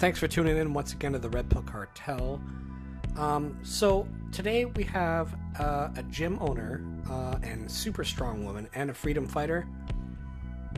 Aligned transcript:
thanks 0.00 0.18
for 0.18 0.26
tuning 0.26 0.56
in 0.56 0.72
once 0.72 0.94
again 0.94 1.12
to 1.12 1.18
the 1.18 1.28
Red 1.28 1.50
Pill 1.50 1.60
Cartel. 1.60 2.40
Um, 3.18 3.58
so 3.62 4.08
today 4.32 4.64
we 4.64 4.82
have 4.84 5.36
uh, 5.58 5.90
a 5.94 6.02
gym 6.04 6.38
owner 6.40 6.82
uh, 7.10 7.36
and 7.42 7.70
super 7.70 8.02
strong 8.02 8.42
woman 8.42 8.66
and 8.72 8.88
a 8.88 8.94
freedom 8.94 9.26
fighter. 9.26 9.68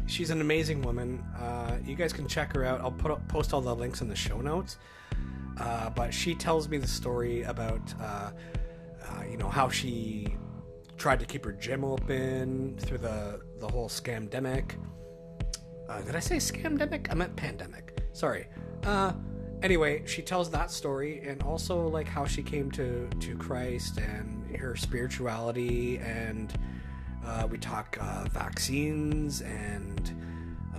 She's 0.07 0.31
an 0.31 0.41
amazing 0.41 0.83
woman. 0.83 1.25
Uh, 1.39 1.79
you 1.85 1.95
guys 1.95 2.13
can 2.13 2.27
check 2.27 2.53
her 2.53 2.65
out. 2.65 2.81
I'll 2.81 2.91
put 2.91 3.13
up, 3.13 3.29
post 3.29 3.55
all 3.55 3.61
the 3.61 3.73
links 3.73 4.01
in 4.01 4.09
the 4.09 4.17
show 4.17 4.41
notes. 4.41 4.79
Uh, 5.57 5.89
but 5.91 6.13
she 6.13 6.35
tells 6.35 6.69
me 6.69 6.79
the 6.79 6.89
story 6.89 7.43
about 7.43 7.95
uh, 8.01 8.33
uh, 9.07 9.23
you 9.31 9.37
know 9.37 9.49
how 9.49 9.69
she 9.69 10.37
tried 10.97 11.21
to 11.21 11.27
keep 11.27 11.45
her 11.45 11.53
gym 11.53 11.85
open 11.85 12.77
through 12.77 12.99
the 12.99 13.41
the 13.61 13.69
whole 13.69 13.89
scamdemic. 13.89 14.73
Did 16.07 16.17
I 16.17 16.21
say 16.21 16.37
scamdemic? 16.37 17.09
I 17.11 17.15
meant 17.15 17.37
pandemic. 17.37 18.03
Sorry. 18.13 18.49
Uh, 18.85 19.13
anyway, 19.63 20.03
she 20.07 20.23
tells 20.23 20.51
that 20.51 20.71
story 20.71 21.23
and 21.25 21.43
also 21.43 21.89
like 21.89 22.09
how 22.09 22.25
she 22.25 22.43
came 22.43 22.71
to 22.73 23.09
to 23.21 23.37
Christ 23.37 23.99
and 23.99 24.57
her 24.57 24.77
spirituality 24.77 25.99
and 25.99 26.53
uh, 27.25 27.47
we 27.51 27.59
talk 27.59 27.97
uh, 28.01 28.25
vaccines 28.31 29.43
and 29.43 30.13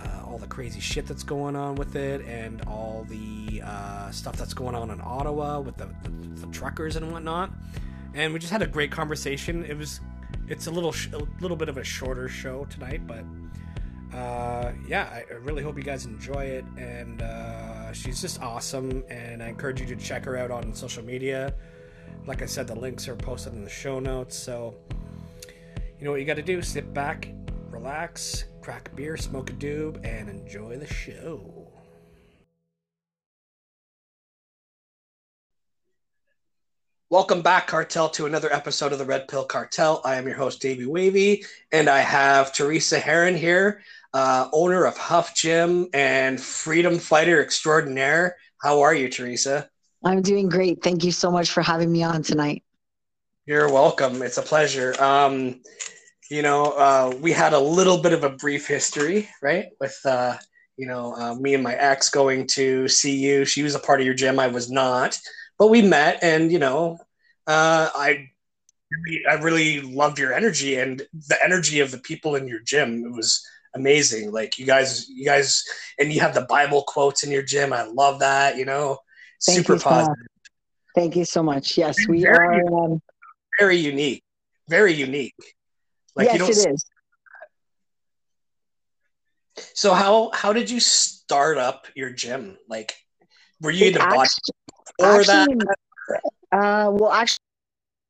uh, 0.02 0.26
all 0.26 0.38
the 0.38 0.46
crazy 0.46 0.80
shit 0.80 1.06
that's 1.06 1.22
going 1.22 1.56
on 1.56 1.74
with 1.74 1.96
it 1.96 2.20
and 2.26 2.62
all 2.66 3.06
the 3.08 3.62
uh, 3.64 4.10
stuff 4.10 4.36
that's 4.36 4.54
going 4.54 4.74
on 4.74 4.90
in 4.90 5.00
Ottawa 5.02 5.60
with 5.60 5.76
the, 5.76 5.86
the, 6.02 6.10
the 6.40 6.46
truckers 6.52 6.96
and 6.96 7.10
whatnot. 7.10 7.50
And 8.14 8.32
we 8.32 8.38
just 8.38 8.52
had 8.52 8.62
a 8.62 8.66
great 8.66 8.90
conversation. 8.90 9.64
It 9.64 9.76
was 9.76 10.00
it's 10.46 10.66
a 10.66 10.70
little 10.70 10.92
sh- 10.92 11.08
a 11.12 11.18
little 11.40 11.56
bit 11.56 11.68
of 11.68 11.78
a 11.78 11.84
shorter 11.84 12.28
show 12.28 12.66
tonight, 12.66 13.06
but 13.06 13.24
uh, 14.14 14.72
yeah, 14.86 15.08
I 15.10 15.32
really 15.34 15.62
hope 15.62 15.76
you 15.76 15.82
guys 15.82 16.04
enjoy 16.04 16.44
it. 16.44 16.64
And 16.76 17.22
uh, 17.22 17.63
she's 17.94 18.20
just 18.20 18.42
awesome, 18.42 19.04
and 19.08 19.42
I 19.42 19.48
encourage 19.48 19.80
you 19.80 19.86
to 19.86 19.96
check 19.96 20.24
her 20.24 20.36
out 20.36 20.50
on 20.50 20.74
social 20.74 21.04
media. 21.04 21.54
Like 22.26 22.42
I 22.42 22.46
said, 22.46 22.66
the 22.66 22.74
links 22.74 23.08
are 23.08 23.16
posted 23.16 23.54
in 23.54 23.64
the 23.64 23.70
show 23.70 24.00
notes. 24.00 24.36
So 24.36 24.74
you 25.98 26.04
know 26.04 26.10
what 26.10 26.20
you 26.20 26.26
got 26.26 26.36
to 26.36 26.42
do: 26.42 26.60
sit 26.60 26.92
back, 26.92 27.28
relax, 27.70 28.44
crack 28.60 28.88
a 28.92 28.96
beer, 28.96 29.16
smoke 29.16 29.50
a 29.50 29.52
doob, 29.54 30.04
and 30.04 30.28
enjoy 30.28 30.76
the 30.76 30.86
show. 30.86 31.70
Welcome 37.10 37.42
back, 37.42 37.68
Cartel, 37.68 38.08
to 38.10 38.26
another 38.26 38.52
episode 38.52 38.92
of 38.92 38.98
the 38.98 39.04
Red 39.04 39.28
Pill 39.28 39.44
Cartel. 39.44 40.00
I 40.04 40.16
am 40.16 40.26
your 40.26 40.34
host, 40.34 40.60
Davey 40.60 40.86
Wavy, 40.86 41.44
and 41.70 41.88
I 41.88 42.00
have 42.00 42.52
Teresa 42.52 42.98
Heron 42.98 43.36
here, 43.36 43.82
uh, 44.14 44.48
owner 44.52 44.86
of 44.86 44.96
Huff 44.96 45.34
Gym 45.34 45.88
and 45.92 46.40
freedom 46.40 46.98
fighter 46.98 47.42
extraordinaire. 47.42 48.36
How 48.62 48.80
are 48.80 48.94
you, 48.94 49.10
Teresa? 49.10 49.68
I'm 50.02 50.22
doing 50.22 50.48
great. 50.48 50.82
Thank 50.82 51.04
you 51.04 51.12
so 51.12 51.30
much 51.30 51.50
for 51.50 51.62
having 51.62 51.92
me 51.92 52.02
on 52.02 52.22
tonight. 52.22 52.62
You're 53.44 53.70
welcome. 53.70 54.22
It's 54.22 54.38
a 54.38 54.42
pleasure. 54.42 54.94
Um, 55.02 55.60
you 56.30 56.40
know, 56.40 56.72
uh, 56.72 57.14
we 57.20 57.32
had 57.32 57.52
a 57.52 57.60
little 57.60 57.98
bit 57.98 58.14
of 58.14 58.24
a 58.24 58.30
brief 58.30 58.66
history, 58.66 59.28
right? 59.42 59.66
With, 59.80 59.98
uh, 60.06 60.38
you 60.78 60.86
know, 60.86 61.14
uh, 61.14 61.34
me 61.34 61.52
and 61.52 61.62
my 61.62 61.74
ex 61.74 62.08
going 62.08 62.46
to 62.48 62.88
see 62.88 63.18
you. 63.18 63.44
She 63.44 63.62
was 63.62 63.74
a 63.74 63.78
part 63.78 64.00
of 64.00 64.06
your 64.06 64.14
gym. 64.14 64.38
I 64.38 64.46
was 64.46 64.70
not 64.70 65.18
but 65.58 65.68
we 65.68 65.82
met 65.82 66.18
and 66.22 66.50
you 66.50 66.58
know 66.58 66.98
uh, 67.46 67.88
i 67.94 68.28
i 69.28 69.34
really 69.34 69.80
loved 69.80 70.18
your 70.18 70.32
energy 70.32 70.76
and 70.76 71.02
the 71.28 71.38
energy 71.42 71.80
of 71.80 71.90
the 71.90 71.98
people 71.98 72.34
in 72.36 72.46
your 72.46 72.60
gym 72.60 73.04
it 73.04 73.12
was 73.12 73.46
amazing 73.74 74.30
like 74.30 74.58
you 74.58 74.66
guys 74.66 75.08
you 75.08 75.24
guys 75.24 75.64
and 75.98 76.12
you 76.12 76.20
have 76.20 76.34
the 76.34 76.46
bible 76.48 76.82
quotes 76.86 77.24
in 77.24 77.30
your 77.32 77.42
gym 77.42 77.72
i 77.72 77.82
love 77.82 78.20
that 78.20 78.56
you 78.56 78.64
know 78.64 78.98
Thank 79.44 79.58
super 79.58 79.74
you 79.74 79.78
so 79.78 79.84
positive 79.84 80.08
much. 80.10 80.18
Thank 80.94 81.16
you 81.16 81.24
so 81.24 81.42
much. 81.42 81.76
Yes, 81.76 81.98
and 81.98 82.08
we 82.08 82.22
very, 82.22 82.60
are 82.60 82.84
um, 82.84 83.02
very 83.58 83.76
unique. 83.76 84.22
Very 84.68 84.94
unique. 84.94 85.34
Like 86.14 86.26
yes, 86.32 86.48
it 86.48 86.72
is. 86.72 86.84
So 89.74 89.92
how 89.92 90.30
how 90.32 90.52
did 90.52 90.70
you 90.70 90.80
start 90.80 91.58
up 91.58 91.86
your 91.96 92.10
gym? 92.10 92.56
Like 92.68 92.94
were 93.60 93.72
you 93.72 93.90
the 93.90 93.98
body 93.98 94.28
or 95.00 95.20
actually, 95.20 95.56
that? 95.56 96.20
Uh, 96.52 96.90
well, 96.92 97.10
actually, 97.10 97.38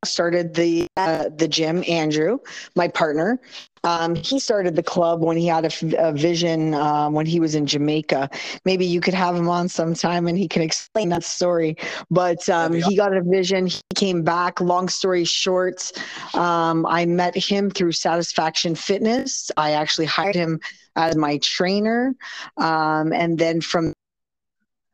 started 0.04 0.54
the 0.54 0.86
uh, 0.98 1.30
the 1.34 1.48
gym. 1.48 1.82
Andrew, 1.88 2.38
my 2.76 2.88
partner, 2.88 3.40
um, 3.84 4.14
he 4.14 4.38
started 4.38 4.74
the 4.74 4.82
club 4.82 5.20
when 5.20 5.36
he 5.36 5.46
had 5.46 5.64
a, 5.64 6.08
a 6.08 6.12
vision 6.12 6.74
um, 6.74 7.12
when 7.12 7.26
he 7.26 7.38
was 7.38 7.54
in 7.54 7.66
Jamaica. 7.66 8.30
Maybe 8.64 8.86
you 8.86 9.00
could 9.00 9.14
have 9.14 9.36
him 9.36 9.48
on 9.48 9.68
sometime 9.68 10.26
and 10.26 10.36
he 10.38 10.48
can 10.48 10.62
explain 10.62 11.10
that 11.10 11.22
story. 11.22 11.76
But 12.10 12.48
um, 12.48 12.72
he 12.72 12.96
got 12.96 13.14
a 13.14 13.22
vision. 13.22 13.66
He 13.66 13.80
came 13.94 14.22
back. 14.22 14.60
Long 14.60 14.88
story 14.88 15.24
short, 15.24 15.92
um, 16.34 16.86
I 16.86 17.04
met 17.04 17.36
him 17.36 17.70
through 17.70 17.92
Satisfaction 17.92 18.74
Fitness. 18.74 19.50
I 19.56 19.72
actually 19.72 20.06
hired 20.06 20.34
him 20.34 20.60
as 20.96 21.16
my 21.16 21.38
trainer, 21.38 22.14
um, 22.56 23.12
and 23.12 23.38
then 23.38 23.60
from 23.60 23.92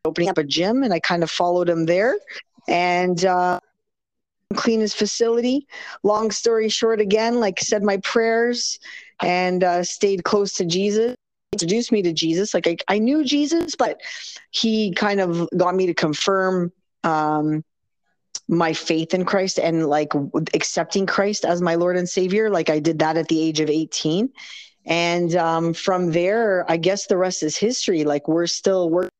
opening 0.05 0.31
up 0.31 0.39
a 0.39 0.45
gym, 0.45 0.83
and 0.83 0.93
I 0.93 0.99
kind 0.99 1.23
of 1.23 1.31
followed 1.31 1.69
him 1.69 1.87
there. 1.87 2.17
And 2.69 3.25
uh, 3.25 3.61
clean 4.55 4.81
his 4.81 4.95
facility. 4.95 5.67
Long 6.03 6.31
story 6.31 6.69
short, 6.69 7.01
again, 7.01 7.41
like 7.41 7.61
said 7.61 7.83
my 7.83 7.99
prayers 7.99 8.79
and 9.23 9.63
uh, 9.63 9.85
stayed 9.85 10.25
close 10.25 10.55
to 10.55 10.65
Jesus. 10.65 11.15
Introduced 11.53 11.93
me 11.93 12.03
to 12.03 12.13
Jesus. 12.13 12.55
Like 12.55 12.67
I, 12.67 12.77
I 12.89 12.99
knew 12.99 13.25
Jesus, 13.25 13.75
but 13.77 14.01
he 14.51 14.93
kind 14.93 15.21
of 15.21 15.49
got 15.57 15.75
me 15.75 15.87
to 15.87 15.95
confirm 15.95 16.73
um, 17.05 17.65
my 18.49 18.73
faith 18.73 19.15
in 19.15 19.25
Christ 19.25 19.59
and 19.59 19.87
like 19.87 20.13
accepting 20.55 21.07
Christ 21.07 21.45
as 21.45 21.63
my 21.63 21.77
Lord 21.77 21.97
and 21.97 22.09
Savior. 22.09 22.51
Like 22.51 22.71
I 22.71 22.81
did 22.81 22.99
that 23.01 23.17
at 23.17 23.29
the 23.29 23.41
age 23.41 23.61
of 23.61 23.71
18. 23.71 24.31
And 24.87 25.37
um, 25.37 25.75
from 25.75 26.11
there, 26.11 26.65
I 26.69 26.77
guess 26.77 27.07
the 27.07 27.17
rest 27.17 27.43
is 27.43 27.57
history. 27.57 28.05
Like 28.05 28.27
we're 28.29 28.47
still 28.47 28.91
working 28.91 29.11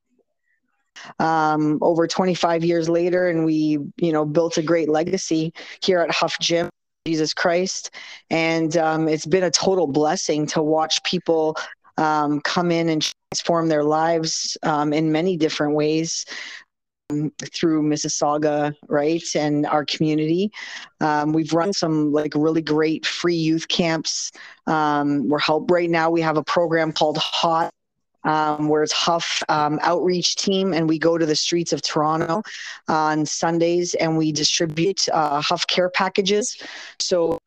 um, 1.19 1.79
over 1.81 2.07
25 2.07 2.63
years 2.63 2.89
later, 2.89 3.29
and 3.29 3.45
we, 3.45 3.79
you 3.97 4.11
know, 4.11 4.25
built 4.25 4.57
a 4.57 4.63
great 4.63 4.89
legacy 4.89 5.53
here 5.83 5.99
at 5.99 6.11
Huff 6.11 6.37
Gym. 6.39 6.69
Jesus 7.07 7.33
Christ, 7.33 7.89
and 8.29 8.77
um, 8.77 9.07
it's 9.07 9.25
been 9.25 9.41
a 9.41 9.49
total 9.49 9.87
blessing 9.87 10.45
to 10.45 10.61
watch 10.61 11.03
people 11.03 11.57
um, 11.97 12.41
come 12.41 12.71
in 12.71 12.89
and 12.89 13.11
transform 13.31 13.69
their 13.69 13.83
lives 13.83 14.55
um, 14.63 14.93
in 14.93 15.11
many 15.11 15.37
different 15.37 15.73
ways 15.73 16.25
um, 17.09 17.31
through 17.53 17.83
Mississauga, 17.83 18.73
right, 18.87 19.23
and 19.35 19.65
our 19.65 19.85
community. 19.85 20.51
Um, 20.99 21.33
we've 21.33 21.53
run 21.53 21.73
some 21.73 22.11
like 22.11 22.33
really 22.35 22.61
great 22.61 23.05
free 23.05 23.35
youth 23.35 23.67
camps. 23.67 24.31
Um, 24.67 25.27
we're 25.27 25.39
help 25.39 25.69
right 25.71 25.89
now. 25.89 26.09
We 26.09 26.21
have 26.21 26.37
a 26.37 26.43
program 26.43 26.91
called 26.91 27.17
Hot 27.17 27.71
um, 28.23 28.67
where 28.67 28.83
it's 28.83 28.91
Huff 28.91 29.43
um, 29.49 29.79
outreach 29.81 30.35
team, 30.35 30.73
and 30.73 30.87
we 30.87 30.99
go 30.99 31.17
to 31.17 31.25
the 31.25 31.35
streets 31.35 31.73
of 31.73 31.81
Toronto 31.81 32.43
on 32.87 33.25
Sundays 33.25 33.93
and 33.95 34.17
we 34.17 34.31
distribute 34.31 35.07
uh, 35.09 35.41
Huff 35.41 35.65
care 35.67 35.89
packages. 35.89 36.57
So 36.99 37.39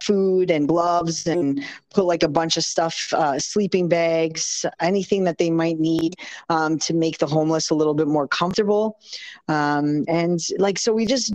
food 0.00 0.50
and 0.50 0.68
gloves 0.68 1.26
and 1.26 1.64
put 1.94 2.04
like 2.04 2.22
a 2.22 2.28
bunch 2.28 2.56
of 2.56 2.64
stuff, 2.64 3.08
uh, 3.14 3.38
sleeping 3.38 3.88
bags, 3.88 4.66
anything 4.80 5.24
that 5.24 5.38
they 5.38 5.50
might 5.50 5.78
need 5.78 6.14
um, 6.50 6.78
to 6.78 6.92
make 6.92 7.18
the 7.18 7.26
homeless 7.26 7.70
a 7.70 7.74
little 7.74 7.94
bit 7.94 8.06
more 8.06 8.28
comfortable. 8.28 8.98
Um, 9.48 10.04
and 10.08 10.38
like, 10.58 10.78
so 10.78 10.92
we 10.92 11.06
just 11.06 11.32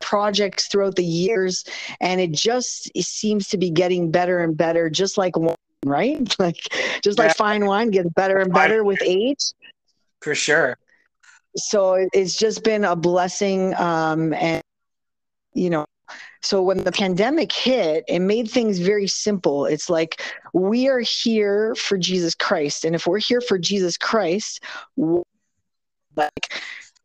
projects 0.00 0.66
throughout 0.66 0.96
the 0.96 1.04
years 1.04 1.64
and 2.00 2.20
it 2.20 2.32
just 2.32 2.90
it 2.92 3.04
seems 3.04 3.46
to 3.46 3.56
be 3.56 3.70
getting 3.70 4.10
better 4.10 4.40
and 4.40 4.56
better 4.56 4.90
just 4.90 5.16
like 5.16 5.36
right? 5.84 6.34
Like 6.38 6.56
just 7.02 7.18
like 7.18 7.36
fine 7.36 7.66
wine 7.66 7.90
gets 7.90 8.08
better 8.10 8.38
and 8.38 8.52
better 8.52 8.84
with 8.84 9.00
age. 9.02 9.52
For 10.20 10.34
sure. 10.34 10.76
So 11.56 12.06
it's 12.12 12.36
just 12.36 12.64
been 12.64 12.84
a 12.84 12.96
blessing. 12.96 13.74
Um, 13.74 14.32
and, 14.34 14.62
you 15.52 15.70
know, 15.70 15.86
so 16.40 16.62
when 16.62 16.78
the 16.78 16.92
pandemic 16.92 17.52
hit, 17.52 18.04
it 18.08 18.18
made 18.20 18.50
things 18.50 18.78
very 18.78 19.06
simple. 19.06 19.66
It's 19.66 19.88
like 19.88 20.22
we 20.52 20.88
are 20.88 21.00
here 21.00 21.74
for 21.76 21.96
Jesus 21.96 22.34
Christ. 22.34 22.84
And 22.84 22.94
if 22.94 23.06
we're 23.06 23.18
here 23.18 23.40
for 23.40 23.58
Jesus 23.58 23.96
Christ, 23.96 24.62
like 24.96 26.52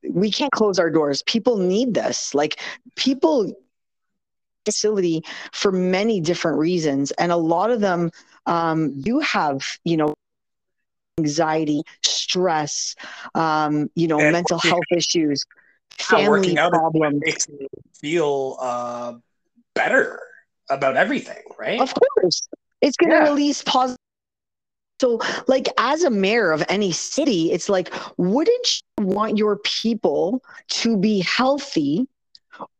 we 0.10 0.32
can't 0.32 0.52
close 0.52 0.80
our 0.80 0.90
doors. 0.90 1.22
People 1.24 1.58
need 1.58 1.94
this. 1.94 2.34
Like 2.34 2.60
people 2.96 3.54
facility 4.68 5.24
for 5.52 5.72
many 5.72 6.20
different 6.20 6.58
reasons. 6.60 7.12
And 7.16 7.32
a 7.32 7.38
lot 7.38 7.72
of 7.72 7.80
them 7.80 8.12
um, 8.46 9.02
do 9.02 9.20
have, 9.20 9.64
you 9.84 9.98
know, 9.98 10.14
anxiety, 11.20 11.82
stress, 12.04 12.96
um, 13.34 13.90
you 13.96 14.08
know, 14.08 14.20
and 14.20 14.32
mental 14.32 14.60
health 14.60 14.90
issues, 14.92 15.44
family 15.98 16.56
problems. 16.56 17.22
Makes 17.26 17.50
me 17.50 17.68
feel 18.02 18.58
uh, 18.60 19.14
better 19.74 20.20
about 20.70 20.96
everything, 20.98 21.44
right? 21.58 21.82
Of 21.82 21.94
course, 21.94 22.48
it's 22.82 22.98
going 22.98 23.12
to 23.12 23.18
yeah. 23.24 23.30
release 23.32 23.64
positive 23.64 23.98
So, 25.00 25.22
like, 25.48 25.68
as 25.78 26.04
a 26.04 26.10
mayor 26.10 26.52
of 26.52 26.64
any 26.70 26.92
city, 26.92 27.52
it's 27.52 27.70
like, 27.70 27.94
wouldn't 28.18 28.82
you 28.98 29.06
want 29.06 29.38
your 29.38 29.58
people 29.64 30.42
to 30.82 30.98
be 30.98 31.20
healthy? 31.22 32.08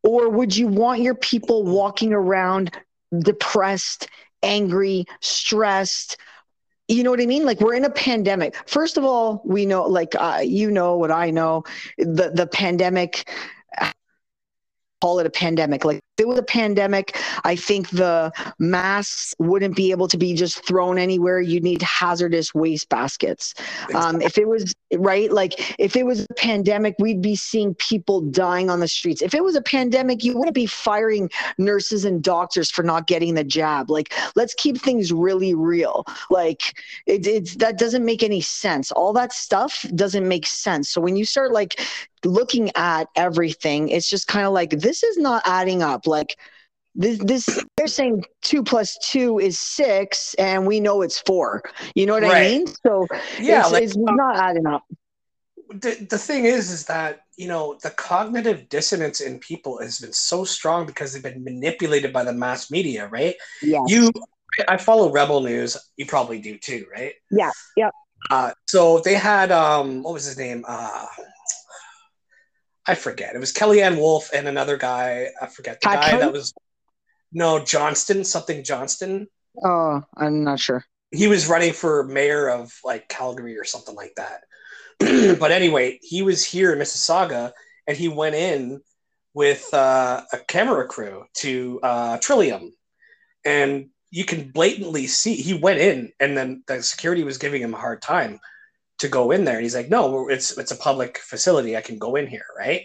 Or 0.04 0.30
would 0.30 0.56
you 0.56 0.68
want 0.68 1.02
your 1.02 1.16
people 1.16 1.64
walking 1.64 2.14
around 2.14 2.72
depressed, 3.20 4.08
angry, 4.44 5.06
stressed? 5.22 6.18
You 6.88 7.04
know 7.04 7.12
what 7.12 7.22
I 7.22 7.26
mean? 7.26 7.46
Like 7.46 7.60
we're 7.60 7.76
in 7.76 7.86
a 7.86 7.90
pandemic. 7.90 8.56
First 8.68 8.98
of 8.98 9.04
all, 9.04 9.42
we 9.44 9.66
know, 9.66 9.84
like 9.84 10.16
uh, 10.18 10.42
you 10.44 10.72
know 10.72 10.98
what 10.98 11.12
I 11.12 11.32
know, 11.32 11.64
the 11.98 12.32
the 12.34 12.48
pandemic 12.48 13.30
call 15.02 15.20
it 15.20 15.26
a 15.26 15.30
pandemic. 15.30 15.86
Like 15.86 16.02
it 16.20 16.28
was 16.28 16.40
a 16.40 16.44
pandemic, 16.44 17.18
I 17.44 17.56
think 17.56 17.90
the 17.90 18.32
masks 18.60 19.34
wouldn't 19.40 19.76
be 19.76 19.92
able 19.92 20.08
to 20.08 20.18
be 20.18 20.34
just 20.34 20.66
thrown 20.66 20.98
anywhere. 20.98 21.40
You'd 21.40 21.64
need 21.64 21.82
hazardous 21.82 22.54
waste 22.54 22.90
baskets. 22.90 23.54
Um, 23.94 24.22
if 24.22 24.38
it 24.38 24.48
was 24.48 24.74
right, 24.94 25.32
like 25.32 25.76
if 25.80 25.96
it 25.96 26.06
was 26.06 26.26
a 26.30 26.34
pandemic, 26.36 26.96
we'd 27.00 27.22
be 27.22 27.36
seeing 27.36 27.76
people 27.76 28.22
dying 28.22 28.70
on 28.70 28.80
the 28.80 28.88
streets. 28.88 29.22
If 29.22 29.34
it 29.34 29.44
was 29.44 29.56
a 29.56 29.62
pandemic, 29.62 30.24
you 30.24 30.38
wouldn't 30.38 30.56
be 30.56 30.66
firing 30.66 31.30
nurses 31.58 32.06
and 32.06 32.24
doctors 32.24 32.70
for 32.72 32.84
not 32.84 33.08
getting 33.08 33.36
the 33.36 33.44
jab. 33.44 33.90
Like 33.90 34.14
let's 34.36 34.54
keep 34.56 34.78
things 34.78 35.12
really 35.12 35.54
real. 35.54 36.06
Like 36.30 36.74
it, 37.06 37.28
it's 37.28 37.56
that 37.58 37.78
doesn't 37.78 38.06
make 38.06 38.24
any 38.24 38.42
sense. 38.42 38.92
All 38.92 39.14
that 39.14 39.34
stuff 39.34 39.86
doesn't 39.96 40.28
make 40.28 40.48
sense. 40.48 40.90
So 40.90 41.02
when 41.02 41.16
you 41.16 41.26
start 41.26 41.52
like 41.52 41.80
looking 42.26 42.72
at 42.76 43.08
everything, 43.16 43.90
it's 43.90 44.10
just 44.10 44.28
kind 44.28 44.46
of 44.46 44.54
like 44.54 44.72
this 44.72 45.04
is 45.04 45.18
not 45.18 45.42
adding 45.46 45.84
up. 45.84 46.07
Like 46.08 46.38
this, 46.96 47.20
this 47.20 47.64
they're 47.78 47.88
saying 47.88 48.26
two 48.42 48.64
plus 48.64 48.98
two 49.04 49.40
is 49.40 49.60
six, 49.60 50.34
and 50.36 50.66
we 50.66 50.80
know 50.80 51.04
it's 51.04 51.20
four. 51.20 51.62
You 51.94 52.08
know 52.08 52.14
what 52.14 52.24
right. 52.24 52.38
I 52.38 52.50
mean? 52.50 52.68
So 52.68 53.08
yeah, 53.40 53.62
it's, 53.62 53.72
like, 53.72 53.84
it's 53.84 53.96
not 53.96 54.36
adding 54.38 54.66
up. 54.66 54.84
The, 55.70 56.08
the 56.10 56.18
thing 56.18 56.46
is, 56.46 56.72
is 56.72 56.86
that 56.86 57.22
you 57.38 57.48
know 57.48 57.78
the 57.84 57.92
cognitive 57.92 58.68
dissonance 58.70 59.22
in 59.22 59.40
people 59.40 59.80
has 59.80 60.00
been 60.00 60.14
so 60.14 60.44
strong 60.44 60.88
because 60.88 61.14
they've 61.14 61.22
been 61.22 61.44
manipulated 61.44 62.12
by 62.12 62.24
the 62.24 62.34
mass 62.34 62.72
media, 62.72 63.08
right? 63.08 63.36
Yeah. 63.62 63.84
You, 63.86 64.12
I 64.68 64.78
follow 64.78 65.12
Rebel 65.12 65.42
News. 65.42 65.78
You 65.98 66.08
probably 66.08 66.40
do 66.40 66.58
too, 66.58 66.86
right? 66.92 67.14
Yeah. 67.30 67.52
Yep. 67.76 67.94
Uh, 68.32 68.52
so 68.68 69.00
they 69.00 69.14
had 69.14 69.52
um, 69.52 70.02
what 70.02 70.14
was 70.14 70.26
his 70.26 70.38
name? 70.38 70.66
Uh, 70.68 71.06
I 72.88 72.96
forget. 72.96 73.36
It 73.36 73.40
was 73.40 73.54
Kellyanne 73.54 73.98
Wolf 73.98 74.30
and 74.34 74.48
another 74.48 74.78
guy. 74.78 75.28
I 75.42 75.48
forget 75.48 75.82
the 75.82 75.88
guy 75.88 76.18
that 76.18 76.32
was 76.32 76.54
no 77.34 77.64
Johnston, 77.64 78.24
something 78.24 78.64
Johnston. 78.64 79.28
Oh, 79.64 80.02
I'm 80.16 80.44
not 80.44 80.60
sure. 80.60 80.86
He 81.12 81.28
was 81.28 81.48
running 81.48 81.74
for 81.74 82.04
mayor 82.06 82.50
of 82.50 82.74
like 82.84 83.10
Calgary 83.10 83.58
or 83.58 83.66
something 83.66 83.96
like 83.96 84.16
that. 84.16 84.44
but 85.40 85.52
anyway, 85.52 86.00
he 86.02 86.22
was 86.22 86.46
here 86.46 86.72
in 86.72 86.80
Mississauga 86.80 87.52
and 87.88 87.98
he 87.98 88.08
went 88.08 88.36
in 88.36 88.82
with 89.34 89.72
uh, 89.74 90.24
a 90.32 90.38
camera 90.48 90.88
crew 90.88 91.26
to 91.36 91.80
uh, 91.84 92.18
Trillium. 92.20 92.74
And 93.46 93.90
you 94.10 94.26
can 94.26 94.52
blatantly 94.52 95.08
see 95.08 95.36
he 95.36 95.54
went 95.54 95.80
in 95.80 96.12
and 96.20 96.38
then 96.38 96.64
the 96.68 96.82
security 96.82 97.24
was 97.24 97.38
giving 97.38 97.62
him 97.62 97.74
a 97.74 97.78
hard 97.78 98.02
time 98.02 98.40
to 99.00 99.08
go 99.08 99.32
in 99.32 99.44
there. 99.44 99.56
And 99.56 99.64
he's 99.64 99.76
like, 99.76 99.90
no, 99.90 100.28
it's 100.30 100.58
it's 100.58 100.72
a 100.72 100.78
public 100.78 101.18
facility. 101.20 101.78
I 101.78 101.82
can 101.82 101.98
go 101.98 102.16
in 102.16 102.28
here, 102.28 102.46
right? 102.58 102.84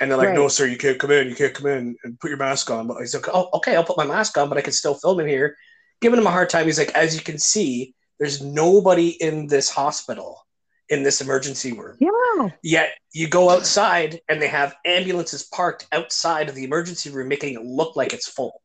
And 0.00 0.10
they're 0.10 0.18
like, 0.18 0.28
right. 0.28 0.36
no, 0.36 0.48
sir, 0.48 0.66
you 0.66 0.76
can't 0.76 0.98
come 0.98 1.10
in. 1.10 1.28
You 1.28 1.34
can't 1.34 1.54
come 1.54 1.66
in 1.66 1.96
and 2.04 2.20
put 2.20 2.28
your 2.28 2.38
mask 2.38 2.70
on. 2.70 2.86
But 2.86 2.98
he's 2.98 3.14
like, 3.14 3.28
oh, 3.32 3.48
okay, 3.54 3.76
I'll 3.76 3.84
put 3.84 3.96
my 3.96 4.06
mask 4.06 4.36
on, 4.36 4.48
but 4.48 4.58
I 4.58 4.62
can 4.62 4.72
still 4.72 4.94
film 4.94 5.20
in 5.20 5.26
here. 5.26 5.56
Giving 6.00 6.18
him 6.18 6.26
a 6.26 6.30
hard 6.30 6.50
time. 6.50 6.66
He's 6.66 6.78
like, 6.78 6.94
as 6.94 7.14
you 7.14 7.22
can 7.22 7.38
see, 7.38 7.94
there's 8.18 8.42
nobody 8.42 9.08
in 9.08 9.46
this 9.46 9.70
hospital 9.70 10.46
in 10.88 11.02
this 11.02 11.20
emergency 11.20 11.72
room. 11.72 11.96
Yeah. 11.98 12.50
Yet 12.62 12.90
you 13.12 13.28
go 13.28 13.50
outside 13.50 14.20
and 14.28 14.40
they 14.40 14.48
have 14.48 14.76
ambulances 14.84 15.42
parked 15.42 15.86
outside 15.92 16.48
of 16.48 16.54
the 16.54 16.64
emergency 16.64 17.10
room, 17.10 17.28
making 17.28 17.54
it 17.54 17.62
look 17.62 17.96
like 17.96 18.12
it's 18.12 18.28
full. 18.28 18.62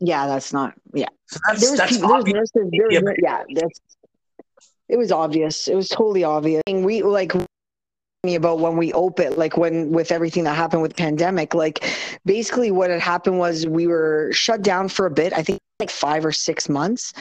Yeah, 0.00 0.26
that's 0.26 0.52
not. 0.52 0.74
Yeah. 0.92 1.08
So 1.26 1.40
that's, 1.46 1.60
there's 1.60 1.78
that's 1.78 1.92
people, 1.92 2.08
there's 2.08 2.24
nurses, 2.24 2.70
there's, 2.72 3.16
yeah, 3.22 3.42
that's 3.54 3.80
it 4.94 4.96
was 4.96 5.10
obvious. 5.10 5.66
It 5.66 5.74
was 5.74 5.88
totally 5.88 6.22
obvious. 6.22 6.62
We 6.68 7.02
like 7.02 7.32
me 8.22 8.36
about 8.36 8.60
when 8.60 8.76
we 8.76 8.92
opened, 8.92 9.36
like 9.36 9.56
when 9.56 9.90
with 9.90 10.12
everything 10.12 10.44
that 10.44 10.54
happened 10.54 10.82
with 10.82 10.94
pandemic, 10.94 11.52
like 11.52 11.84
basically 12.24 12.70
what 12.70 12.90
had 12.90 13.00
happened 13.00 13.40
was 13.40 13.66
we 13.66 13.88
were 13.88 14.30
shut 14.32 14.62
down 14.62 14.88
for 14.88 15.06
a 15.06 15.10
bit. 15.10 15.32
I 15.32 15.42
think 15.42 15.58
like 15.80 15.90
five 15.90 16.24
or 16.24 16.30
six 16.30 16.68
months. 16.68 17.12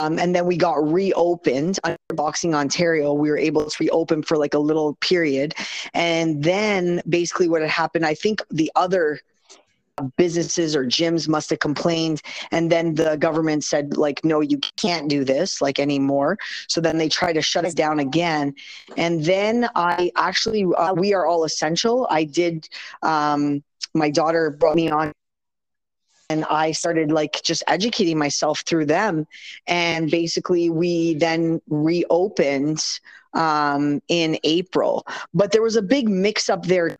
Um, 0.00 0.18
and 0.18 0.34
then 0.34 0.46
we 0.46 0.56
got 0.56 0.92
reopened 0.92 1.78
under 1.84 1.96
Boxing 2.08 2.56
Ontario. 2.56 3.12
We 3.12 3.30
were 3.30 3.38
able 3.38 3.70
to 3.70 3.76
reopen 3.78 4.24
for 4.24 4.36
like 4.36 4.54
a 4.54 4.58
little 4.58 4.96
period. 4.96 5.54
And 5.94 6.42
then 6.42 7.02
basically 7.08 7.48
what 7.48 7.62
had 7.62 7.70
happened, 7.70 8.04
I 8.04 8.14
think 8.14 8.42
the 8.50 8.72
other 8.74 9.20
businesses 10.16 10.76
or 10.76 10.84
gyms 10.84 11.28
must 11.28 11.50
have 11.50 11.58
complained 11.58 12.20
and 12.50 12.70
then 12.70 12.94
the 12.94 13.16
government 13.16 13.64
said 13.64 13.96
like 13.96 14.24
no 14.24 14.40
you 14.40 14.58
can't 14.76 15.08
do 15.08 15.24
this 15.24 15.60
like 15.62 15.78
anymore 15.78 16.38
so 16.68 16.80
then 16.80 16.98
they 16.98 17.08
tried 17.08 17.32
to 17.32 17.42
shut 17.42 17.64
us 17.64 17.74
down 17.74 17.98
again 18.00 18.54
and 18.96 19.24
then 19.24 19.68
i 19.74 20.10
actually 20.16 20.66
uh, 20.76 20.92
we 20.92 21.14
are 21.14 21.26
all 21.26 21.44
essential 21.44 22.06
i 22.10 22.24
did 22.24 22.68
um, 23.02 23.62
my 23.94 24.10
daughter 24.10 24.50
brought 24.50 24.76
me 24.76 24.90
on 24.90 25.12
and 26.28 26.44
I 26.46 26.72
started 26.72 27.12
like 27.12 27.40
just 27.44 27.62
educating 27.68 28.18
myself 28.18 28.62
through 28.66 28.86
them. 28.86 29.26
And 29.66 30.10
basically, 30.10 30.70
we 30.70 31.14
then 31.14 31.60
reopened 31.68 32.82
um, 33.34 34.00
in 34.08 34.38
April. 34.42 35.06
But 35.34 35.52
there 35.52 35.62
was 35.62 35.76
a 35.76 35.82
big 35.82 36.08
mix 36.08 36.48
up 36.48 36.64
there 36.64 36.95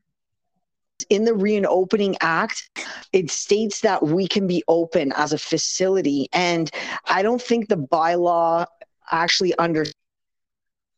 in 1.10 1.24
the 1.24 1.34
reopening 1.34 2.16
act 2.20 2.70
it 3.12 3.30
states 3.30 3.80
that 3.80 4.02
we 4.02 4.26
can 4.26 4.46
be 4.46 4.62
open 4.68 5.12
as 5.16 5.32
a 5.32 5.38
facility. 5.38 6.28
And 6.32 6.70
i 7.06 7.22
don't 7.22 7.40
think 7.40 7.68
the 7.68 7.76
bylaw 7.76 8.66
actually 9.10 9.54
under 9.56 9.84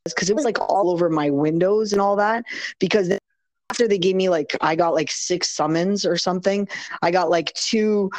because 0.05 0.31
it 0.31 0.37
was 0.37 0.45
like 0.45 0.59
all 0.61 0.91
over 0.91 1.11
my 1.11 1.31
windows 1.31 1.93
and 1.93 2.01
all 2.01 2.17
that 2.17 2.45
because 2.79 3.11
after 3.71 3.87
they 3.87 3.99
gave 3.99 4.17
me 4.17 4.29
like 4.29 4.57
i 4.63 4.75
got 4.75 4.95
like 4.95 5.11
six 5.11 5.51
summons 5.51 6.07
or 6.07 6.17
something 6.17 6.67
i 7.03 7.11
got 7.11 7.29
like 7.29 7.53
two 7.55 8.11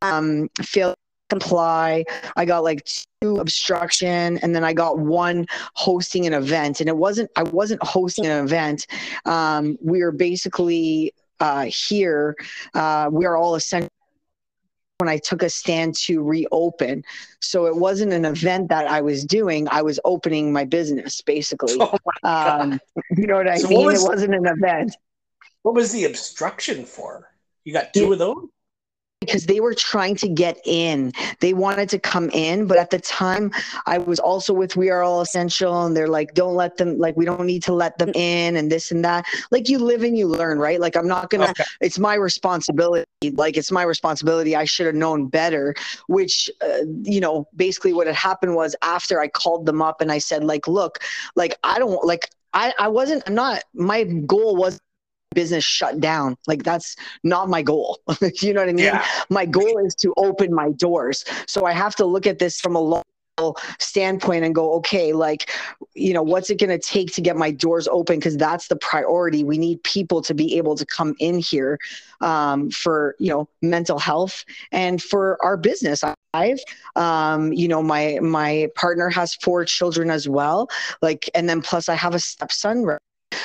um 0.00 0.48
fail 0.62 0.94
comply 1.30 2.04
i 2.36 2.44
got 2.44 2.64
like 2.64 2.86
two 3.20 3.36
obstruction 3.36 4.38
and 4.38 4.54
then 4.54 4.64
i 4.64 4.72
got 4.72 4.98
one 4.98 5.46
hosting 5.74 6.26
an 6.26 6.34
event. 6.34 6.80
And 6.80 6.88
it 6.88 6.96
wasn't 6.96 7.30
i 7.36 7.42
wasn't 7.42 7.82
hosting 7.82 8.26
an 8.26 8.44
event. 8.44 8.86
Um, 9.24 9.76
we 9.82 10.02
were 10.02 10.12
basically 10.12 11.12
uh, 11.44 11.64
here, 11.64 12.34
uh, 12.72 13.10
we 13.12 13.26
are 13.26 13.36
all 13.36 13.54
essential 13.54 13.90
when 14.98 15.10
I 15.10 15.18
took 15.18 15.42
a 15.42 15.50
stand 15.50 15.94
to 16.06 16.22
reopen. 16.22 17.04
So 17.40 17.66
it 17.66 17.76
wasn't 17.76 18.14
an 18.14 18.24
event 18.24 18.70
that 18.70 18.86
I 18.86 19.02
was 19.02 19.24
doing. 19.24 19.68
I 19.68 19.82
was 19.82 20.00
opening 20.04 20.52
my 20.52 20.64
business 20.64 21.20
basically. 21.20 21.78
Oh 21.80 21.98
um, 22.22 22.80
you 23.16 23.26
know 23.26 23.36
what 23.36 23.48
I 23.48 23.58
so 23.58 23.68
mean? 23.68 23.78
What 23.78 23.92
was, 23.92 24.02
it 24.02 24.08
wasn't 24.08 24.34
an 24.34 24.46
event. 24.46 24.96
What 25.62 25.74
was 25.74 25.92
the 25.92 26.04
obstruction 26.06 26.86
for? 26.86 27.30
You 27.64 27.72
got 27.74 27.92
two 27.92 28.12
of 28.12 28.18
those? 28.18 28.46
Because 29.26 29.46
they 29.46 29.60
were 29.60 29.74
trying 29.74 30.14
to 30.16 30.28
get 30.28 30.58
in. 30.64 31.12
They 31.40 31.54
wanted 31.54 31.88
to 31.90 31.98
come 31.98 32.30
in, 32.30 32.66
but 32.66 32.78
at 32.78 32.90
the 32.90 32.98
time 33.00 33.50
I 33.86 33.98
was 33.98 34.18
also 34.18 34.52
with 34.52 34.76
We 34.76 34.90
Are 34.90 35.02
All 35.02 35.20
Essential 35.20 35.86
and 35.86 35.96
they're 35.96 36.08
like, 36.08 36.34
don't 36.34 36.54
let 36.54 36.76
them, 36.76 36.98
like, 36.98 37.16
we 37.16 37.24
don't 37.24 37.46
need 37.46 37.62
to 37.64 37.72
let 37.72 37.98
them 37.98 38.10
in 38.14 38.56
and 38.56 38.70
this 38.70 38.90
and 38.90 39.04
that. 39.04 39.24
Like, 39.50 39.68
you 39.68 39.78
live 39.78 40.02
and 40.02 40.16
you 40.16 40.26
learn, 40.26 40.58
right? 40.58 40.80
Like, 40.80 40.96
I'm 40.96 41.08
not 41.08 41.30
gonna, 41.30 41.50
okay. 41.50 41.64
it's 41.80 41.98
my 41.98 42.14
responsibility. 42.14 43.04
Like, 43.32 43.56
it's 43.56 43.70
my 43.70 43.82
responsibility. 43.82 44.56
I 44.56 44.64
should 44.64 44.86
have 44.86 44.94
known 44.94 45.26
better, 45.28 45.74
which, 46.08 46.50
uh, 46.62 46.84
you 47.02 47.20
know, 47.20 47.48
basically 47.56 47.92
what 47.92 48.06
had 48.06 48.16
happened 48.16 48.54
was 48.54 48.76
after 48.82 49.20
I 49.20 49.28
called 49.28 49.66
them 49.66 49.82
up 49.82 50.00
and 50.00 50.12
I 50.12 50.18
said, 50.18 50.44
like, 50.44 50.68
look, 50.68 50.98
like, 51.36 51.56
I 51.64 51.78
don't, 51.78 52.04
like, 52.04 52.30
I, 52.52 52.72
I 52.78 52.88
wasn't, 52.88 53.24
I'm 53.26 53.34
not, 53.34 53.64
my 53.74 54.04
goal 54.04 54.56
was 54.56 54.80
business 55.34 55.64
shut 55.64 56.00
down. 56.00 56.36
Like 56.46 56.62
that's 56.62 56.96
not 57.22 57.48
my 57.48 57.62
goal. 57.62 57.98
you 58.40 58.52
know 58.52 58.60
what 58.60 58.68
I 58.68 58.72
mean? 58.72 58.86
Yeah. 58.86 59.04
My 59.28 59.46
goal 59.46 59.84
is 59.84 59.94
to 59.96 60.14
open 60.16 60.54
my 60.54 60.70
doors. 60.72 61.24
So 61.46 61.66
I 61.66 61.72
have 61.72 61.94
to 61.96 62.06
look 62.06 62.26
at 62.26 62.38
this 62.38 62.60
from 62.60 62.76
a 62.76 62.80
long 62.80 63.02
standpoint 63.78 64.44
and 64.44 64.54
go 64.54 64.74
okay 64.74 65.12
like 65.12 65.50
you 65.94 66.12
know 66.12 66.22
what's 66.22 66.50
it 66.50 66.60
going 66.60 66.70
to 66.70 66.78
take 66.78 67.12
to 67.12 67.20
get 67.20 67.36
my 67.36 67.50
doors 67.50 67.88
open 67.88 68.16
because 68.16 68.36
that's 68.36 68.68
the 68.68 68.76
priority 68.76 69.42
we 69.42 69.58
need 69.58 69.82
people 69.82 70.22
to 70.22 70.34
be 70.34 70.56
able 70.56 70.76
to 70.76 70.86
come 70.86 71.16
in 71.18 71.38
here 71.38 71.78
um, 72.20 72.70
for 72.70 73.16
you 73.18 73.28
know 73.28 73.48
mental 73.60 73.98
health 73.98 74.44
and 74.70 75.02
for 75.02 75.36
our 75.44 75.56
business 75.56 76.04
i've 76.32 76.60
um, 76.94 77.52
you 77.52 77.66
know 77.66 77.82
my 77.82 78.18
my 78.22 78.68
partner 78.76 79.08
has 79.08 79.34
four 79.34 79.64
children 79.64 80.10
as 80.10 80.28
well 80.28 80.68
like 81.02 81.28
and 81.34 81.48
then 81.48 81.60
plus 81.60 81.88
i 81.88 81.94
have 81.94 82.14
a 82.14 82.20
stepson 82.20 82.86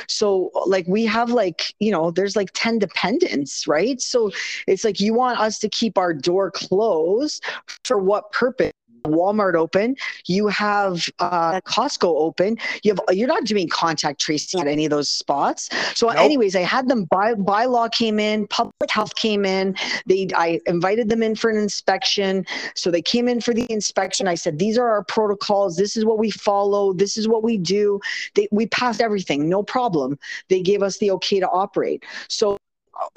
so 0.07 0.51
like 0.65 0.87
we 0.87 1.05
have 1.05 1.29
like, 1.29 1.73
you 1.79 1.91
know, 1.91 2.11
there's 2.11 2.35
like 2.35 2.49
10 2.53 2.79
dependents, 2.79 3.67
right? 3.67 4.01
So 4.01 4.31
it's 4.67 4.83
like 4.83 4.99
you 4.99 5.13
want 5.13 5.39
us 5.39 5.59
to 5.59 5.69
keep 5.69 5.97
our 5.97 6.13
door 6.13 6.51
closed 6.51 7.43
for 7.83 7.97
what 7.97 8.31
purpose? 8.31 8.73
Walmart 9.05 9.55
open, 9.55 9.95
you 10.27 10.47
have 10.47 11.05
uh, 11.19 11.61
Costco 11.61 12.07
open. 12.07 12.57
You 12.83 12.93
have 12.93 13.17
you're 13.17 13.27
not 13.27 13.45
doing 13.45 13.67
contact 13.69 14.19
tracing 14.21 14.61
at 14.61 14.67
any 14.67 14.85
of 14.85 14.91
those 14.91 15.09
spots. 15.09 15.69
So, 15.95 16.07
nope. 16.07 16.17
anyways, 16.17 16.55
I 16.55 16.61
had 16.61 16.87
them 16.87 17.05
by 17.05 17.33
bylaw 17.33 17.91
came 17.91 18.19
in, 18.19 18.47
public 18.47 18.89
health 18.89 19.15
came 19.15 19.45
in. 19.45 19.75
They 20.05 20.27
I 20.35 20.59
invited 20.65 21.09
them 21.09 21.23
in 21.23 21.35
for 21.35 21.49
an 21.49 21.57
inspection. 21.57 22.45
So 22.75 22.91
they 22.91 23.01
came 23.01 23.27
in 23.27 23.41
for 23.41 23.53
the 23.53 23.65
inspection. 23.71 24.27
I 24.27 24.35
said, 24.35 24.59
these 24.59 24.77
are 24.77 24.87
our 24.87 25.03
protocols. 25.03 25.75
This 25.75 25.97
is 25.97 26.05
what 26.05 26.17
we 26.17 26.31
follow. 26.31 26.93
This 26.93 27.17
is 27.17 27.27
what 27.27 27.43
we 27.43 27.57
do. 27.57 27.99
They, 28.35 28.47
we 28.51 28.67
passed 28.67 29.01
everything, 29.01 29.49
no 29.49 29.63
problem. 29.63 30.17
They 30.47 30.61
gave 30.61 30.83
us 30.83 30.97
the 30.97 31.11
okay 31.11 31.39
to 31.39 31.49
operate. 31.49 32.03
So 32.27 32.57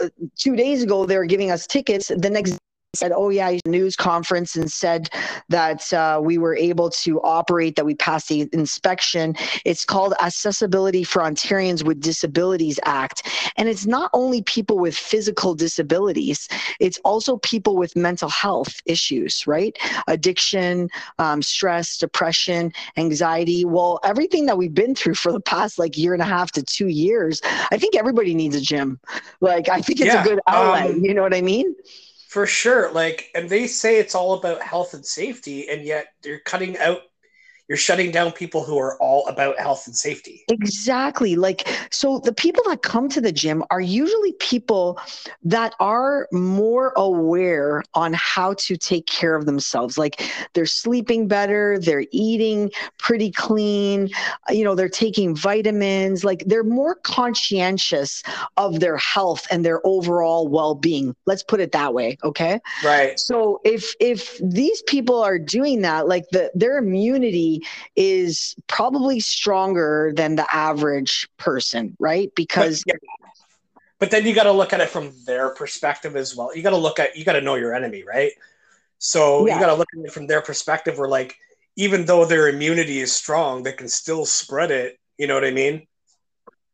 uh, 0.01 0.09
two 0.37 0.57
days 0.57 0.83
ago, 0.83 1.07
they 1.07 1.17
were 1.17 1.27
giving 1.27 1.51
us 1.51 1.67
tickets. 1.67 2.09
The 2.09 2.31
next 2.31 2.59
said, 2.95 3.13
"Oh 3.15 3.31
yeah, 3.31 3.57
news 3.67 3.97
conference 3.97 4.55
and 4.55 4.71
said 4.71 5.09
that 5.49 5.91
uh, 5.95 6.21
we 6.23 6.37
were 6.37 6.55
able 6.55 6.91
to 6.91 7.23
operate, 7.23 7.75
that 7.77 7.87
we 7.87 7.95
passed 7.95 8.29
the 8.29 8.51
inspection. 8.53 9.35
It's 9.65 9.87
called 9.87 10.13
Accessibility 10.21 11.03
for 11.03 11.23
Ontarians 11.23 11.83
with 11.83 12.01
Disabilities 12.01 12.79
Act, 12.85 13.27
and 13.57 13.67
it's 13.67 13.87
not 13.87 14.11
only 14.13 14.43
people 14.43 14.79
with 14.79 14.95
physical 14.95 15.55
disabilities; 15.55 16.49
it's 16.81 16.99
also 17.03 17.39
people 17.39 17.77
with 17.77 17.97
mental 17.97 18.29
health 18.29 18.83
issues, 18.85 19.47
right? 19.47 19.75
Addiction, 20.07 20.91
um, 21.19 21.41
stress, 21.41 21.97
depression, 21.97 22.75
anxiety. 22.99 23.65
Well, 23.65 24.01
everything 24.05 24.45
that 24.47 24.59
we've 24.59 24.75
been 24.75 24.95
through 24.95 25.15
for 25.15 25.33
the 25.33 25.41
past 25.41 25.79
like 25.79 25.97
year 25.97 26.13
and 26.13 26.21
a 26.21 26.27
half 26.27 26.53
to 26.53 26.63
two 26.63 26.89
years, 26.89 27.41
I 27.71 27.79
think 27.79 27.97
everybody 27.97 28.35
needs 28.35 28.55
a 28.55 28.61
gym. 28.61 29.01
Like, 29.41 29.71
I 29.71 29.81
think 29.81 30.01
it's 30.01 30.13
yeah, 30.13 30.23
a 30.23 30.29
good 30.29 30.41
outlet. 30.47 30.91
Um, 30.91 31.03
you 31.03 31.15
know 31.15 31.23
what 31.23 31.35
I 31.35 31.41
mean? 31.41 31.75
For 32.33 32.47
sure. 32.47 32.91
Like, 32.91 33.31
and 33.35 33.51
they 33.51 33.67
say 33.67 33.99
it's 33.99 34.15
all 34.15 34.33
about 34.33 34.63
health 34.63 34.95
and 34.95 35.05
safety, 35.05 35.69
and 35.69 35.85
yet 35.85 36.07
they're 36.23 36.41
cutting 36.41 36.79
out 36.79 37.03
you're 37.73 37.79
shutting 37.79 38.11
down 38.11 38.31
people 38.31 38.63
who 38.63 38.77
are 38.77 38.99
all 38.99 39.27
about 39.29 39.59
health 39.59 39.87
and 39.87 39.97
safety. 39.97 40.45
Exactly. 40.51 41.37
Like, 41.37 41.67
so 41.91 42.19
the 42.19 42.35
people 42.35 42.63
that 42.67 42.83
come 42.83 43.09
to 43.09 43.19
the 43.19 43.33
gym 43.33 43.65
are 43.71 43.81
usually 43.81 44.35
people 44.35 45.01
that 45.43 45.75
are 45.81 46.29
more 46.33 46.93
aware 46.97 47.83
on 47.95 48.13
how 48.13 48.53
to 48.59 48.77
take 48.77 49.07
care 49.07 49.35
of 49.35 49.47
themselves. 49.47 49.97
Like, 49.97 50.23
they're 50.53 50.67
sleeping 50.67 51.29
better, 51.29 51.79
they're 51.79 52.05
eating 52.13 52.71
pretty 52.99 53.31
clean, 53.31 54.11
uh, 54.51 54.53
you 54.53 54.65
know, 54.65 54.75
they're 54.75 54.91
taking 54.91 55.35
vitamins, 55.35 56.25
like, 56.25 56.45
they're 56.45 56.63
more 56.63 56.97
conscientious 56.97 58.23
of 58.59 58.81
their 58.81 58.99
health 58.99 59.47
and 59.51 59.65
their 59.65 59.81
overall 59.87 60.47
well 60.47 60.75
being. 60.75 61.17
Let's 61.25 61.43
put 61.43 61.59
it 61.59 61.73
that 61.73 61.95
way. 61.95 62.19
Okay. 62.23 62.61
Right. 62.85 63.19
So, 63.19 63.63
if, 63.65 63.95
if 63.99 64.37
these 64.43 64.83
people 64.83 65.23
are 65.23 65.39
doing 65.39 65.81
that, 65.81 66.07
like, 66.07 66.29
the, 66.33 66.51
their 66.55 66.77
immunity 66.77 67.62
is 67.97 68.55
probably 68.67 69.21
stronger 69.21 70.13
than 70.15 70.37
the 70.37 70.55
average 70.55 71.29
person, 71.37 71.97
right? 71.99 72.33
Because 72.35 72.85
but, 72.87 72.97
yeah. 73.03 73.29
but 73.99 74.11
then 74.11 74.27
you 74.27 74.35
got 74.35 74.45
to 74.45 74.53
look 74.53 74.73
at 74.73 74.81
it 74.81 74.89
from 74.89 75.13
their 75.27 75.51
perspective 75.51 76.17
as 76.17 76.37
well. 76.37 76.55
You 76.55 76.63
got 76.63 76.71
to 76.71 76.77
look 76.77 76.99
at 76.99 77.17
you 77.17 77.25
got 77.25 77.35
to 77.35 77.41
know 77.41 77.57
your 77.57 77.75
enemy, 77.75 78.05
right? 78.05 78.33
So 78.99 79.47
yeah. 79.47 79.55
you 79.55 79.61
got 79.61 79.69
to 79.69 79.75
look 79.75 79.89
at 79.99 80.05
it 80.05 80.13
from 80.13 80.27
their 80.27 80.43
perspective. 80.43 80.99
Where 80.99 81.09
like 81.09 81.37
even 81.77 82.05
though 82.05 82.25
their 82.25 82.49
immunity 82.49 83.01
is 83.01 83.15
strong, 83.15 83.63
they 83.63 83.73
can 83.73 83.89
still 83.89 84.27
spread 84.27 84.71
it. 84.71 84.99
You 85.19 85.27
know 85.27 85.35
what 85.35 85.45
I 85.45 85.51
mean? 85.51 85.87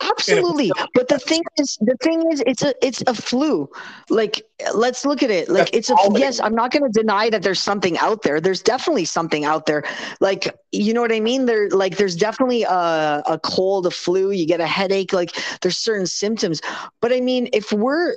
Absolutely. 0.01 0.71
But 0.95 1.09
the 1.09 1.19
thing 1.19 1.43
is 1.59 1.77
the 1.81 1.97
thing 2.01 2.31
is 2.31 2.43
it's 2.47 2.63
a 2.63 2.75
it's 2.87 3.03
a 3.07 3.15
flu. 3.15 3.69
Like 4.09 4.43
let's 4.75 5.05
look 5.05 5.23
at 5.23 5.31
it. 5.31 5.49
Like 5.49 5.71
it's 5.73 5.91
a 5.91 5.97
yes, 6.15 6.41
I'm 6.41 6.55
not 6.55 6.71
gonna 6.71 6.89
deny 6.91 7.31
that 7.31 7.43
there's 7.43 7.61
something 7.61 7.99
out 7.99 8.23
there. 8.23 8.41
There's 8.41 8.63
definitely 8.63 9.07
something 9.07 9.45
out 9.45 9.67
there. 9.67 9.83
Like 10.21 10.55
you 10.71 10.95
know 10.95 11.01
what 11.01 11.13
I 11.13 11.21
mean? 11.21 11.47
There 11.47 11.69
like 11.71 11.97
there's 11.97 12.15
definitely 12.17 12.63
a, 12.63 13.23
a 13.27 13.41
cold, 13.43 13.87
a 13.87 13.91
flu, 13.91 14.31
you 14.31 14.47
get 14.47 14.61
a 14.61 14.67
headache, 14.67 15.13
like 15.13 15.37
there's 15.63 15.79
certain 15.79 16.07
symptoms. 16.07 16.61
But 17.01 17.13
I 17.13 17.21
mean 17.21 17.49
if 17.53 17.73
we're 17.73 18.17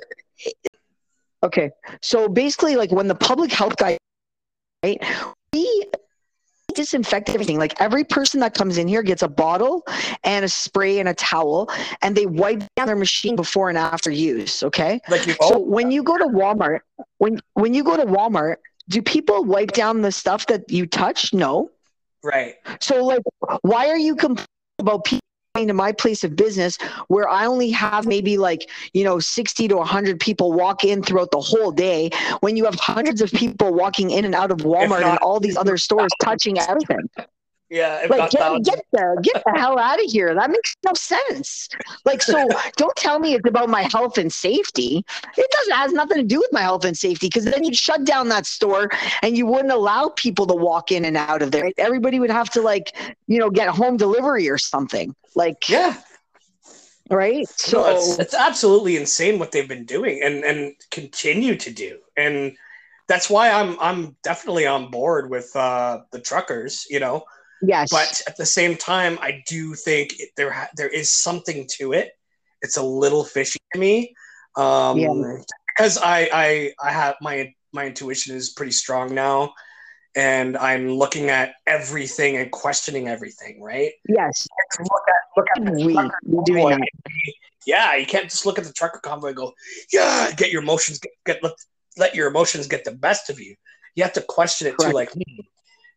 okay, 1.42 1.70
so 2.00 2.28
basically 2.28 2.76
like 2.76 2.92
when 2.92 3.08
the 3.08 3.16
public 3.16 3.52
health 3.52 3.76
guy 3.76 3.98
right 4.84 5.02
we 5.52 5.84
disinfect 6.74 7.30
everything. 7.30 7.58
Like 7.58 7.80
every 7.80 8.04
person 8.04 8.40
that 8.40 8.54
comes 8.54 8.78
in 8.78 8.88
here 8.88 9.02
gets 9.02 9.22
a 9.22 9.28
bottle 9.28 9.86
and 10.24 10.44
a 10.44 10.48
spray 10.48 10.98
and 10.98 11.08
a 11.08 11.14
towel, 11.14 11.70
and 12.02 12.16
they 12.16 12.26
wipe 12.26 12.62
down 12.76 12.86
their 12.86 12.96
machine 12.96 13.36
before 13.36 13.68
and 13.68 13.78
after 13.78 14.10
use. 14.10 14.62
Okay. 14.62 15.00
Like 15.08 15.26
you, 15.26 15.34
so 15.40 15.58
when 15.58 15.90
you 15.90 16.02
go 16.02 16.18
to 16.18 16.24
Walmart, 16.24 16.80
when 17.18 17.40
when 17.54 17.74
you 17.74 17.84
go 17.84 17.96
to 17.96 18.04
Walmart, 18.04 18.56
do 18.88 19.02
people 19.02 19.44
wipe 19.44 19.72
down 19.72 20.02
the 20.02 20.12
stuff 20.12 20.46
that 20.46 20.70
you 20.70 20.86
touch? 20.86 21.32
No. 21.32 21.70
Right. 22.22 22.56
So 22.80 23.04
like, 23.04 23.22
why 23.62 23.88
are 23.88 23.98
you 23.98 24.14
complaining 24.14 24.46
about 24.78 25.04
people? 25.04 25.22
To 25.54 25.74
my 25.74 25.92
place 25.92 26.24
of 26.24 26.34
business 26.34 26.78
where 27.08 27.28
I 27.28 27.44
only 27.44 27.70
have 27.72 28.06
maybe 28.06 28.38
like, 28.38 28.70
you 28.94 29.04
know, 29.04 29.18
60 29.18 29.68
to 29.68 29.76
100 29.76 30.18
people 30.18 30.50
walk 30.50 30.82
in 30.82 31.02
throughout 31.02 31.30
the 31.30 31.40
whole 31.40 31.70
day 31.70 32.10
when 32.40 32.56
you 32.56 32.64
have 32.64 32.76
hundreds 32.76 33.20
of 33.20 33.30
people 33.30 33.74
walking 33.74 34.10
in 34.10 34.24
and 34.24 34.34
out 34.34 34.50
of 34.50 34.58
Walmart 34.58 35.02
not, 35.02 35.04
and 35.04 35.18
all 35.18 35.40
these 35.40 35.58
other 35.58 35.76
stores 35.76 36.10
touching 36.22 36.58
everything. 36.58 37.06
Yeah, 37.72 38.04
like 38.10 38.30
get, 38.30 38.64
get 38.64 38.84
the 38.92 39.18
get 39.22 39.42
the 39.46 39.52
hell 39.58 39.78
out 39.78 39.98
of 39.98 40.10
here. 40.10 40.34
That 40.34 40.50
makes 40.50 40.76
no 40.84 40.92
sense. 40.92 41.70
Like, 42.04 42.20
so 42.20 42.46
don't 42.76 42.94
tell 42.96 43.18
me 43.18 43.32
it's 43.32 43.48
about 43.48 43.70
my 43.70 43.88
health 43.90 44.18
and 44.18 44.30
safety. 44.30 45.02
It 45.38 45.50
doesn't 45.50 45.72
it 45.72 45.76
has 45.76 45.92
nothing 45.94 46.18
to 46.18 46.22
do 46.22 46.38
with 46.38 46.52
my 46.52 46.60
health 46.60 46.84
and 46.84 46.94
safety 46.94 47.28
because 47.28 47.46
then 47.46 47.64
you'd 47.64 47.74
shut 47.74 48.04
down 48.04 48.28
that 48.28 48.44
store 48.44 48.90
and 49.22 49.38
you 49.38 49.46
wouldn't 49.46 49.72
allow 49.72 50.10
people 50.16 50.46
to 50.48 50.54
walk 50.54 50.92
in 50.92 51.06
and 51.06 51.16
out 51.16 51.40
of 51.40 51.50
there. 51.50 51.72
Everybody 51.78 52.20
would 52.20 52.30
have 52.30 52.50
to 52.50 52.60
like, 52.60 52.94
you 53.26 53.38
know, 53.38 53.48
get 53.48 53.70
home 53.70 53.96
delivery 53.96 54.50
or 54.50 54.58
something. 54.58 55.16
Like, 55.34 55.66
yeah, 55.70 55.96
right. 57.08 57.48
So 57.48 57.80
no, 57.80 57.96
it's, 57.96 58.18
it's 58.18 58.34
absolutely 58.34 58.98
insane 58.98 59.38
what 59.38 59.50
they've 59.50 59.66
been 59.66 59.86
doing 59.86 60.20
and 60.22 60.44
and 60.44 60.74
continue 60.90 61.56
to 61.56 61.70
do 61.70 62.00
and. 62.18 62.54
That's 63.08 63.28
why 63.28 63.50
I'm 63.50 63.76
I'm 63.80 64.16
definitely 64.22 64.64
on 64.66 64.90
board 64.90 65.28
with 65.28 65.54
uh, 65.56 66.02
the 66.12 66.20
truckers. 66.20 66.86
You 66.88 67.00
know, 67.00 67.24
Yes. 67.62 67.90
But 67.90 68.22
at 68.26 68.36
the 68.36 68.46
same 68.46 68.76
time, 68.76 69.18
I 69.20 69.42
do 69.46 69.74
think 69.74 70.18
it, 70.18 70.30
there 70.36 70.50
ha- 70.50 70.70
there 70.76 70.88
is 70.88 71.12
something 71.12 71.66
to 71.78 71.92
it. 71.92 72.10
It's 72.60 72.76
a 72.76 72.82
little 72.82 73.24
fishy 73.24 73.60
to 73.72 73.80
me. 73.80 74.14
Um, 74.56 74.98
yeah. 74.98 75.36
Because 75.68 75.98
I, 75.98 76.28
I 76.32 76.72
I 76.82 76.92
have 76.92 77.16
my 77.20 77.54
my 77.72 77.86
intuition 77.86 78.36
is 78.36 78.50
pretty 78.50 78.72
strong 78.72 79.14
now, 79.14 79.54
and 80.14 80.56
I'm 80.56 80.90
looking 80.90 81.30
at 81.30 81.54
everything 81.66 82.36
and 82.36 82.50
questioning 82.50 83.08
everything. 83.08 83.62
Right. 83.62 83.92
Yes. 84.08 84.46
Look 84.78 84.88
at 85.08 85.14
look 85.36 85.46
at 85.56 85.74
we 85.74 85.96
we 86.26 86.44
doing 86.44 86.68
that. 86.68 86.88
Yeah, 87.64 87.94
you 87.94 88.06
can't 88.06 88.24
just 88.24 88.44
look 88.44 88.58
at 88.58 88.64
the 88.64 88.72
trucker 88.72 88.98
convoy 88.98 89.28
and 89.28 89.36
go, 89.36 89.54
yeah, 89.92 90.32
get 90.32 90.50
your 90.50 90.62
emotions 90.62 90.98
get, 90.98 91.12
get 91.24 91.42
let, 91.44 91.52
let 91.96 92.14
your 92.14 92.28
emotions 92.28 92.66
get 92.66 92.84
the 92.84 92.90
best 92.90 93.30
of 93.30 93.38
you. 93.38 93.54
You 93.94 94.02
have 94.02 94.14
to 94.14 94.20
question 94.20 94.66
it 94.66 94.76
Correct. 94.76 94.90
too. 94.90 94.96
Like, 94.96 95.12
hmm, 95.12 95.40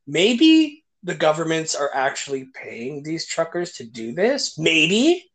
maybe 0.05 0.84
the 1.05 1.15
governments 1.15 1.75
are 1.75 1.91
actually 1.93 2.45
paying 2.45 3.03
these 3.03 3.27
truckers 3.27 3.74
to 3.74 3.83
do 3.83 4.12
this? 4.12 4.57
Maybe. 4.57 5.31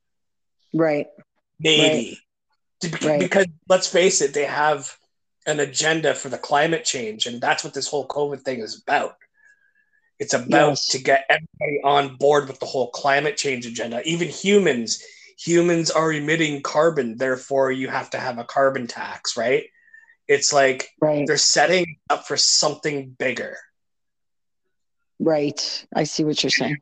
Right. 0.74 1.06
Maybe. 1.60 2.18
Right. 2.82 3.04
right. 3.04 3.20
Because 3.20 3.46
let's 3.68 3.86
face 3.86 4.20
it, 4.20 4.34
they 4.34 4.44
have 4.44 4.94
an 5.46 5.60
agenda 5.60 6.14
for 6.14 6.28
the 6.28 6.38
climate 6.38 6.84
change, 6.84 7.26
and 7.26 7.40
that's 7.40 7.62
what 7.62 7.72
this 7.72 7.88
whole 7.88 8.06
COVID 8.06 8.42
thing 8.42 8.60
is 8.60 8.82
about. 8.82 9.16
It's 10.18 10.34
about 10.34 10.70
yes. 10.70 10.88
to 10.88 10.98
get 10.98 11.24
everybody 11.30 11.80
on 11.84 12.16
board 12.16 12.48
with 12.48 12.58
the 12.58 12.66
whole 12.66 12.90
climate 12.90 13.36
change 13.36 13.64
agenda. 13.64 14.02
Even 14.04 14.28
humans, 14.28 15.02
humans 15.38 15.90
are 15.90 16.12
emitting 16.12 16.62
carbon, 16.62 17.16
therefore 17.16 17.70
you 17.70 17.88
have 17.88 18.10
to 18.10 18.18
have 18.18 18.38
a 18.38 18.44
carbon 18.44 18.86
tax, 18.86 19.36
right? 19.36 19.64
It's 20.28 20.52
like 20.52 20.90
right. 21.00 21.26
they're 21.26 21.36
setting 21.36 21.96
up 22.10 22.26
for 22.26 22.36
something 22.36 23.16
bigger. 23.18 23.56
Right. 25.20 25.86
I 25.94 26.04
see 26.04 26.24
what 26.24 26.42
you're 26.42 26.50
saying. 26.50 26.78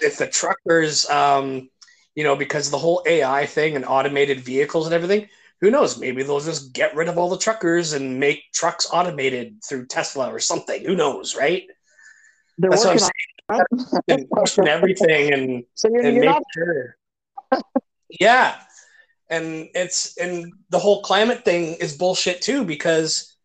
If 0.00 0.16
the 0.16 0.26
truckers, 0.26 1.08
um, 1.10 1.68
you 2.14 2.24
know, 2.24 2.34
because 2.34 2.70
the 2.70 2.78
whole 2.78 3.02
AI 3.06 3.44
thing 3.44 3.76
and 3.76 3.84
automated 3.84 4.40
vehicles 4.40 4.86
and 4.86 4.94
everything, 4.94 5.28
who 5.60 5.70
knows? 5.70 5.98
Maybe 5.98 6.22
they'll 6.22 6.40
just 6.40 6.72
get 6.72 6.96
rid 6.96 7.08
of 7.08 7.18
all 7.18 7.28
the 7.28 7.38
truckers 7.38 7.92
and 7.92 8.18
make 8.18 8.50
trucks 8.52 8.88
automated 8.92 9.62
through 9.62 9.86
Tesla 9.86 10.32
or 10.32 10.40
something. 10.40 10.84
Who 10.84 10.96
knows, 10.96 11.36
right? 11.36 11.64
They're 12.58 12.70
That's 12.70 12.84
what 12.84 12.92
I'm 12.92 12.98
saying. 12.98 13.94
and 14.08 14.30
question 14.30 14.66
everything 14.66 15.32
and, 15.32 15.64
so 15.74 15.88
you're, 15.88 16.00
and 16.04 16.16
you're 16.16 16.24
make 16.24 16.34
not- 16.34 16.42
sure. 16.54 16.96
yeah. 18.08 18.56
And 19.28 19.68
it's 19.74 20.16
and 20.16 20.52
the 20.70 20.78
whole 20.78 21.02
climate 21.02 21.44
thing 21.44 21.74
is 21.74 21.96
bullshit 21.96 22.40
too 22.42 22.64
because 22.64 23.36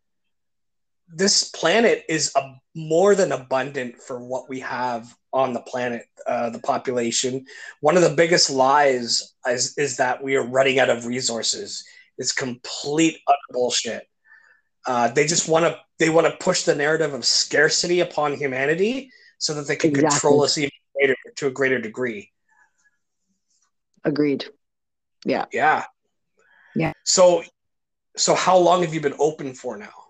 this 1.08 1.50
planet 1.50 2.04
is 2.10 2.32
a, 2.36 2.56
more 2.77 3.15
than 3.15 3.31
abundant 3.31 4.01
for 4.01 4.24
what 4.24 4.48
we 4.48 4.60
have 4.60 5.13
on 5.34 5.53
the 5.53 5.60
planet, 5.62 6.05
uh, 6.27 6.50
the 6.51 6.60
population. 6.60 7.46
One 7.81 7.98
of 7.98 8.03
the 8.03 8.15
biggest 8.15 8.50
lies 8.50 9.34
is, 9.48 9.77
is 9.77 9.98
that 9.98 10.24
we 10.24 10.36
are 10.36 10.46
running 10.46 10.79
out 10.79 10.89
of 10.89 11.05
resources. 11.05 11.84
It's 12.17 12.31
complete 12.31 13.17
utter 13.27 13.38
bullshit. 13.51 14.07
Uh, 14.86 15.10
they 15.10 15.25
just 15.25 15.50
want 15.50 15.65
to 15.65 15.77
they 16.00 16.10
want 16.10 16.27
to 16.27 16.43
push 16.43 16.63
the 16.63 16.75
narrative 16.75 17.13
of 17.13 17.25
scarcity 17.25 18.00
upon 18.00 18.36
humanity 18.36 19.12
so 19.38 19.53
that 19.55 19.67
they 19.67 19.75
can 19.75 19.89
exactly. 19.89 20.10
control 20.10 20.43
us 20.43 20.57
even 20.57 20.69
greater 20.96 21.15
to 21.36 21.48
a 21.48 21.51
greater 21.51 21.79
degree. 21.79 22.31
Agreed. 24.05 24.46
Yeah. 25.25 25.46
Yeah. 25.51 25.84
Yeah. 26.75 26.93
So 27.03 27.43
so 28.15 28.34
how 28.34 28.57
long 28.57 28.81
have 28.84 28.93
you 28.93 29.01
been 29.01 29.15
open 29.19 29.53
for 29.53 29.77
now? 29.77 30.07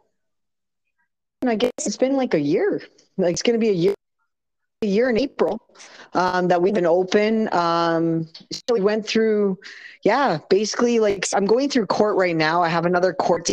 I 1.46 1.56
guess 1.56 1.72
it's 1.86 1.98
been 1.98 2.16
like 2.16 2.34
a 2.34 2.40
year. 2.40 2.82
Like 3.18 3.34
it's 3.34 3.42
going 3.42 3.60
to 3.60 3.60
be 3.60 3.70
a 3.70 3.74
year 3.74 3.94
a 4.84 4.88
year 4.88 5.10
in 5.10 5.18
April 5.18 5.60
um, 6.14 6.48
that 6.48 6.62
we've 6.62 6.74
been 6.74 6.86
open. 6.86 7.52
Um, 7.52 8.28
so 8.52 8.76
we 8.76 8.82
went 8.82 9.08
through, 9.08 9.58
yeah, 10.04 10.38
basically 10.52 11.00
like 11.00 11.26
I'm 11.34 11.46
going 11.46 11.70
through 11.70 11.88
court 11.88 12.16
right 12.16 12.36
now. 12.36 12.62
I 12.62 12.70
have 12.70 12.86
another 12.86 13.12
court 13.12 13.50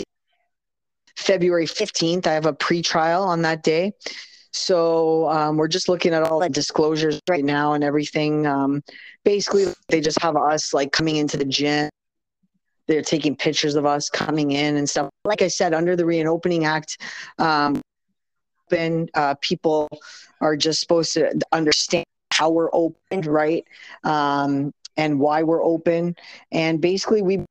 February 1.16 1.66
15th. 1.66 2.26
I 2.26 2.32
have 2.32 2.44
a 2.44 2.52
pre-trial 2.52 3.22
on 3.22 3.40
that 3.42 3.62
day. 3.62 3.92
So 4.52 5.28
um, 5.30 5.56
we're 5.56 5.68
just 5.68 5.88
looking 5.88 6.12
at 6.12 6.22
all 6.22 6.40
the 6.40 6.48
disclosures 6.48 7.20
right 7.28 7.44
now 7.44 7.72
and 7.72 7.82
everything. 7.82 8.46
Um, 8.46 8.82
basically, 9.24 9.66
they 9.88 10.00
just 10.02 10.20
have 10.20 10.36
us 10.36 10.74
like 10.74 10.92
coming 10.92 11.16
into 11.16 11.38
the 11.38 11.44
gym. 11.44 11.88
They're 12.86 13.02
taking 13.02 13.36
pictures 13.36 13.74
of 13.76 13.86
us 13.86 14.10
coming 14.10 14.52
in 14.52 14.76
and 14.76 14.88
stuff. 14.88 15.08
Like 15.24 15.42
I 15.42 15.48
said, 15.48 15.74
under 15.74 15.96
the 15.96 16.04
Reopening 16.04 16.64
Act, 16.64 16.98
um, 17.38 17.80
uh, 19.14 19.34
people 19.40 19.88
are 20.40 20.56
just 20.56 20.80
supposed 20.80 21.14
to 21.14 21.32
understand 21.52 22.04
how 22.32 22.50
we're 22.50 22.70
open, 22.72 23.20
right? 23.22 23.64
Um, 24.02 24.72
and 24.96 25.20
why 25.20 25.42
we're 25.42 25.62
open. 25.62 26.16
And 26.50 26.80
basically, 26.80 27.22
we 27.22 27.44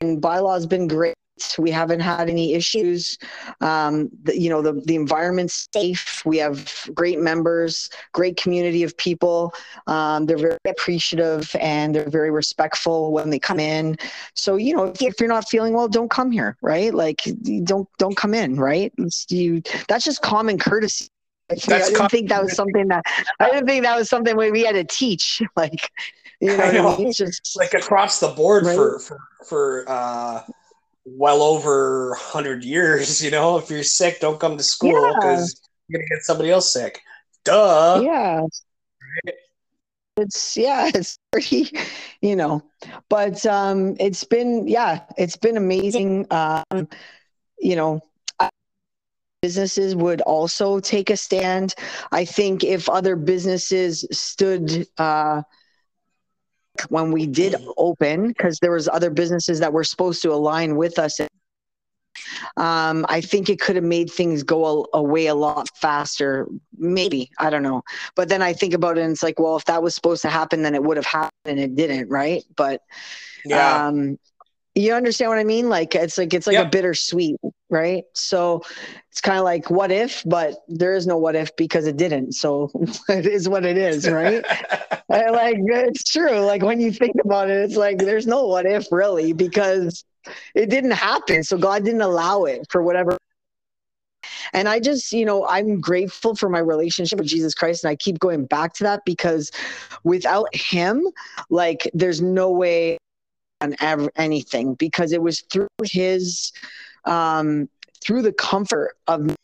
and 0.00 0.20
bylaws 0.20 0.66
been 0.66 0.88
great 0.88 1.14
we 1.58 1.70
haven't 1.70 2.00
had 2.00 2.28
any 2.28 2.54
issues. 2.54 3.18
Um, 3.60 4.10
the, 4.24 4.38
you 4.38 4.48
know, 4.48 4.62
the, 4.62 4.74
the 4.84 4.94
environment's 4.94 5.68
safe. 5.72 6.22
We 6.24 6.38
have 6.38 6.72
great 6.94 7.20
members, 7.20 7.90
great 8.12 8.36
community 8.36 8.82
of 8.82 8.96
people. 8.96 9.54
Um, 9.86 10.26
they're 10.26 10.38
very 10.38 10.58
appreciative 10.66 11.54
and 11.60 11.94
they're 11.94 12.10
very 12.10 12.30
respectful 12.30 13.12
when 13.12 13.30
they 13.30 13.38
come 13.38 13.60
in. 13.60 13.96
So, 14.34 14.56
you 14.56 14.74
know, 14.74 14.84
if, 14.84 15.02
if 15.02 15.20
you're 15.20 15.28
not 15.28 15.48
feeling 15.48 15.74
well, 15.74 15.88
don't 15.88 16.10
come 16.10 16.30
here, 16.30 16.56
right? 16.62 16.92
Like, 16.92 17.22
don't 17.64 17.88
don't 17.98 18.16
come 18.16 18.34
in, 18.34 18.56
right? 18.56 18.92
It's, 18.98 19.26
you 19.30 19.62
that's 19.88 20.04
just 20.04 20.22
common 20.22 20.58
courtesy. 20.58 21.08
I 21.50 21.54
didn't 21.54 22.08
think 22.08 22.28
that 22.30 22.42
was 22.42 22.54
something 22.54 22.88
that 22.88 23.04
I 23.38 23.50
didn't 23.50 23.66
think 23.66 23.84
that 23.84 23.96
was 23.96 24.08
something 24.08 24.36
we 24.36 24.62
had 24.62 24.72
to 24.72 24.84
teach. 24.84 25.42
Like, 25.56 25.90
you 26.40 26.56
know, 26.56 26.72
know. 26.72 26.88
I 26.88 26.98
mean? 26.98 27.12
just 27.12 27.56
like 27.56 27.74
across 27.74 28.18
the 28.18 28.28
board 28.28 28.64
right? 28.64 28.74
for 28.74 28.98
for 28.98 29.18
for 29.46 29.84
uh, 29.86 30.42
well 31.04 31.42
over 31.42 32.10
100 32.10 32.64
years 32.64 33.22
you 33.22 33.30
know 33.30 33.58
if 33.58 33.70
you're 33.70 33.82
sick 33.82 34.20
don't 34.20 34.38
come 34.38 34.56
to 34.56 34.62
school 34.62 35.14
because 35.14 35.60
yeah. 35.60 35.68
you're 35.88 36.00
gonna 36.00 36.08
get 36.08 36.24
somebody 36.24 36.50
else 36.50 36.72
sick 36.72 37.00
duh 37.44 38.00
yeah 38.02 38.40
right? 38.40 39.34
it's 40.16 40.56
yeah 40.56 40.90
it's 40.94 41.18
pretty 41.32 41.70
you 42.20 42.36
know 42.36 42.62
but 43.08 43.44
um 43.46 43.96
it's 43.98 44.24
been 44.24 44.66
yeah 44.68 45.00
it's 45.16 45.36
been 45.36 45.56
amazing 45.56 46.26
um 46.30 46.88
you 47.58 47.76
know 47.76 48.00
businesses 49.40 49.96
would 49.96 50.20
also 50.20 50.78
take 50.78 51.10
a 51.10 51.16
stand 51.16 51.74
i 52.12 52.24
think 52.24 52.62
if 52.62 52.88
other 52.88 53.16
businesses 53.16 54.06
stood 54.12 54.86
uh 54.98 55.42
when 56.88 57.12
we 57.12 57.26
did 57.26 57.54
open 57.76 58.28
because 58.28 58.58
there 58.60 58.72
was 58.72 58.88
other 58.88 59.10
businesses 59.10 59.60
that 59.60 59.72
were 59.72 59.84
supposed 59.84 60.22
to 60.22 60.32
align 60.32 60.76
with 60.76 60.98
us 60.98 61.20
um, 62.56 63.06
I 63.08 63.20
think 63.20 63.48
it 63.48 63.60
could 63.60 63.76
have 63.76 63.84
made 63.84 64.10
things 64.10 64.42
go 64.42 64.84
a, 64.92 64.98
away 64.98 65.26
a 65.26 65.34
lot 65.34 65.68
faster. 65.76 66.46
Maybe 66.76 67.30
I 67.38 67.50
don't 67.50 67.62
know, 67.62 67.82
but 68.14 68.28
then 68.28 68.42
I 68.42 68.52
think 68.52 68.74
about 68.74 68.98
it 68.98 69.02
and 69.02 69.12
it's 69.12 69.22
like, 69.22 69.38
well, 69.38 69.56
if 69.56 69.64
that 69.66 69.82
was 69.82 69.94
supposed 69.94 70.22
to 70.22 70.28
happen, 70.28 70.62
then 70.62 70.74
it 70.74 70.82
would 70.82 70.96
have 70.96 71.06
happened, 71.06 71.32
and 71.46 71.58
it 71.58 71.74
didn't, 71.74 72.08
right? 72.08 72.42
But 72.56 72.82
yeah, 73.44 73.86
um, 73.86 74.18
you 74.74 74.94
understand 74.94 75.28
what 75.28 75.38
I 75.38 75.44
mean? 75.44 75.68
Like 75.68 75.94
it's 75.94 76.16
like 76.16 76.32
it's 76.32 76.46
like 76.46 76.56
a 76.56 76.64
bittersweet, 76.64 77.36
right? 77.68 78.04
So 78.14 78.62
it's 79.10 79.20
kind 79.20 79.38
of 79.38 79.44
like 79.44 79.70
what 79.70 79.90
if, 79.90 80.22
but 80.24 80.54
there 80.68 80.94
is 80.94 81.06
no 81.06 81.18
what 81.18 81.36
if 81.36 81.54
because 81.56 81.86
it 81.86 81.96
didn't. 81.96 82.32
So 82.32 82.70
it 83.08 83.26
is 83.26 83.48
what 83.48 83.66
it 83.66 83.76
is, 83.76 84.08
right? 84.08 84.44
like 85.08 85.56
it's 85.58 86.04
true. 86.04 86.40
Like 86.40 86.62
when 86.62 86.80
you 86.80 86.92
think 86.92 87.16
about 87.22 87.50
it, 87.50 87.58
it's 87.58 87.76
like 87.76 87.98
there's 87.98 88.26
no 88.26 88.46
what 88.46 88.66
if 88.66 88.86
really 88.90 89.32
because 89.32 90.04
it 90.54 90.70
didn't 90.70 90.92
happen. 90.92 91.42
So 91.42 91.58
God 91.58 91.84
didn't 91.84 92.02
allow 92.02 92.44
it 92.44 92.66
for 92.70 92.82
whatever 92.82 93.18
and 94.52 94.68
I 94.68 94.80
just, 94.80 95.12
you 95.12 95.24
know, 95.24 95.46
I'm 95.46 95.80
grateful 95.80 96.34
for 96.34 96.48
my 96.48 96.58
relationship 96.58 97.18
with 97.18 97.28
Jesus 97.28 97.54
Christ. 97.54 97.84
And 97.84 97.90
I 97.90 97.96
keep 97.96 98.18
going 98.18 98.44
back 98.44 98.74
to 98.74 98.84
that 98.84 99.02
because 99.04 99.50
without 100.04 100.54
him, 100.54 101.06
like, 101.50 101.90
there's 101.94 102.20
no 102.20 102.50
way 102.50 102.98
on 103.62 103.76
ever, 103.80 104.10
anything 104.16 104.74
because 104.74 105.12
it 105.12 105.22
was 105.22 105.40
through 105.50 105.68
his 105.84 106.52
um, 107.04 107.68
through 108.02 108.22
the 108.22 108.32
comfort 108.32 108.96
of 109.06 109.34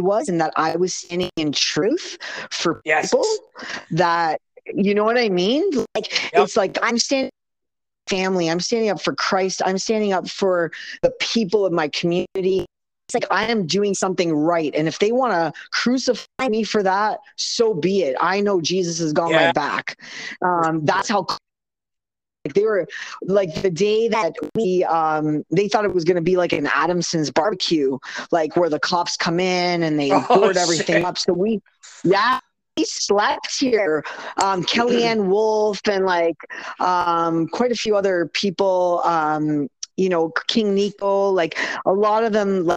was 0.00 0.28
and 0.28 0.40
that 0.40 0.52
I 0.56 0.76
was 0.76 0.94
standing 0.94 1.30
in 1.36 1.52
truth 1.52 2.18
for 2.50 2.82
yes. 2.84 3.10
people 3.10 3.24
that 3.92 4.40
you 4.74 4.94
know 4.94 5.04
what 5.04 5.16
I 5.16 5.28
mean? 5.28 5.70
Like 5.94 6.12
yep. 6.32 6.44
it's 6.44 6.56
like 6.56 6.78
I'm 6.82 6.98
standing 6.98 7.30
family, 8.08 8.48
I'm 8.48 8.60
standing 8.60 8.90
up 8.90 9.00
for 9.00 9.14
Christ, 9.14 9.62
I'm 9.64 9.78
standing 9.78 10.12
up 10.12 10.28
for 10.28 10.72
the 11.02 11.10
people 11.20 11.66
of 11.66 11.72
my 11.72 11.88
community. 11.88 12.66
It's 13.08 13.14
like 13.14 13.26
I 13.30 13.44
am 13.44 13.66
doing 13.66 13.94
something 13.94 14.32
right. 14.32 14.74
And 14.74 14.88
if 14.88 14.98
they 14.98 15.12
want 15.12 15.32
to 15.32 15.52
crucify 15.70 16.48
me 16.48 16.64
for 16.64 16.82
that, 16.82 17.20
so 17.36 17.72
be 17.72 18.02
it. 18.02 18.16
I 18.20 18.40
know 18.40 18.60
Jesus 18.60 18.98
has 18.98 19.12
got 19.12 19.30
yeah. 19.30 19.46
my 19.46 19.52
back. 19.52 19.96
Um, 20.42 20.84
that's 20.84 21.08
how 21.08 21.26
like 22.46 22.54
they 22.54 22.64
were 22.64 22.86
like 23.22 23.54
the 23.62 23.70
day 23.70 24.08
that 24.08 24.32
we 24.54 24.84
um 24.84 25.44
they 25.50 25.68
thought 25.68 25.84
it 25.84 25.94
was 25.94 26.04
gonna 26.04 26.20
be 26.20 26.36
like 26.36 26.52
an 26.52 26.68
Adamson's 26.72 27.30
barbecue, 27.30 27.98
like 28.30 28.56
where 28.56 28.70
the 28.70 28.78
cops 28.78 29.16
come 29.16 29.40
in 29.40 29.82
and 29.82 29.98
they 29.98 30.10
oh, 30.12 30.24
board 30.28 30.56
everything 30.56 31.04
up. 31.04 31.18
So 31.18 31.32
we 31.32 31.60
yeah 32.04 32.40
we 32.76 32.84
slept 32.84 33.58
here. 33.58 34.04
Um, 34.42 34.62
Kellyanne 34.62 35.26
Wolf 35.30 35.80
and 35.88 36.04
like 36.04 36.36
um, 36.78 37.48
quite 37.48 37.72
a 37.72 37.76
few 37.76 37.96
other 37.96 38.30
people. 38.32 39.00
Um, 39.04 39.68
you 39.96 40.10
know, 40.10 40.30
King 40.46 40.74
Nico, 40.74 41.30
like 41.30 41.58
a 41.86 41.92
lot 41.92 42.22
of 42.22 42.32
them 42.34 42.68
uh, 42.68 42.76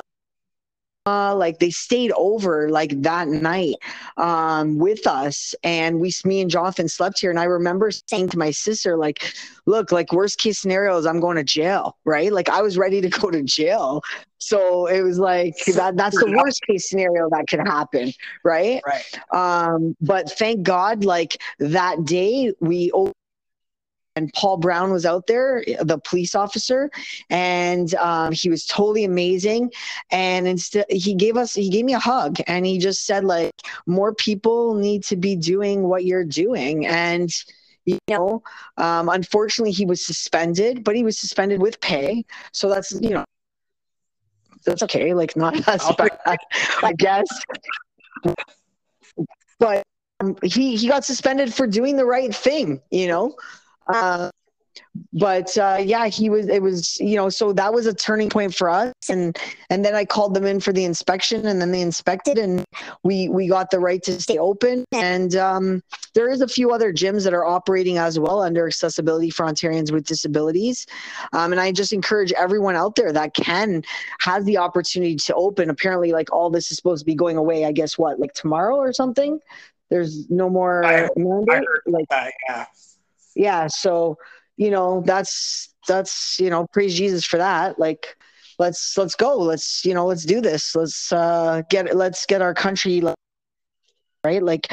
like 1.36 1.60
they 1.60 1.69
stayed 1.69 2.12
over 2.15 2.69
like 2.69 3.02
that 3.02 3.28
night 3.28 3.76
um, 4.17 4.78
with 4.78 5.06
us. 5.08 5.56
And 5.63 6.00
we 6.00 6.12
me 6.26 6.41
and 6.41 6.50
jonathan 6.50 6.88
slept 6.88 7.19
here. 7.19 7.30
And 7.30 7.39
i 7.39 7.45
remember 7.45 7.91
saying 7.91 8.30
to 8.30 8.38
my 8.38 8.52
sister 8.52 8.98
like 8.98 9.34
look 9.65 9.91
like 9.91 10.12
worst 10.12 10.38
case 10.39 10.60
scenario 10.60 10.98
is 10.98 11.06
i'm 11.06 11.19
going 11.19 11.38
to 11.38 11.43
jail 11.43 11.98
right? 12.06 12.32
Like 12.32 12.50
i 12.50 12.62
was 12.62 12.78
ready 12.78 13.02
to 13.02 13.10
go 13.22 13.30
to 13.32 13.43
jail. 13.43 14.02
So 14.41 14.88
it 14.88 15.02
was 15.02 15.19
like 15.19 15.56
that 15.76 15.98
that's 15.98 16.17
the 16.17 16.32
worst 16.36 16.62
case 16.67 16.89
scenario 16.89 17.30
that 17.30 17.48
could 17.48 17.60
happen 17.60 18.13
right? 18.43 18.82
Right. 18.86 19.19
Um 19.34 19.95
but 20.02 20.32
thank 20.32 20.63
god 20.63 21.04
like 21.04 21.41
that 21.60 22.06
day 22.06 22.54
we 22.60 22.91
and 24.20 24.34
Paul 24.34 24.58
Brown 24.58 24.92
was 24.92 25.06
out 25.06 25.28
there, 25.28 25.64
the 25.82 25.98
police 25.98 26.36
officer, 26.36 26.92
and 27.30 27.94
um, 27.96 28.34
he 28.34 28.50
was 28.50 28.66
totally 28.66 29.06
amazing. 29.06 29.72
And 30.12 30.46
instead, 30.46 30.86
he 30.90 31.14
gave 31.16 31.38
us, 31.38 31.54
he 31.54 31.70
gave 31.70 31.86
me 31.86 31.94
a 31.94 32.00
hug, 32.00 32.38
and 32.48 32.66
he 32.66 32.78
just 32.80 33.06
said, 33.06 33.24
like, 33.24 33.54
more 33.86 34.14
people 34.14 34.76
need 34.76 35.06
to 35.06 35.16
be 35.16 35.38
doing 35.38 35.84
what 35.84 36.04
you're 36.04 36.26
doing, 36.26 36.86
and 36.86 37.32
you 37.86 37.98
know, 38.10 38.44
um, 38.78 39.08
unfortunately, 39.10 39.72
he 39.72 39.86
was 39.86 40.06
suspended, 40.06 40.84
but 40.84 40.96
he 40.96 41.04
was 41.04 41.18
suspended 41.18 41.62
with 41.62 41.80
pay, 41.80 42.26
so 42.52 42.70
that's 42.70 42.92
you 43.02 43.12
know, 43.12 43.26
that's 44.66 44.84
okay. 44.84 45.14
Like, 45.14 45.36
not 45.38 45.56
as 45.68 45.90
bad, 45.98 46.38
I 46.84 46.94
guess. 46.94 47.28
But 49.60 49.84
um, 50.20 50.36
he 50.44 50.76
he 50.76 50.90
got 50.90 51.06
suspended 51.06 51.54
for 51.54 51.68
doing 51.68 51.96
the 51.96 52.06
right 52.06 52.36
thing, 52.36 52.82
you 52.92 53.08
know. 53.08 53.36
Uh, 53.91 54.30
but 55.13 55.58
uh, 55.58 55.78
yeah, 55.82 56.08
he 56.08 56.30
was. 56.30 56.47
It 56.47 56.62
was 56.62 56.97
you 56.99 57.15
know. 57.15 57.30
So 57.30 57.54
that 57.54 57.73
was 57.73 57.86
a 57.86 57.93
turning 57.93 58.30
point 58.30 58.54
for 58.54 58.69
us, 58.69 58.93
and 59.10 59.38
and 59.69 59.84
then 59.84 59.95
I 59.95 60.06
called 60.06 60.34
them 60.34 60.45
in 60.45 60.60
for 60.60 60.71
the 60.71 60.86
inspection, 60.86 61.47
and 61.47 61.62
then 61.62 61.71
they 61.71 61.82
inspected, 61.82 62.38
and 62.38 62.63
we 63.04 63.30
we 63.30 63.47
got 63.47 63.71
the 63.71 63.80
right 63.80 64.02
to 64.04 64.21
stay 64.21 64.38
open. 64.38 64.86
And 64.91 65.36
um, 65.36 65.82
there 66.13 66.30
is 66.30 66.41
a 66.41 66.47
few 66.47 66.71
other 66.71 66.93
gyms 66.93 67.23
that 67.23 67.34
are 67.34 67.45
operating 67.45 67.97
as 67.97 68.19
well 68.19 68.41
under 68.41 68.67
accessibility 68.67 69.30
for 69.30 69.45
Ontarians 69.45 69.91
with 69.91 70.06
disabilities. 70.06 70.86
Um, 71.34 71.52
and 71.52 71.62
I 71.62 71.71
just 71.71 71.93
encourage 71.93 72.32
everyone 72.34 72.75
out 72.75 72.95
there 72.95 73.12
that 73.12 73.34
can 73.34 73.84
has 74.21 74.43
the 74.45 74.58
opportunity 74.58 75.15
to 75.15 75.36
open. 75.36 75.69
Apparently, 75.69 76.12
like 76.12 76.32
all 76.32 76.49
this 76.49 76.71
is 76.71 76.78
supposed 76.78 77.02
to 77.02 77.06
be 77.06 77.15
going 77.15 77.38
away. 77.38 77.65
I 77.65 77.71
guess 77.71 77.97
what 77.97 78.19
like 78.19 78.34
tomorrow 78.34 78.75
or 78.75 78.93
something. 78.93 79.39
There's 79.89 80.30
no 80.30 80.52
more 80.52 80.86
I, 80.86 81.10
mandate. 81.15 81.65
I 81.88 81.89
like 81.89 82.10
that, 82.10 82.34
yeah 82.47 82.65
yeah 83.36 83.68
so 83.68 84.18
you 84.58 84.70
know 84.70 85.02
that's 85.06 85.74
that's 85.88 86.39
you 86.39 86.50
know 86.50 86.68
praise 86.68 86.96
jesus 86.96 87.26
for 87.26 87.38
that. 87.38 87.80
Like 87.80 88.18
let's 88.60 88.98
let's 88.98 89.15
go. 89.15 89.38
Let's 89.38 89.84
you 89.86 89.94
know 89.94 90.06
let's 90.06 90.26
do 90.26 90.42
this. 90.42 90.76
Let's 90.76 91.12
uh 91.12 91.63
get 91.70 91.96
let's 91.96 92.26
get 92.26 92.42
our 92.42 92.54
country 92.54 93.02
right? 94.26 94.44
Like 94.44 94.72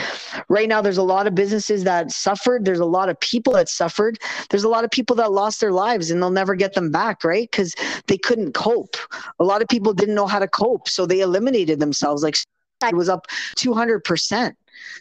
right 0.49 0.69
now 0.69 0.83
there's 0.83 0.99
a 0.99 1.05
lot 1.05 1.29
of 1.29 1.35
businesses 1.35 1.85
that 1.85 2.11
suffered. 2.11 2.65
There's 2.65 2.81
a 2.81 2.85
lot 2.85 3.09
of 3.09 3.19
people 3.21 3.53
that 3.53 3.69
suffered. 3.69 4.19
There's 4.51 4.65
a 4.65 4.69
lot 4.69 4.85
of 4.85 4.91
people 4.91 5.15
that 5.17 5.31
lost 5.31 5.61
their 5.61 5.73
lives 5.73 6.11
and 6.11 6.21
they'll 6.21 6.31
never 6.31 6.57
get 6.57 6.75
them 6.75 6.91
back 6.91 7.23
right? 7.23 7.49
Because 7.49 7.75
they 8.09 8.19
couldn't 8.19 8.53
cope. 8.53 8.97
A 9.39 9.45
lot 9.45 9.63
of 9.63 9.69
people 9.69 9.93
didn't 9.95 10.17
know 10.17 10.27
how 10.27 10.41
to 10.41 10.49
cope 10.49 10.89
so 10.89 11.07
they 11.07 11.21
eliminated 11.21 11.79
themselves. 11.79 12.25
Like 12.25 12.37
it 12.83 12.97
was 12.97 13.09
up 13.09 13.27
200% 13.57 14.53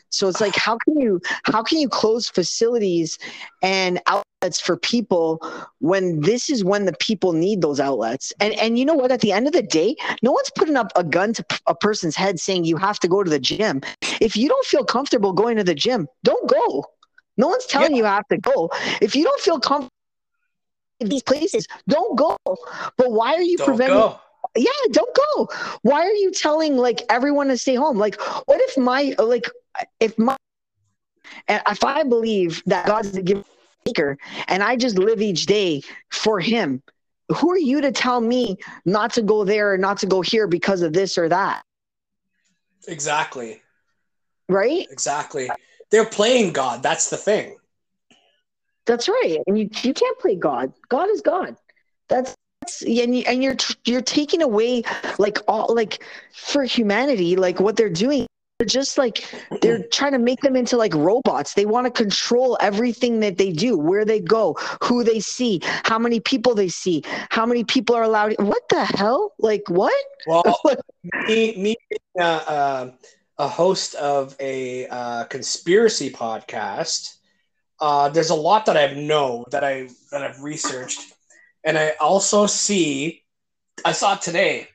so 0.10 0.28
it's 0.28 0.40
like 0.40 0.56
how 0.56 0.78
can 0.78 1.00
you 1.00 1.22
how 1.44 1.62
can 1.62 1.80
you 1.80 1.90
close 1.90 2.30
facilities 2.30 3.20
and 3.62 4.02
outlets 4.08 4.62
for 4.62 4.78
people 4.78 5.42
when 5.80 6.22
this 6.22 6.50
is 6.50 6.64
when 6.64 6.86
the 6.86 6.94
people 7.00 7.34
need 7.34 7.62
those 7.62 7.80
outlets? 7.80 8.32
And 8.40 8.54
and 8.54 8.80
you 8.80 8.86
know 8.86 8.94
what? 8.94 9.12
At 9.12 9.22
the 9.22 9.32
end 9.32 9.48
of 9.48 9.54
the 9.54 9.62
day, 9.62 9.96
no 10.22 10.32
one's 10.32 10.52
putting 10.56 10.78
up 10.78 10.92
a 10.96 11.04
gun 11.04 11.34
to 11.34 11.46
a 11.68 11.76
person's 11.76 12.16
head 12.16 12.40
saying 12.40 12.66
you 12.66 12.78
have 12.78 13.00
to 13.00 13.08
go 13.08 13.24
to 13.24 13.30
the 13.30 13.40
gym. 13.40 13.82
If 14.22 14.38
you 14.38 14.48
don't 14.48 14.66
feel 14.66 14.86
comfortable 14.86 15.34
going 15.34 15.58
to 15.58 15.64
the 15.64 15.76
gym, 15.76 16.08
don't 16.24 16.50
go. 16.50 16.86
No 17.38 17.48
one's 17.48 17.66
telling 17.66 17.92
yeah. 17.92 17.98
you 17.98 18.06
have 18.06 18.28
to 18.30 18.38
go. 18.38 18.70
If 19.02 19.16
you 19.16 19.26
don't 19.26 19.42
feel 19.42 19.60
comfortable 19.60 19.90
in 21.02 21.10
these 21.10 21.24
places, 21.24 21.68
don't 21.90 22.18
go. 22.18 22.38
But 22.46 23.12
why 23.12 23.34
are 23.34 23.42
you 23.42 23.58
don't 23.58 23.68
preventing? 23.68 23.98
Go 23.98 24.20
yeah 24.56 24.70
don't 24.92 25.18
go 25.36 25.50
why 25.82 26.02
are 26.02 26.14
you 26.14 26.32
telling 26.32 26.78
like 26.78 27.02
everyone 27.10 27.48
to 27.48 27.58
stay 27.58 27.76
home 27.76 27.98
like 27.98 28.20
what 28.46 28.62
if 28.62 28.78
my 28.78 29.16
like 29.18 29.50
if 30.00 30.18
my 30.18 30.38
and 31.48 31.62
if 31.70 31.84
I 31.84 32.04
believe 32.04 32.64
that 32.66 32.88
God's 32.88 33.12
the 33.12 33.22
giver 33.22 33.44
maker 33.86 34.18
and 34.48 34.64
I 34.64 34.76
just 34.76 34.98
live 34.98 35.22
each 35.22 35.46
day 35.46 35.82
for 36.10 36.40
him, 36.40 36.82
who 37.30 37.52
are 37.52 37.58
you 37.58 37.82
to 37.82 37.92
tell 37.92 38.22
me 38.22 38.58
not 38.86 39.14
to 39.14 39.22
go 39.22 39.44
there 39.44 39.74
or 39.74 39.78
not 39.78 39.98
to 40.00 40.08
go 40.08 40.22
here 40.22 40.48
because 40.48 40.82
of 40.82 40.94
this 40.94 41.18
or 41.18 41.30
that? 41.30 41.62
Exactly. 42.88 43.62
Right? 44.48 44.88
Exactly. 44.92 45.50
They're 45.90 46.06
playing 46.06 46.54
God. 46.54 46.84
That's 46.84 47.10
the 47.10 47.18
thing. 47.18 47.58
That's 48.86 49.10
right. 49.10 49.40
And 49.48 49.58
you 49.58 49.70
you 49.82 49.94
can't 49.94 50.20
play 50.20 50.36
God. 50.36 50.72
God 50.90 51.10
is 51.10 51.22
God. 51.22 51.56
That's 52.08 52.36
and, 52.86 53.16
you, 53.16 53.24
and 53.28 53.44
you're 53.44 53.56
you're 53.86 54.02
taking 54.02 54.42
away 54.42 54.84
like 55.18 55.40
all 55.48 55.74
like 55.74 56.04
for 56.34 56.64
humanity 56.64 57.36
like 57.36 57.60
what 57.60 57.76
they're 57.76 57.90
doing 57.90 58.26
they're 58.60 58.66
just 58.66 58.98
like 58.98 59.26
they're 59.62 59.84
trying 59.92 60.14
to 60.14 60.18
make 60.20 60.40
them 60.40 60.56
into 60.56 60.78
like 60.78 60.94
robots. 60.94 61.54
They 61.56 61.66
want 61.66 61.86
to 61.88 61.92
control 61.92 62.58
everything 62.62 63.20
that 63.20 63.38
they 63.38 63.52
do, 63.52 63.78
where 63.78 64.06
they 64.06 64.22
go, 64.22 64.54
who 64.82 65.04
they 65.04 65.20
see, 65.20 65.60
how 65.84 66.00
many 66.00 66.22
people 66.22 66.56
they 66.56 66.70
see, 66.70 67.04
how 67.30 67.46
many 67.46 67.66
people 67.66 67.96
are 67.96 68.04
allowed. 68.04 68.36
What 68.40 68.64
the 68.70 68.86
hell? 68.86 69.34
Like 69.40 69.64
what? 69.68 69.94
Well, 70.26 70.44
me, 71.28 71.54
me 71.58 71.76
uh, 72.18 72.24
uh, 72.24 72.92
a 73.38 73.48
host 73.48 73.96
of 73.96 74.38
a 74.40 74.88
uh, 74.88 75.26
conspiracy 75.26 76.10
podcast. 76.10 77.18
Uh, 77.82 78.08
there's 78.08 78.30
a 78.30 78.36
lot 78.36 78.68
that 78.68 78.78
I 78.78 78.94
know 78.94 79.44
that 79.52 79.66
I 79.66 79.90
that 80.12 80.24
I've 80.24 80.42
researched, 80.42 81.14
and 81.66 81.78
I 81.78 81.92
also 82.00 82.46
see. 82.46 83.24
I 83.84 83.92
saw 83.92 84.16
today 84.16 84.70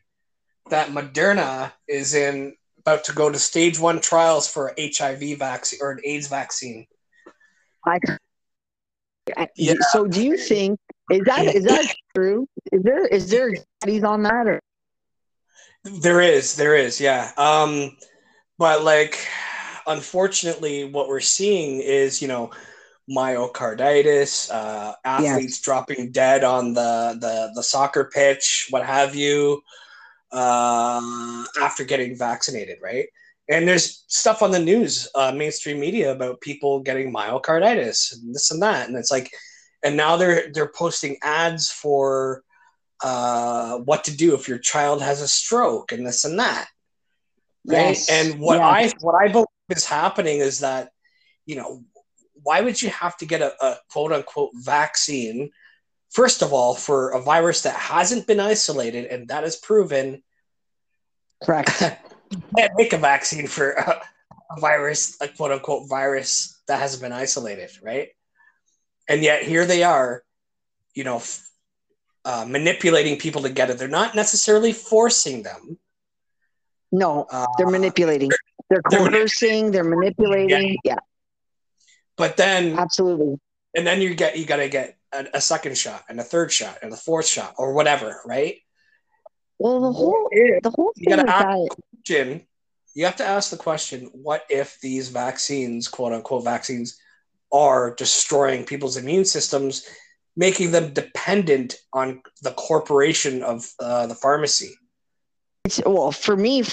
that 0.68 0.90
Moderna 0.90 1.72
is 1.88 2.12
in 2.14 2.54
to 2.96 3.12
go 3.12 3.30
to 3.30 3.38
stage 3.38 3.78
one 3.78 4.00
trials 4.00 4.48
for 4.48 4.74
HIV 4.78 5.38
vaccine 5.38 5.78
or 5.82 5.92
an 5.92 6.00
AIDS 6.04 6.28
vaccine. 6.28 6.86
I, 7.86 7.98
yeah. 9.56 9.74
So 9.92 10.06
do 10.06 10.24
you 10.24 10.36
think 10.36 10.78
is 11.10 11.22
that 11.24 11.54
is 11.54 11.64
that 11.64 11.94
true? 12.14 12.46
Is 12.72 12.82
there 12.82 13.06
is 13.06 13.30
there 13.30 13.54
studies 13.80 14.04
on 14.04 14.22
that 14.24 14.46
or? 14.46 14.60
There 15.82 16.20
is, 16.20 16.56
there 16.56 16.76
is, 16.76 17.00
yeah. 17.00 17.30
Um, 17.38 17.96
but 18.58 18.84
like, 18.84 19.26
unfortunately, 19.86 20.84
what 20.84 21.08
we're 21.08 21.20
seeing 21.20 21.80
is 21.80 22.20
you 22.20 22.28
know 22.28 22.50
myocarditis, 23.10 24.50
uh, 24.52 24.94
athletes 25.04 25.56
yes. 25.56 25.60
dropping 25.60 26.12
dead 26.12 26.44
on 26.44 26.74
the, 26.74 27.16
the 27.20 27.50
the 27.54 27.62
soccer 27.62 28.10
pitch, 28.12 28.68
what 28.70 28.84
have 28.84 29.14
you 29.14 29.62
uh, 30.32 31.39
after 31.60 31.84
getting 31.84 32.16
vaccinated, 32.16 32.78
right? 32.82 33.06
And 33.48 33.66
there's 33.66 34.04
stuff 34.06 34.42
on 34.42 34.52
the 34.52 34.58
news, 34.58 35.08
uh, 35.14 35.32
mainstream 35.32 35.80
media 35.80 36.12
about 36.12 36.40
people 36.40 36.80
getting 36.80 37.12
myocarditis 37.12 38.14
and 38.14 38.34
this 38.34 38.50
and 38.50 38.62
that, 38.62 38.88
and 38.88 38.96
it's 38.96 39.10
like, 39.10 39.30
and 39.82 39.96
now 39.96 40.16
they're 40.16 40.52
they're 40.52 40.70
posting 40.70 41.16
ads 41.22 41.70
for 41.70 42.42
uh, 43.02 43.78
what 43.78 44.04
to 44.04 44.16
do 44.16 44.34
if 44.34 44.46
your 44.46 44.58
child 44.58 45.02
has 45.02 45.20
a 45.20 45.28
stroke 45.28 45.92
and 45.92 46.06
this 46.06 46.24
and 46.24 46.38
that, 46.38 46.68
right? 47.66 47.88
Yes. 47.88 48.08
And 48.10 48.40
what 48.40 48.58
yes. 48.58 48.92
I 48.92 48.96
what 49.00 49.14
I 49.14 49.28
believe 49.28 49.46
is 49.70 49.86
happening 49.86 50.38
is 50.38 50.60
that, 50.60 50.90
you 51.46 51.56
know, 51.56 51.82
why 52.42 52.60
would 52.60 52.80
you 52.80 52.90
have 52.90 53.16
to 53.16 53.26
get 53.26 53.42
a, 53.42 53.52
a 53.64 53.78
quote 53.88 54.12
unquote 54.12 54.50
vaccine 54.54 55.50
first 56.10 56.42
of 56.42 56.52
all, 56.52 56.74
for 56.74 57.10
a 57.10 57.20
virus 57.20 57.62
that 57.62 57.74
hasn't 57.74 58.26
been 58.26 58.40
isolated, 58.40 59.06
and 59.06 59.28
that 59.28 59.44
is 59.44 59.56
proven. 59.56 60.22
Correct. 61.42 61.82
you 62.30 62.42
can't 62.56 62.72
make 62.76 62.92
a 62.92 62.98
vaccine 62.98 63.46
for 63.46 63.72
a, 63.72 64.02
a, 64.56 64.60
virus, 64.60 65.16
a 65.20 65.28
quote 65.28 65.52
unquote 65.52 65.88
virus 65.88 66.60
that 66.68 66.80
hasn't 66.80 67.02
been 67.02 67.12
isolated, 67.12 67.70
right? 67.82 68.08
And 69.08 69.22
yet 69.22 69.42
here 69.42 69.66
they 69.66 69.82
are, 69.82 70.22
you 70.94 71.04
know, 71.04 71.22
uh, 72.24 72.44
manipulating 72.48 73.18
people 73.18 73.42
to 73.42 73.48
get 73.48 73.70
it. 73.70 73.78
They're 73.78 73.88
not 73.88 74.14
necessarily 74.14 74.72
forcing 74.72 75.42
them. 75.42 75.78
No, 76.92 77.26
they're 77.56 77.66
uh, 77.66 77.70
manipulating. 77.70 78.30
They're 78.68 78.82
coercing. 78.82 79.70
They're 79.70 79.84
manipulating. 79.84 80.78
Yeah. 80.84 80.92
yeah. 80.92 80.98
But 82.16 82.36
then, 82.36 82.78
absolutely. 82.78 83.38
And 83.74 83.86
then 83.86 84.00
you 84.00 84.14
get 84.14 84.36
you 84.36 84.44
got 84.44 84.56
to 84.56 84.68
get 84.68 84.98
a, 85.12 85.26
a, 85.34 85.40
second 85.40 85.78
shot 85.78 86.04
and 86.08 86.20
a 86.20 86.22
third 86.24 86.52
shot 86.52 86.78
and 86.82 86.92
a 86.92 86.96
fourth 86.96 87.26
shot 87.26 87.54
or 87.56 87.72
whatever, 87.72 88.20
right? 88.26 88.56
Well, 89.60 89.78
the 89.78 89.92
whole 89.92 90.28
if, 90.30 90.62
the 90.62 90.70
whole 90.70 90.90
thing 90.96 91.04
you 91.10 91.16
gotta 91.16 91.30
ask 91.30 91.44
that... 91.44 91.76
question, 91.94 92.46
you 92.94 93.04
have 93.04 93.16
to 93.16 93.26
ask 93.26 93.50
the 93.50 93.58
question: 93.58 94.08
What 94.14 94.46
if 94.48 94.80
these 94.80 95.10
vaccines, 95.10 95.86
quote 95.86 96.14
unquote 96.14 96.44
vaccines, 96.44 96.98
are 97.52 97.94
destroying 97.94 98.64
people's 98.64 98.96
immune 98.96 99.26
systems, 99.26 99.86
making 100.34 100.70
them 100.70 100.94
dependent 100.94 101.76
on 101.92 102.22
the 102.40 102.52
corporation 102.52 103.42
of 103.42 103.70
uh, 103.80 104.06
the 104.06 104.14
pharmacy? 104.14 104.72
It's, 105.66 105.78
well, 105.84 106.10
for 106.10 106.38
me, 106.38 106.64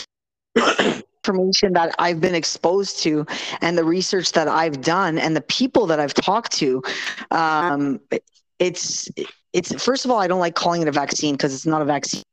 information 0.56 1.74
that 1.74 1.94
I've 2.00 2.22
been 2.22 2.36
exposed 2.36 3.00
to 3.04 3.26
and 3.60 3.78
the 3.78 3.84
research 3.84 4.32
that 4.32 4.48
I've 4.48 4.80
done 4.80 5.18
and 5.18 5.36
the 5.36 5.42
people 5.42 5.88
that 5.88 6.00
I've 6.00 6.14
talked 6.14 6.54
to, 6.54 6.82
um, 7.32 8.00
it's 8.60 9.10
it's 9.52 9.84
first 9.84 10.06
of 10.06 10.12
all, 10.12 10.20
I 10.20 10.28
don't 10.28 10.40
like 10.40 10.56
calling 10.56 10.82
it 10.82 10.88
a 10.88 10.94
vaccine 10.94 11.36
because 11.36 11.54
it's 11.54 11.66
not 11.66 11.82
a 11.82 11.86
vaccine 11.86 12.24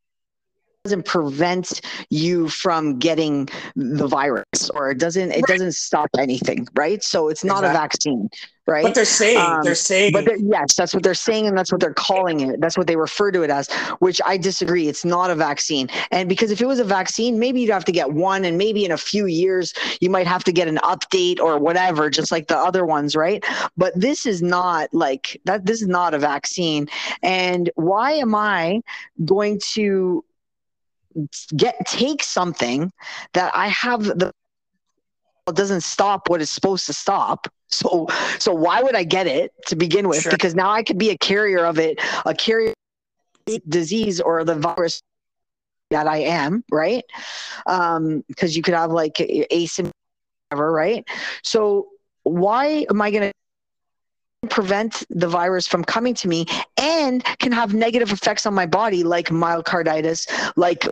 doesn't 0.84 1.06
prevent 1.06 1.80
you 2.10 2.46
from 2.46 2.98
getting 2.98 3.48
the 3.74 4.06
virus 4.06 4.68
or 4.74 4.90
it 4.90 4.98
doesn't 4.98 5.30
it 5.30 5.36
right. 5.36 5.44
doesn't 5.46 5.72
stop 5.72 6.10
anything 6.18 6.68
right? 6.74 7.02
So 7.02 7.30
it's 7.30 7.42
not 7.42 7.64
exactly. 7.64 7.70
a 7.70 7.80
vaccine 7.80 8.28
right? 8.66 8.82
But 8.82 8.94
they're 8.94 9.06
saying 9.06 9.38
um, 9.38 9.62
they're 9.62 9.74
saying 9.74 10.12
but 10.12 10.26
they're, 10.26 10.36
yes 10.36 10.74
that's 10.74 10.92
what 10.92 11.02
they're 11.02 11.14
saying 11.14 11.46
and 11.46 11.56
that's 11.56 11.72
what 11.72 11.80
they're 11.80 11.94
calling 11.94 12.40
it. 12.40 12.60
That's 12.60 12.76
what 12.76 12.86
they 12.86 12.96
refer 12.96 13.32
to 13.32 13.40
it 13.42 13.48
as 13.48 13.72
which 14.00 14.20
i 14.26 14.36
disagree. 14.36 14.86
It's 14.86 15.06
not 15.06 15.30
a 15.30 15.34
vaccine. 15.34 15.88
And 16.10 16.28
because 16.28 16.50
if 16.50 16.60
it 16.60 16.66
was 16.66 16.80
a 16.80 16.84
vaccine 16.84 17.38
maybe 17.38 17.62
you'd 17.62 17.70
have 17.70 17.86
to 17.86 17.92
get 17.92 18.12
one 18.12 18.44
and 18.44 18.58
maybe 18.58 18.84
in 18.84 18.90
a 18.90 18.98
few 18.98 19.24
years 19.24 19.72
you 20.02 20.10
might 20.10 20.26
have 20.26 20.44
to 20.44 20.52
get 20.52 20.68
an 20.68 20.76
update 20.82 21.40
or 21.40 21.58
whatever 21.58 22.10
just 22.10 22.30
like 22.30 22.48
the 22.48 22.58
other 22.58 22.84
ones 22.84 23.16
right? 23.16 23.42
But 23.78 23.98
this 23.98 24.26
is 24.26 24.42
not 24.42 24.92
like 24.92 25.40
that 25.46 25.64
this 25.64 25.80
is 25.80 25.88
not 25.88 26.12
a 26.12 26.18
vaccine. 26.18 26.88
And 27.22 27.70
why 27.76 28.12
am 28.12 28.34
i 28.34 28.82
going 29.24 29.60
to 29.72 30.22
get 31.56 31.76
take 31.86 32.22
something 32.22 32.92
that 33.32 33.54
I 33.54 33.68
have 33.68 34.04
the 34.04 34.32
it 35.46 35.56
doesn't 35.56 35.82
stop 35.82 36.30
what 36.30 36.40
it's 36.40 36.50
supposed 36.50 36.86
to 36.86 36.92
stop. 36.94 37.48
So 37.68 38.08
so 38.38 38.54
why 38.54 38.82
would 38.82 38.94
I 38.94 39.04
get 39.04 39.26
it 39.26 39.52
to 39.66 39.76
begin 39.76 40.08
with? 40.08 40.22
Sure. 40.22 40.32
Because 40.32 40.54
now 40.54 40.70
I 40.70 40.82
could 40.82 40.98
be 40.98 41.10
a 41.10 41.18
carrier 41.18 41.64
of 41.64 41.78
it, 41.78 42.00
a 42.24 42.34
carrier 42.34 42.72
disease 43.68 44.20
or 44.20 44.44
the 44.44 44.54
virus 44.54 45.02
that 45.90 46.06
I 46.06 46.18
am, 46.18 46.64
right? 46.70 47.04
Um, 47.66 48.24
because 48.28 48.56
you 48.56 48.62
could 48.62 48.74
have 48.74 48.90
like 48.90 49.14
asymptomatic, 49.16 49.92
right? 50.52 51.06
So 51.42 51.88
why 52.22 52.86
am 52.88 53.02
I 53.02 53.10
going 53.10 53.32
to 54.42 54.48
prevent 54.48 55.04
the 55.10 55.28
virus 55.28 55.66
from 55.66 55.84
coming 55.84 56.14
to 56.14 56.28
me 56.28 56.46
and 56.76 57.24
can 57.38 57.52
have 57.52 57.74
negative 57.74 58.12
effects 58.12 58.46
on 58.46 58.54
my 58.54 58.66
body 58.66 59.02
like 59.02 59.28
myocarditis 59.28 60.26
like 60.56 60.86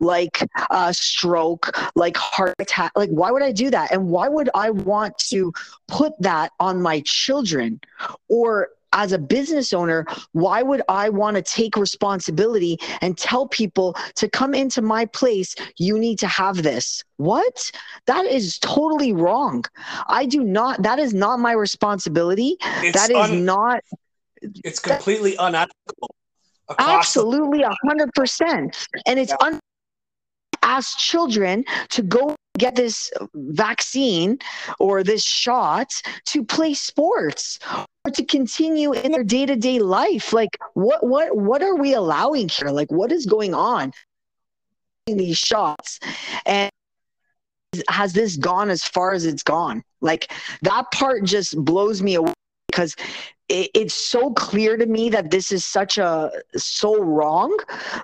like 0.00 0.46
a 0.70 0.92
stroke, 0.92 1.70
like 1.94 2.16
heart 2.16 2.54
attack. 2.58 2.92
Like, 2.96 3.10
why 3.10 3.30
would 3.30 3.42
I 3.42 3.52
do 3.52 3.70
that? 3.70 3.92
And 3.92 4.08
why 4.08 4.28
would 4.28 4.50
I 4.54 4.70
want 4.70 5.16
to 5.30 5.52
put 5.88 6.12
that 6.20 6.52
on 6.60 6.82
my 6.82 7.02
children? 7.04 7.80
Or 8.28 8.68
as 8.92 9.12
a 9.12 9.18
business 9.18 9.72
owner, 9.72 10.06
why 10.32 10.62
would 10.62 10.80
I 10.88 11.08
want 11.08 11.36
to 11.36 11.42
take 11.42 11.76
responsibility 11.76 12.78
and 13.00 13.18
tell 13.18 13.46
people 13.46 13.94
to 14.14 14.28
come 14.28 14.54
into 14.54 14.80
my 14.80 15.06
place? 15.06 15.54
You 15.76 15.98
need 15.98 16.18
to 16.20 16.28
have 16.28 16.62
this. 16.62 17.04
What? 17.16 17.70
That 18.06 18.24
is 18.26 18.58
totally 18.58 19.12
wrong. 19.12 19.64
I 20.08 20.24
do 20.26 20.42
not, 20.42 20.82
that 20.82 20.98
is 20.98 21.12
not 21.12 21.40
my 21.40 21.52
responsibility. 21.52 22.56
It's 22.60 22.98
that 22.98 23.10
is 23.10 23.30
un- 23.30 23.44
not. 23.44 23.80
It's 24.42 24.78
completely 24.78 25.36
unethical. 25.36 26.14
Absolutely, 26.78 27.62
a 27.62 27.74
hundred 27.84 28.12
percent. 28.14 28.88
And 29.06 29.18
it's 29.18 29.30
Yeah. 29.30 29.46
un- 29.46 29.60
ask 30.66 30.98
children 30.98 31.64
to 31.90 32.02
go 32.02 32.34
get 32.58 32.74
this 32.74 33.10
vaccine 33.34 34.38
or 34.78 35.02
this 35.02 35.22
shot 35.22 35.90
to 36.24 36.44
play 36.44 36.74
sports 36.74 37.58
or 38.04 38.10
to 38.10 38.24
continue 38.24 38.92
in 38.92 39.12
their 39.12 39.24
day-to-day 39.24 39.78
life. 39.78 40.32
Like 40.32 40.58
what 40.74 41.06
what 41.06 41.36
what 41.36 41.62
are 41.62 41.76
we 41.76 41.94
allowing 41.94 42.48
here? 42.48 42.70
Like 42.70 42.90
what 42.90 43.12
is 43.12 43.26
going 43.26 43.54
on? 43.54 43.92
These 45.06 45.38
shots 45.38 46.00
and 46.44 46.70
has 47.88 48.12
this 48.12 48.36
gone 48.36 48.70
as 48.70 48.82
far 48.82 49.12
as 49.12 49.24
it's 49.24 49.42
gone? 49.42 49.82
Like 50.00 50.32
that 50.62 50.90
part 50.92 51.24
just 51.24 51.56
blows 51.64 52.02
me 52.02 52.16
away 52.16 52.32
because 52.68 52.96
it, 53.48 53.70
it's 53.74 53.94
so 53.94 54.30
clear 54.32 54.76
to 54.76 54.86
me 54.86 55.08
that 55.10 55.30
this 55.30 55.52
is 55.52 55.64
such 55.64 55.98
a 55.98 56.30
so 56.56 57.00
wrong 57.00 57.56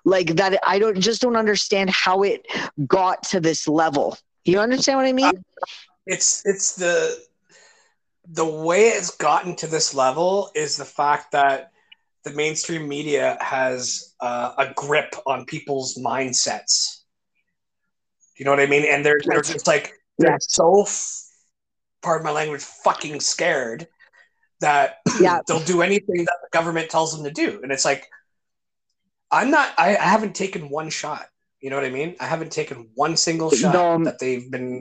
like 0.04 0.36
that 0.36 0.58
i 0.66 0.78
don't 0.78 1.00
just 1.00 1.20
don't 1.20 1.36
understand 1.36 1.90
how 1.90 2.22
it 2.22 2.46
got 2.86 3.22
to 3.22 3.40
this 3.40 3.66
level 3.68 4.16
you 4.44 4.58
understand 4.58 4.98
what 4.98 5.06
i 5.06 5.12
mean 5.12 5.44
it's 6.06 6.42
it's 6.44 6.76
the 6.76 7.18
the 8.28 8.44
way 8.44 8.88
it's 8.88 9.16
gotten 9.16 9.56
to 9.56 9.66
this 9.66 9.94
level 9.94 10.50
is 10.54 10.76
the 10.76 10.84
fact 10.84 11.32
that 11.32 11.72
the 12.24 12.30
mainstream 12.30 12.88
media 12.88 13.36
has 13.40 14.14
uh, 14.20 14.52
a 14.58 14.72
grip 14.74 15.14
on 15.26 15.44
people's 15.44 15.98
mindsets. 15.98 17.00
You 18.36 18.44
know 18.44 18.52
what 18.52 18.60
I 18.60 18.66
mean? 18.66 18.84
And 18.88 19.04
they're 19.04 19.20
they're 19.24 19.42
just 19.42 19.66
like 19.66 19.92
they're 20.18 20.32
Yes. 20.32 20.46
so, 20.48 20.82
f- 20.82 21.22
pardon 22.02 22.24
my 22.24 22.30
language, 22.30 22.62
fucking 22.62 23.20
scared 23.20 23.88
that 24.62 24.96
Yeah. 25.20 25.40
they'll 25.46 25.60
do 25.60 25.82
anything 25.82 26.24
that 26.24 26.38
the 26.42 26.48
government 26.50 26.90
tells 26.90 27.14
them 27.14 27.24
to 27.24 27.30
do. 27.30 27.60
And 27.62 27.70
it's 27.70 27.84
like, 27.84 28.08
I'm 29.30 29.50
not. 29.50 29.72
I, 29.78 29.90
I 29.96 30.02
haven't 30.02 30.34
taken 30.34 30.68
one 30.68 30.90
shot. 30.90 31.26
You 31.60 31.70
know 31.70 31.76
what 31.76 31.84
I 31.84 31.90
mean? 31.90 32.16
I 32.20 32.24
haven't 32.26 32.50
taken 32.52 32.88
one 32.94 33.16
single 33.16 33.50
shot 33.50 33.72
No. 33.74 34.04
that 34.04 34.18
they've 34.18 34.50
been 34.50 34.80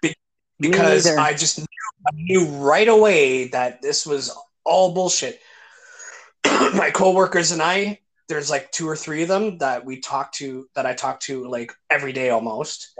be- 0.00 0.14
because. 0.60 1.06
I 1.06 1.32
just 1.34 1.58
knew, 1.58 1.66
I 2.06 2.10
knew 2.14 2.46
right 2.58 2.88
away 2.88 3.48
that 3.48 3.82
this 3.82 4.06
was 4.06 4.30
all 4.64 4.92
bullshit. 4.94 5.40
My 6.46 6.90
coworkers 6.90 7.52
and 7.52 7.60
I, 7.60 8.00
there's 8.28 8.50
like 8.50 8.70
two 8.70 8.88
or 8.88 8.96
three 8.96 9.22
of 9.22 9.28
them 9.28 9.58
that 9.58 9.84
we 9.84 10.00
talk 10.00 10.32
to 10.34 10.66
that 10.74 10.86
I 10.86 10.94
talk 10.94 11.20
to 11.20 11.46
like 11.48 11.72
every 11.90 12.12
day 12.12 12.30
almost, 12.30 12.94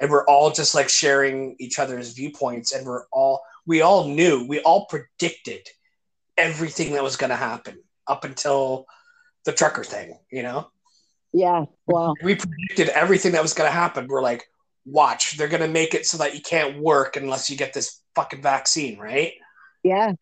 and 0.00 0.10
we're 0.10 0.26
all 0.26 0.50
just 0.50 0.74
like 0.74 0.88
sharing 0.88 1.56
each 1.58 1.78
other's 1.78 2.12
viewpoints, 2.12 2.72
and 2.72 2.86
we're 2.86 3.06
all 3.12 3.40
we 3.66 3.82
all 3.82 4.08
knew 4.08 4.46
we 4.46 4.60
all 4.60 4.86
predicted 4.86 5.66
everything 6.36 6.92
that 6.92 7.02
was 7.02 7.16
going 7.16 7.30
to 7.30 7.36
happen 7.36 7.82
up 8.06 8.24
until 8.24 8.86
the 9.44 9.52
trucker 9.52 9.84
thing, 9.84 10.18
you 10.30 10.42
know 10.42 10.68
yeah 11.32 11.64
wow 11.86 12.14
we 12.22 12.36
predicted 12.36 12.88
everything 12.90 13.32
that 13.32 13.42
was 13.42 13.52
going 13.52 13.68
to 13.68 13.74
happen. 13.74 14.06
We're 14.06 14.22
like, 14.22 14.44
watch, 14.86 15.36
they're 15.36 15.48
going 15.48 15.60
to 15.60 15.68
make 15.68 15.92
it 15.92 16.06
so 16.06 16.18
that 16.18 16.34
you 16.34 16.40
can't 16.40 16.80
work 16.80 17.16
unless 17.16 17.50
you 17.50 17.56
get 17.56 17.74
this 17.74 18.00
fucking 18.14 18.40
vaccine, 18.40 18.98
right? 18.98 19.34
yeah 19.86 20.12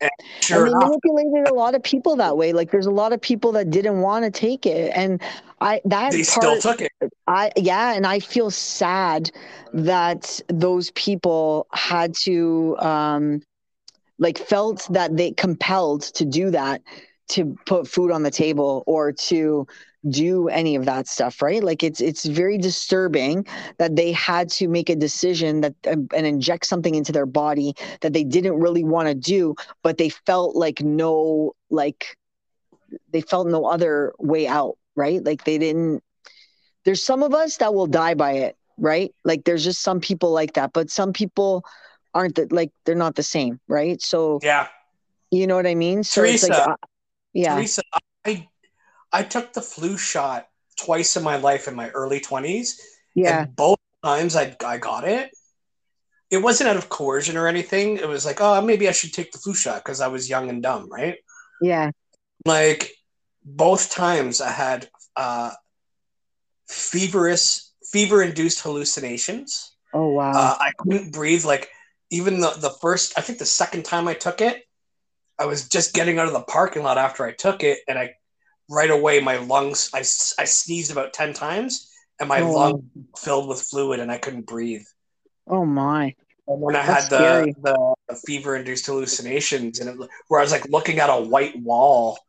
Sure 0.41 0.65
and 0.65 0.67
they 0.67 0.71
enough, 0.71 0.89
manipulated 1.03 1.47
a 1.49 1.53
lot 1.53 1.73
of 1.75 1.81
people 1.81 2.15
that 2.15 2.37
way 2.37 2.53
like 2.53 2.71
there's 2.71 2.85
a 2.85 2.91
lot 2.91 3.11
of 3.11 3.19
people 3.19 3.51
that 3.53 3.71
didn't 3.71 3.99
want 4.01 4.23
to 4.23 4.31
take 4.31 4.65
it 4.65 4.91
and 4.95 5.21
i 5.61 5.81
that 5.85 6.11
they 6.11 6.23
part 6.23 6.43
still 6.43 6.59
took 6.59 6.81
it. 6.81 6.91
I 7.27 7.51
yeah, 7.55 7.93
and 7.93 8.05
I 8.05 8.19
feel 8.19 8.51
sad 8.51 9.31
that 9.73 10.39
those 10.47 10.91
people 10.91 11.67
had 11.73 12.13
to 12.23 12.77
um 12.79 13.41
like 14.19 14.37
felt 14.37 14.87
that 14.91 15.15
they 15.17 15.31
compelled 15.31 16.01
to 16.03 16.25
do 16.25 16.51
that 16.51 16.81
to 17.27 17.57
put 17.65 17.87
food 17.87 18.11
on 18.11 18.23
the 18.23 18.31
table 18.31 18.83
or 18.85 19.11
to 19.11 19.67
do 20.07 20.47
any 20.49 20.75
of 20.75 20.85
that 20.85 21.07
stuff 21.07 21.41
right 21.41 21.63
like 21.63 21.83
it's 21.83 21.99
it's 21.99 22.25
very 22.25 22.59
disturbing 22.59 23.45
that 23.79 23.95
they 23.95 24.11
had 24.11 24.49
to 24.49 24.67
make 24.67 24.87
a 24.87 24.95
decision 24.95 25.61
that 25.61 25.73
um, 25.87 26.07
and 26.15 26.27
inject 26.27 26.67
something 26.67 26.93
into 26.93 27.11
their 27.11 27.25
body 27.25 27.73
that 28.01 28.13
they 28.13 28.23
didn't 28.23 28.59
really 28.59 28.83
want 28.83 29.07
to 29.07 29.15
do 29.15 29.55
but 29.81 29.97
they 29.97 30.09
felt 30.09 30.55
like 30.55 30.81
no 30.81 31.53
like 31.71 32.15
they 33.11 33.21
felt 33.21 33.47
no 33.47 33.65
other 33.65 34.13
way 34.19 34.47
out 34.47 34.77
right 34.95 35.23
like 35.23 35.43
they 35.43 35.57
didn't 35.57 36.03
there's 36.85 37.03
some 37.03 37.23
of 37.23 37.33
us 37.33 37.57
that 37.57 37.73
will 37.73 37.87
die 37.87 38.13
by 38.13 38.33
it 38.33 38.55
right 38.77 39.13
like 39.23 39.43
there's 39.43 39.63
just 39.63 39.81
some 39.81 39.99
people 39.99 40.31
like 40.31 40.53
that 40.53 40.71
but 40.73 40.89
some 40.89 41.13
people 41.13 41.63
aren't 42.13 42.35
that 42.35 42.51
like 42.51 42.71
they're 42.85 42.95
not 42.95 43.15
the 43.15 43.23
same 43.23 43.59
right 43.67 44.01
so 44.01 44.39
Yeah. 44.43 44.67
you 45.31 45.47
know 45.47 45.55
what 45.55 45.67
i 45.67 45.75
mean 45.75 46.03
so 46.03 46.23
it's 46.23 46.43
like 46.43 46.51
Teresa. 46.51 46.69
uh, 46.71 46.75
yeah 47.33 47.55
Teresa, 47.55 47.81
I, 48.25 48.47
I 49.11 49.23
took 49.23 49.53
the 49.53 49.61
flu 49.61 49.97
shot 49.97 50.47
twice 50.77 51.15
in 51.15 51.23
my 51.23 51.37
life 51.37 51.67
in 51.67 51.75
my 51.75 51.89
early 51.89 52.19
20s. 52.19 52.79
yeah 53.15 53.41
And 53.43 53.55
both 53.55 53.77
times 54.03 54.35
I, 54.35 54.55
I 54.65 54.77
got 54.77 55.07
it. 55.07 55.31
It 56.29 56.39
wasn't 56.39 56.69
out 56.69 56.75
of 56.75 56.89
coercion 56.89 57.37
or 57.37 57.47
anything. 57.47 57.95
It 57.97 58.09
was 58.09 58.25
like, 58.25 58.41
oh, 58.41 58.59
maybe 58.61 58.89
I 58.89 58.91
should 58.91 59.13
take 59.13 59.31
the 59.31 59.37
flu 59.37 59.53
shot 59.53 59.83
because 59.85 60.01
I 60.01 60.07
was 60.07 60.29
young 60.29 60.49
and 60.49 60.61
dumb, 60.61 60.91
right? 60.91 61.15
yeah 61.61 61.91
like 62.45 62.91
both 63.45 63.91
times 63.91 64.41
I 64.41 64.51
had 64.51 64.89
uh, 65.15 65.51
feverish, 66.67 67.61
fever-induced 67.91 68.61
hallucinations. 68.61 69.71
oh 69.93 70.09
wow 70.11 70.33
Uh, 70.35 70.55
I 70.59 70.71
couldn't 70.77 71.13
breathe. 71.13 71.45
Like 71.45 71.69
even 72.11 72.41
the 72.41 72.51
the 72.51 72.71
first, 72.81 73.17
I 73.17 73.21
think 73.21 73.39
the 73.39 73.45
second 73.45 73.83
time 73.85 74.07
I 74.07 74.13
took 74.15 74.41
it, 74.41 74.63
I 75.39 75.45
was 75.45 75.69
just 75.69 75.93
getting 75.93 76.19
out 76.19 76.27
of 76.27 76.33
the 76.33 76.41
parking 76.43 76.83
lot 76.83 76.97
after 76.97 77.25
I 77.25 77.33
took 77.33 77.63
it, 77.63 77.79
and 77.87 77.99
I 77.99 78.15
right 78.69 78.91
away 78.91 79.21
my 79.21 79.37
lungs, 79.37 79.91
I, 79.93 79.99
I 79.99 80.45
sneezed 80.45 80.91
about 80.91 81.13
ten 81.13 81.33
times, 81.33 81.89
and 82.19 82.29
my 82.29 82.41
Oh, 82.41 82.41
lung 82.41 82.91
filled 83.17 83.49
with 83.49 83.61
fluid, 83.61 83.99
and 84.01 84.11
I 84.11 84.17
couldn't 84.19 84.47
breathe. 84.47 84.85
oh 85.47 85.65
my 85.65 86.15
And 86.47 86.61
when 86.61 86.75
I 86.75 86.83
That's 86.85 87.03
had 87.03 87.09
the, 87.09 87.47
scary. 87.47 87.55
the, 87.63 87.95
the 88.07 88.15
fever-induced 88.15 88.85
hallucinations, 88.85 89.79
and 89.79 89.89
it, 89.89 90.09
where 90.27 90.39
I 90.39 90.43
was 90.43 90.51
like 90.51 90.69
looking 90.69 90.99
at 90.99 91.09
a 91.09 91.21
white 91.21 91.59
wall 91.59 92.19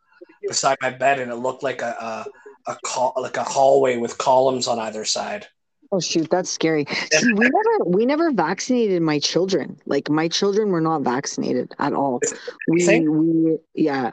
beside 0.47 0.79
my 0.81 0.91
bed, 0.91 1.19
and 1.21 1.31
it 1.31 1.37
looked 1.37 1.63
like 1.63 1.83
a 1.83 2.29
a, 2.67 2.73
a 2.73 2.77
col- 2.85 3.15
like 3.17 3.37
a 3.37 3.45
hallway 3.45 3.97
with 3.97 4.19
columns 4.19 4.67
on 4.67 4.79
either 4.79 5.05
side. 5.05 5.47
oh 5.93 6.01
shoot 6.01 6.29
that's 6.31 6.51
scary. 6.51 6.87
See 7.11 7.33
we 7.33 7.49
never 7.49 7.85
we 7.87 8.07
never 8.07 8.31
vaccinated 8.33 9.03
my 9.03 9.19
children. 9.19 9.79
Like 9.87 10.11
my 10.11 10.29
children 10.29 10.71
were 10.71 10.81
not 10.81 11.03
vaccinated 11.03 11.75
at 11.79 11.93
all. 11.93 12.23
We 12.67 13.09
we 13.09 13.59
yeah. 13.75 14.13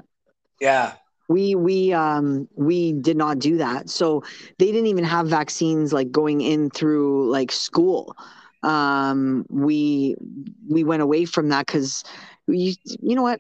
Yeah, 0.59 0.93
we 1.27 1.55
we 1.55 1.93
um 1.93 2.47
we 2.55 2.93
did 2.93 3.17
not 3.17 3.39
do 3.39 3.57
that. 3.57 3.89
So 3.89 4.23
they 4.59 4.67
didn't 4.67 4.87
even 4.87 5.03
have 5.03 5.27
vaccines 5.27 5.93
like 5.93 6.11
going 6.11 6.41
in 6.41 6.69
through 6.69 7.29
like 7.31 7.51
school. 7.51 8.15
Um 8.61 9.45
we 9.49 10.15
we 10.69 10.83
went 10.83 11.01
away 11.01 11.25
from 11.25 11.49
that 11.49 11.65
because 11.65 12.03
you 12.47 12.73
you 12.85 13.15
know 13.15 13.23
what 13.23 13.39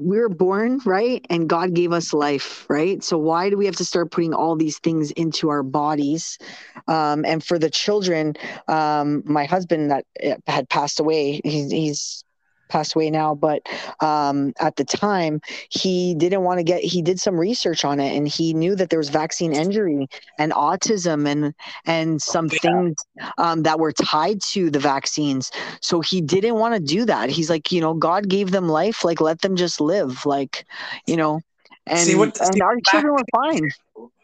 we 0.00 0.18
were 0.18 0.28
born 0.28 0.80
right? 0.84 1.24
And 1.30 1.48
god 1.48 1.74
gave 1.74 1.92
us 1.92 2.12
life 2.12 2.66
right? 2.68 3.02
So 3.02 3.18
why 3.18 3.50
do 3.50 3.56
we 3.56 3.66
have 3.66 3.76
to 3.76 3.84
start 3.84 4.10
putting 4.10 4.34
all 4.34 4.56
these 4.56 4.78
things 4.78 5.10
into 5.12 5.48
our 5.50 5.62
bodies? 5.62 6.38
Um 6.86 7.24
and 7.24 7.42
for 7.44 7.58
the 7.58 7.70
children 7.70 8.34
um 8.68 9.22
my 9.26 9.44
husband 9.44 9.90
that 9.90 10.04
eh, 10.20 10.36
had 10.46 10.68
passed 10.68 11.00
away 11.00 11.40
he's 11.44 11.70
he's 11.70 12.24
passed 12.68 12.94
away 12.94 13.10
now 13.10 13.34
but 13.34 13.62
um 14.00 14.52
at 14.60 14.76
the 14.76 14.84
time 14.84 15.40
he 15.70 16.14
didn't 16.14 16.42
want 16.42 16.58
to 16.58 16.64
get 16.64 16.82
he 16.82 17.02
did 17.02 17.18
some 17.20 17.36
research 17.38 17.84
on 17.84 18.00
it 18.00 18.16
and 18.16 18.28
he 18.28 18.52
knew 18.54 18.74
that 18.74 18.90
there 18.90 18.98
was 18.98 19.08
vaccine 19.10 19.52
injury 19.52 20.08
and 20.38 20.52
autism 20.52 21.26
and 21.28 21.54
and 21.86 22.22
some 22.22 22.48
Yeah. 22.50 22.58
things 22.60 22.96
um, 23.38 23.62
that 23.62 23.78
were 23.78 23.92
tied 23.92 24.40
to 24.42 24.70
the 24.70 24.78
vaccines 24.78 25.50
so 25.80 26.00
he 26.00 26.20
didn't 26.20 26.56
want 26.56 26.74
to 26.74 26.80
do 26.80 27.04
that 27.04 27.30
he's 27.30 27.50
like 27.50 27.72
you 27.72 27.80
know 27.80 27.94
god 27.94 28.28
gave 28.28 28.50
them 28.50 28.68
life 28.68 29.04
like 29.04 29.20
let 29.20 29.40
them 29.42 29.56
just 29.56 29.80
live 29.80 30.24
like 30.26 30.64
you 31.06 31.16
know 31.16 31.40
and, 31.86 32.04
See, 32.04 32.14
what- 32.14 32.40
and 32.40 32.54
see, 32.54 32.60
our 32.62 32.76
children 32.84 33.12
were 33.14 33.24
fine 33.34 33.70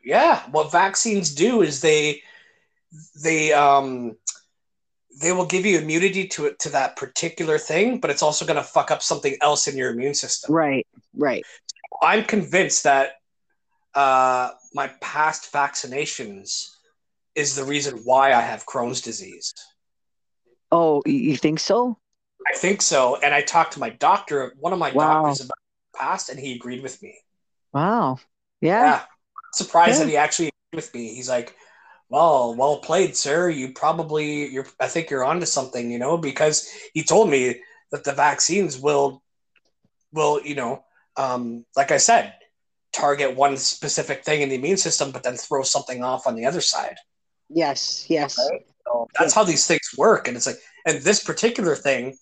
yeah. 0.05 0.41
What 0.51 0.71
vaccines 0.71 1.35
do 1.35 1.63
is 1.63 1.81
they 1.81 2.23
they 3.23 3.53
um 3.53 4.17
they 5.21 5.33
will 5.33 5.47
give 5.47 5.65
you 5.65 5.79
immunity 5.79 6.27
to 6.29 6.47
it 6.47 6.59
to 6.61 6.69
that 6.71 6.97
particular 6.97 7.59
thing, 7.59 8.01
but 8.01 8.11
it's 8.11 8.23
also 8.23 8.45
going 8.45 8.57
to 8.57 8.63
fuck 8.63 8.91
up 8.91 9.03
something 9.03 9.37
else 9.41 9.69
in 9.69 9.77
your 9.77 9.91
immune 9.91 10.15
system. 10.15 10.55
right 10.55 10.87
right 11.17 11.45
I'm 12.03 12.25
convinced 12.25 12.85
that 12.85 13.13
uh, 13.95 14.51
my 14.75 14.89
past 15.01 15.53
vaccinations 15.53 16.71
is 17.35 17.55
the 17.55 17.65
reason 17.65 18.01
why 18.05 18.33
I 18.33 18.41
have 18.41 18.67
Crohn's 18.67 19.01
disease. 19.01 19.55
oh 20.73 21.03
you 21.07 21.37
think 21.37 21.61
so 21.61 21.99
I 22.47 22.57
think 22.57 22.83
so, 22.83 23.17
and 23.17 23.33
I 23.33 23.41
talked 23.41 23.73
to 23.75 23.81
my 23.81 23.91
doctor, 23.91 24.55
one 24.59 24.73
of 24.73 24.79
my 24.79 24.93
Wow. 24.93 25.23
doctors, 25.23 25.41
about 25.41 25.57
past, 25.97 26.29
and 26.29 26.39
he 26.39 26.55
agreed 26.55 26.83
with 26.83 27.03
me. 27.03 27.17
Wow. 27.73 28.19
Yeah. 28.61 28.85
yeah. 28.85 29.03
Surprised 29.55 29.95
yeah. 29.95 30.05
that 30.05 30.11
he 30.11 30.17
actually 30.17 30.49
agreed 30.49 30.77
with 30.77 30.95
me. 30.95 31.15
He's 31.15 31.29
like, 31.29 31.57
well, 32.09 32.55
well 32.55 32.79
played, 32.79 33.17
sir. 33.17 33.49
You 33.49 33.73
probably 33.73 34.49
you're 34.49 34.67
I 34.81 34.89
think 34.89 35.11
you're 35.11 35.25
onto 35.25 35.47
something, 35.47 35.91
you 35.91 35.99
know, 35.99 36.17
because 36.17 36.69
he 36.93 37.03
told 37.03 37.29
me 37.31 37.61
that 37.91 38.05
the 38.05 38.13
vaccines 38.13 38.79
will 38.79 39.23
will, 40.13 40.41
you 40.43 40.55
know, 40.55 40.85
um, 41.17 41.65
like 41.77 41.91
I 41.91 41.99
said, 41.99 42.35
target 42.93 43.37
one 43.37 43.57
specific 43.57 44.25
thing 44.25 44.41
in 44.41 44.49
the 44.49 44.55
immune 44.55 44.77
system, 44.77 45.11
but 45.11 45.23
then 45.23 45.37
throw 45.37 45.63
something 45.63 46.03
off 46.03 46.27
on 46.27 46.37
the 46.37 46.47
other 46.47 46.61
side. 46.61 46.97
Yes, 47.49 48.07
yes. 48.09 48.39
Right? 48.51 48.63
So 48.87 49.09
that's 49.15 49.27
yes. 49.27 49.35
how 49.35 49.45
these 49.45 49.67
things 49.67 49.91
work. 49.99 50.29
And 50.29 50.37
it's 50.37 50.47
like, 50.47 50.59
and 50.87 50.99
this 50.99 51.23
particular 51.23 51.75
thing, 51.75 52.17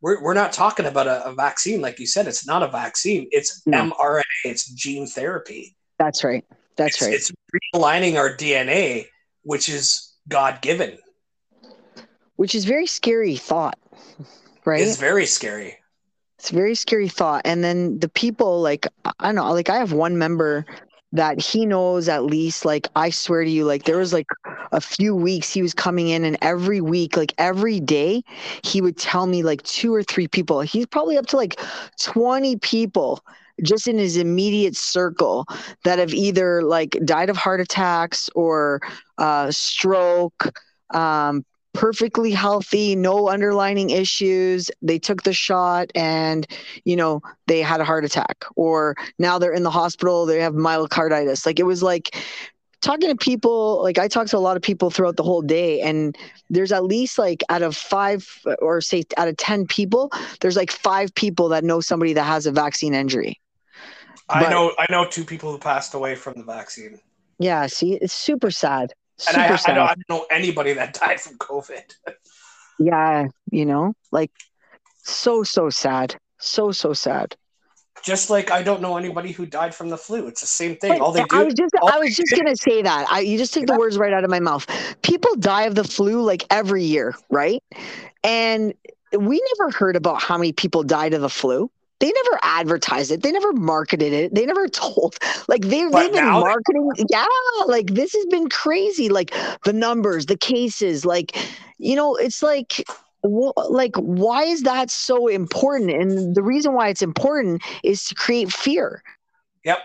we're, 0.00 0.22
we're 0.22 0.34
not 0.34 0.52
talking 0.52 0.86
about 0.86 1.06
a, 1.06 1.26
a 1.26 1.34
vaccine. 1.34 1.80
Like 1.80 1.98
you 1.98 2.06
said, 2.06 2.26
it's 2.26 2.46
not 2.46 2.62
a 2.62 2.68
vaccine. 2.68 3.28
It's 3.30 3.66
no. 3.66 3.90
mRNA. 3.90 4.22
It's 4.44 4.68
gene 4.70 5.06
therapy. 5.06 5.76
That's 5.98 6.22
right. 6.22 6.44
That's 6.76 7.02
it's, 7.02 7.02
right. 7.02 7.14
It's 7.14 7.32
realigning 7.74 8.16
our 8.16 8.30
DNA, 8.30 9.06
which 9.48 9.66
is 9.66 10.12
God 10.28 10.60
given. 10.60 10.98
Which 12.36 12.54
is 12.54 12.66
very 12.66 12.86
scary 12.86 13.34
thought, 13.34 13.78
right? 14.66 14.82
It's 14.82 14.98
very 14.98 15.24
scary. 15.24 15.78
It's 16.38 16.50
a 16.50 16.54
very 16.54 16.74
scary 16.74 17.08
thought. 17.08 17.40
And 17.46 17.64
then 17.64 17.98
the 17.98 18.10
people, 18.10 18.60
like, 18.60 18.86
I 19.06 19.12
don't 19.20 19.36
know, 19.36 19.50
like 19.54 19.70
I 19.70 19.78
have 19.78 19.94
one 19.94 20.18
member 20.18 20.66
that 21.12 21.40
he 21.40 21.64
knows 21.64 22.10
at 22.10 22.24
least, 22.24 22.66
like, 22.66 22.88
I 22.94 23.08
swear 23.08 23.42
to 23.42 23.50
you, 23.50 23.64
like, 23.64 23.84
there 23.84 23.96
was 23.96 24.12
like 24.12 24.26
a 24.72 24.82
few 24.82 25.16
weeks 25.16 25.50
he 25.50 25.62
was 25.62 25.72
coming 25.72 26.08
in, 26.08 26.26
and 26.26 26.36
every 26.42 26.82
week, 26.82 27.16
like, 27.16 27.32
every 27.38 27.80
day, 27.80 28.22
he 28.62 28.82
would 28.82 28.98
tell 28.98 29.26
me 29.26 29.42
like 29.42 29.62
two 29.62 29.94
or 29.94 30.02
three 30.02 30.28
people. 30.28 30.60
He's 30.60 30.84
probably 30.84 31.16
up 31.16 31.24
to 31.28 31.36
like 31.36 31.58
20 31.98 32.56
people 32.56 33.24
just 33.62 33.88
in 33.88 33.98
his 33.98 34.16
immediate 34.16 34.76
circle 34.76 35.46
that 35.84 35.98
have 35.98 36.12
either 36.12 36.62
like 36.62 36.98
died 37.04 37.30
of 37.30 37.36
heart 37.36 37.60
attacks 37.60 38.28
or 38.34 38.80
uh, 39.18 39.50
stroke, 39.50 40.52
um, 40.90 41.44
perfectly 41.74 42.32
healthy, 42.32 42.96
no 42.96 43.28
underlining 43.28 43.90
issues. 43.90 44.70
They 44.82 44.98
took 44.98 45.22
the 45.22 45.32
shot 45.32 45.90
and, 45.94 46.46
you 46.84 46.96
know, 46.96 47.22
they 47.46 47.62
had 47.62 47.80
a 47.80 47.84
heart 47.84 48.04
attack, 48.04 48.44
or 48.56 48.96
now 49.18 49.38
they're 49.38 49.52
in 49.52 49.62
the 49.62 49.70
hospital, 49.70 50.26
they 50.26 50.40
have 50.40 50.54
myocarditis. 50.54 51.46
Like 51.46 51.60
it 51.60 51.64
was 51.64 51.82
like 51.82 52.16
talking 52.80 53.08
to 53.08 53.16
people, 53.16 53.82
like 53.82 53.98
I 53.98 54.08
talked 54.08 54.30
to 54.30 54.38
a 54.38 54.40
lot 54.40 54.56
of 54.56 54.62
people 54.62 54.90
throughout 54.90 55.16
the 55.16 55.22
whole 55.22 55.42
day, 55.42 55.80
and 55.80 56.16
there's 56.50 56.72
at 56.72 56.84
least 56.84 57.18
like 57.18 57.44
out 57.48 57.62
of 57.62 57.76
five 57.76 58.26
or 58.60 58.80
say 58.80 59.04
out 59.16 59.28
of 59.28 59.36
10 59.36 59.66
people, 59.66 60.10
there's 60.40 60.56
like 60.56 60.70
five 60.70 61.14
people 61.14 61.48
that 61.50 61.64
know 61.64 61.80
somebody 61.80 62.12
that 62.14 62.24
has 62.24 62.46
a 62.46 62.52
vaccine 62.52 62.94
injury. 62.94 63.40
I 64.28 64.42
but, 64.42 64.50
know 64.50 64.72
I 64.78 64.86
know 64.90 65.06
two 65.06 65.24
people 65.24 65.50
who 65.52 65.58
passed 65.58 65.94
away 65.94 66.14
from 66.14 66.34
the 66.36 66.44
vaccine. 66.44 67.00
Yeah, 67.38 67.66
see, 67.66 67.94
it's 67.94 68.12
super 68.12 68.50
sad. 68.50 68.92
And 69.26 69.36
I, 69.36 69.46
I, 69.46 69.48
don't, 69.48 69.68
I 69.68 69.94
don't 69.94 70.08
know 70.08 70.26
anybody 70.30 70.72
that 70.74 70.94
died 71.00 71.20
from 71.20 71.38
COVID. 71.38 71.94
yeah, 72.78 73.28
you 73.50 73.64
know, 73.64 73.94
like 74.12 74.30
so 75.02 75.42
so 75.42 75.70
sad, 75.70 76.16
so 76.38 76.72
so 76.72 76.92
sad. 76.92 77.36
Just 78.04 78.30
like 78.30 78.50
I 78.50 78.62
don't 78.62 78.80
know 78.80 78.96
anybody 78.96 79.32
who 79.32 79.44
died 79.46 79.74
from 79.74 79.88
the 79.88 79.96
flu. 79.96 80.28
It's 80.28 80.40
the 80.40 80.46
same 80.46 80.76
thing. 80.76 81.00
All 81.00 81.10
they 81.10 81.24
do. 81.24 81.36
I 81.36 81.42
was 81.42 81.54
just 81.54 81.72
I 81.82 81.98
was 81.98 82.14
just 82.14 82.34
gonna 82.36 82.56
say 82.56 82.82
that. 82.82 83.06
I, 83.10 83.20
you 83.20 83.38
just 83.38 83.54
took 83.54 83.62
yeah. 83.62 83.74
the 83.74 83.78
words 83.78 83.98
right 83.98 84.12
out 84.12 84.24
of 84.24 84.30
my 84.30 84.40
mouth. 84.40 84.66
People 85.02 85.34
die 85.36 85.62
of 85.62 85.74
the 85.74 85.84
flu 85.84 86.22
like 86.22 86.44
every 86.50 86.84
year, 86.84 87.14
right? 87.28 87.62
And 88.22 88.74
we 89.18 89.42
never 89.58 89.70
heard 89.72 89.96
about 89.96 90.22
how 90.22 90.36
many 90.36 90.52
people 90.52 90.82
died 90.82 91.14
of 91.14 91.22
the 91.22 91.30
flu 91.30 91.70
they 92.00 92.12
never 92.12 92.38
advertised 92.42 93.10
it. 93.10 93.22
They 93.22 93.32
never 93.32 93.52
marketed 93.52 94.12
it. 94.12 94.34
They 94.34 94.46
never 94.46 94.68
told. 94.68 95.16
Like 95.48 95.62
they, 95.62 95.88
they've 95.88 96.12
been 96.12 96.24
marketing. 96.24 96.90
They- 96.96 97.04
yeah, 97.10 97.26
like 97.66 97.94
this 97.94 98.12
has 98.14 98.26
been 98.26 98.48
crazy. 98.48 99.08
Like 99.08 99.34
the 99.64 99.72
numbers, 99.72 100.26
the 100.26 100.36
cases. 100.36 101.04
Like 101.04 101.36
you 101.78 101.96
know, 101.96 102.14
it's 102.16 102.42
like 102.42 102.84
like 103.24 103.96
why 103.96 104.44
is 104.44 104.62
that 104.62 104.90
so 104.90 105.26
important 105.26 105.90
and 105.90 106.36
the 106.36 106.42
reason 106.42 106.72
why 106.72 106.88
it's 106.88 107.02
important 107.02 107.60
is 107.82 108.04
to 108.04 108.14
create 108.14 108.52
fear 108.52 109.02
yep 109.64 109.78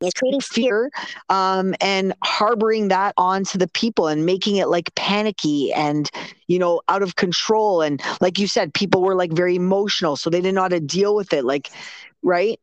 is 0.00 0.12
creating 0.14 0.40
fear 0.40 0.90
um, 1.28 1.74
and 1.80 2.14
harboring 2.22 2.88
that 2.88 3.14
onto 3.16 3.58
the 3.58 3.68
people 3.68 4.08
and 4.08 4.26
making 4.26 4.56
it 4.56 4.68
like 4.68 4.94
panicky 4.94 5.72
and 5.72 6.10
you 6.48 6.58
know 6.58 6.80
out 6.88 7.02
of 7.02 7.16
control. 7.16 7.82
And 7.82 8.00
like 8.20 8.38
you 8.38 8.46
said 8.46 8.74
people 8.74 9.02
were 9.02 9.14
like 9.14 9.32
very 9.32 9.56
emotional 9.56 10.16
so 10.16 10.30
they 10.30 10.40
didn't 10.40 10.54
know 10.54 10.62
how 10.62 10.68
to 10.68 10.80
deal 10.80 11.14
with 11.14 11.32
it 11.32 11.44
like 11.44 11.70
right 12.22 12.60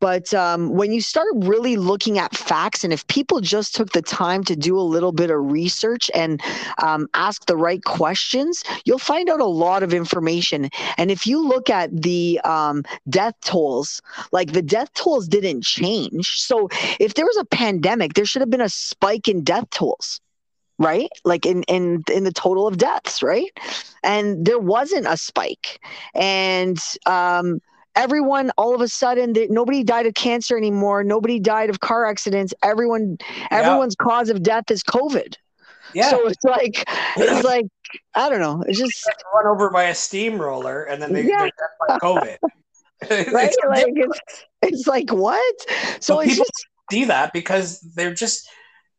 but 0.00 0.32
um, 0.34 0.70
when 0.70 0.92
you 0.92 1.00
start 1.00 1.28
really 1.36 1.76
looking 1.76 2.18
at 2.18 2.34
facts, 2.34 2.84
and 2.84 2.92
if 2.92 3.06
people 3.06 3.40
just 3.40 3.74
took 3.74 3.92
the 3.92 4.02
time 4.02 4.42
to 4.44 4.56
do 4.56 4.78
a 4.78 4.80
little 4.80 5.12
bit 5.12 5.30
of 5.30 5.52
research 5.52 6.10
and 6.14 6.42
um, 6.82 7.06
ask 7.14 7.46
the 7.46 7.56
right 7.56 7.84
questions, 7.84 8.64
you'll 8.84 8.98
find 8.98 9.28
out 9.28 9.40
a 9.40 9.46
lot 9.46 9.82
of 9.82 9.92
information. 9.94 10.70
And 10.96 11.10
if 11.10 11.26
you 11.26 11.46
look 11.46 11.70
at 11.70 12.02
the 12.02 12.40
um, 12.44 12.82
death 13.08 13.34
tolls, 13.42 14.00
like 14.32 14.52
the 14.52 14.62
death 14.62 14.92
tolls 14.94 15.28
didn't 15.28 15.62
change. 15.62 16.40
So 16.40 16.68
if 16.98 17.14
there 17.14 17.26
was 17.26 17.36
a 17.36 17.44
pandemic, 17.44 18.14
there 18.14 18.24
should 18.24 18.42
have 18.42 18.50
been 18.50 18.60
a 18.60 18.68
spike 18.68 19.28
in 19.28 19.44
death 19.44 19.68
tolls 19.70 20.20
right 20.78 21.10
like 21.26 21.44
in 21.44 21.62
in 21.64 22.02
in 22.10 22.24
the 22.24 22.32
total 22.32 22.66
of 22.66 22.78
deaths 22.78 23.22
right 23.22 23.52
and 24.02 24.46
there 24.46 24.58
wasn't 24.58 25.06
a 25.06 25.16
spike 25.16 25.78
and 26.14 26.78
um 27.04 27.60
everyone 27.96 28.50
all 28.56 28.74
of 28.74 28.80
a 28.80 28.88
sudden 28.88 29.32
they, 29.32 29.46
nobody 29.48 29.82
died 29.82 30.06
of 30.06 30.14
cancer 30.14 30.56
anymore. 30.56 31.04
Nobody 31.04 31.38
died 31.38 31.70
of 31.70 31.80
car 31.80 32.06
accidents. 32.06 32.54
Everyone 32.62 33.18
everyone's 33.50 33.96
yeah. 34.00 34.06
cause 34.06 34.28
of 34.28 34.42
death 34.42 34.70
is 34.70 34.82
covid. 34.82 35.34
Yeah. 35.92 36.10
So 36.10 36.28
it's 36.28 36.44
like 36.44 36.84
it's 37.16 37.44
like 37.44 37.66
i 38.14 38.28
don't 38.28 38.40
know. 38.40 38.62
It's 38.66 38.78
just 38.78 39.08
run 39.34 39.46
over 39.46 39.70
by 39.70 39.84
a 39.84 39.94
steamroller 39.94 40.84
and 40.84 41.02
then 41.02 41.12
they, 41.12 41.22
yeah. 41.26 41.48
by 41.88 41.98
covid. 41.98 42.36
Right? 43.10 43.48
it's 43.50 43.56
like 43.66 43.86
it's, 43.96 44.20
it's 44.60 44.86
like 44.86 45.10
what? 45.10 45.56
So 46.00 46.16
well, 46.16 46.26
people 46.26 46.44
just, 46.44 46.66
see 46.90 47.04
that 47.04 47.32
because 47.32 47.80
they're 47.80 48.12
just 48.12 48.46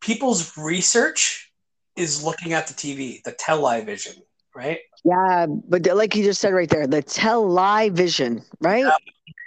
people's 0.02 0.58
research 0.58 1.52
is 1.96 2.24
looking 2.24 2.54
at 2.54 2.66
the 2.66 2.74
tv 2.74 3.22
the 3.22 3.32
television 3.32 4.14
right 4.56 4.80
yeah, 5.04 5.48
but 5.48 5.86
like 5.96 6.16
you 6.16 6.24
just 6.24 6.42
said 6.42 6.54
right 6.54 6.70
there, 6.70 6.86
the 6.86 7.02
television, 7.02 8.44
right? 8.60 8.86
Yeah, 8.86 8.96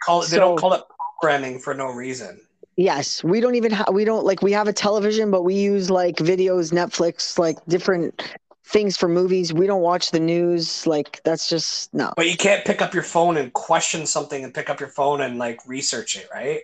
call 0.04 0.22
it, 0.22 0.30
they 0.30 0.36
so, 0.36 0.40
don't 0.40 0.58
call 0.58 0.72
it 0.74 0.82
programming 1.20 1.60
for 1.60 1.74
no 1.74 1.86
reason. 1.86 2.40
Yes, 2.76 3.22
we 3.22 3.40
don't 3.40 3.54
even 3.54 3.70
have 3.70 3.90
we 3.92 4.04
don't 4.04 4.24
like 4.24 4.42
we 4.42 4.50
have 4.50 4.66
a 4.66 4.72
television, 4.72 5.30
but 5.30 5.42
we 5.42 5.54
use 5.54 5.90
like 5.90 6.16
videos, 6.16 6.72
Netflix, 6.72 7.38
like 7.38 7.64
different 7.66 8.20
things 8.66 8.96
for 8.96 9.08
movies. 9.08 9.52
We 9.52 9.68
don't 9.68 9.82
watch 9.82 10.10
the 10.10 10.18
news. 10.18 10.88
Like 10.88 11.22
that's 11.22 11.48
just 11.48 11.94
no. 11.94 12.12
But 12.16 12.28
you 12.28 12.36
can't 12.36 12.64
pick 12.64 12.82
up 12.82 12.92
your 12.92 13.04
phone 13.04 13.36
and 13.36 13.52
question 13.52 14.06
something 14.06 14.42
and 14.42 14.52
pick 14.52 14.68
up 14.68 14.80
your 14.80 14.88
phone 14.88 15.20
and 15.20 15.38
like 15.38 15.60
research 15.68 16.16
it, 16.16 16.28
right? 16.34 16.62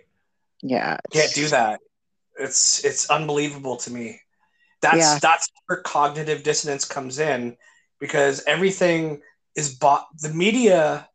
Yeah, 0.61 0.97
you 1.13 1.21
can't 1.21 1.33
do 1.33 1.47
that. 1.47 1.79
It's 2.37 2.83
it's 2.83 3.09
unbelievable 3.09 3.77
to 3.77 3.91
me. 3.91 4.19
That's 4.81 4.97
yeah. 4.97 5.19
that's 5.21 5.49
where 5.67 5.81
cognitive 5.81 6.43
dissonance 6.43 6.83
comes 6.83 7.19
in 7.19 7.55
because 8.01 8.43
everything 8.45 9.21
is 9.55 9.75
bought. 9.75 10.07
The 10.19 10.33
media 10.33 11.07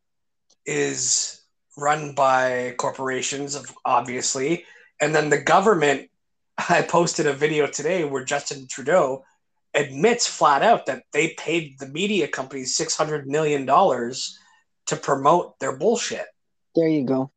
is 0.64 1.42
run 1.76 2.14
by 2.14 2.74
corporations, 2.78 3.60
obviously, 3.84 4.64
and 5.02 5.14
then 5.14 5.28
the 5.28 5.42
government. 5.42 6.08
I 6.70 6.80
posted 6.80 7.26
a 7.26 7.34
video 7.34 7.66
today 7.66 8.04
where 8.04 8.24
Justin 8.24 8.66
Trudeau 8.66 9.24
admits 9.74 10.26
flat 10.26 10.62
out 10.62 10.86
that 10.86 11.02
they 11.12 11.34
paid 11.36 11.78
the 11.78 11.88
media 11.88 12.28
companies 12.28 12.74
six 12.74 12.96
hundred 12.96 13.26
million 13.26 13.66
dollars 13.66 14.38
to 14.86 14.96
promote 14.96 15.58
their 15.58 15.76
bullshit. 15.76 16.24
There 16.74 16.88
you 16.88 17.04
go. 17.04 17.30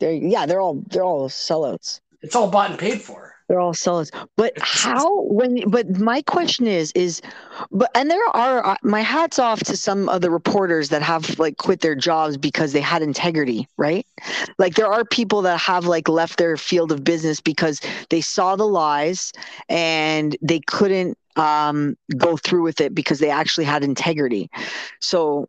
There, 0.00 0.12
yeah, 0.12 0.46
they're 0.46 0.60
all 0.60 0.82
they're 0.88 1.04
all 1.04 1.28
sellouts. 1.28 2.00
It's 2.22 2.34
all 2.34 2.50
bought 2.50 2.70
and 2.70 2.78
paid 2.78 3.02
for. 3.02 3.35
They're 3.48 3.60
all 3.60 3.74
sellers. 3.74 4.10
But 4.36 4.54
how 4.60 5.22
when 5.22 5.68
but 5.70 5.98
my 5.98 6.22
question 6.22 6.66
is 6.66 6.90
is 6.92 7.22
but 7.70 7.90
and 7.94 8.10
there 8.10 8.28
are 8.34 8.66
uh, 8.66 8.76
my 8.82 9.02
hats 9.02 9.38
off 9.38 9.60
to 9.64 9.76
some 9.76 10.08
of 10.08 10.20
the 10.20 10.30
reporters 10.30 10.88
that 10.88 11.02
have 11.02 11.38
like 11.38 11.56
quit 11.56 11.80
their 11.80 11.94
jobs 11.94 12.36
because 12.36 12.72
they 12.72 12.80
had 12.80 13.02
integrity, 13.02 13.68
right? 13.76 14.04
Like 14.58 14.74
there 14.74 14.88
are 14.92 15.04
people 15.04 15.42
that 15.42 15.58
have 15.60 15.86
like 15.86 16.08
left 16.08 16.38
their 16.38 16.56
field 16.56 16.90
of 16.90 17.04
business 17.04 17.40
because 17.40 17.80
they 18.10 18.20
saw 18.20 18.56
the 18.56 18.66
lies 18.66 19.32
and 19.68 20.36
they 20.42 20.60
couldn't 20.66 21.16
um 21.36 21.96
go 22.16 22.36
through 22.36 22.62
with 22.62 22.80
it 22.80 22.94
because 22.94 23.20
they 23.20 23.30
actually 23.30 23.64
had 23.64 23.84
integrity. 23.84 24.50
So 25.00 25.48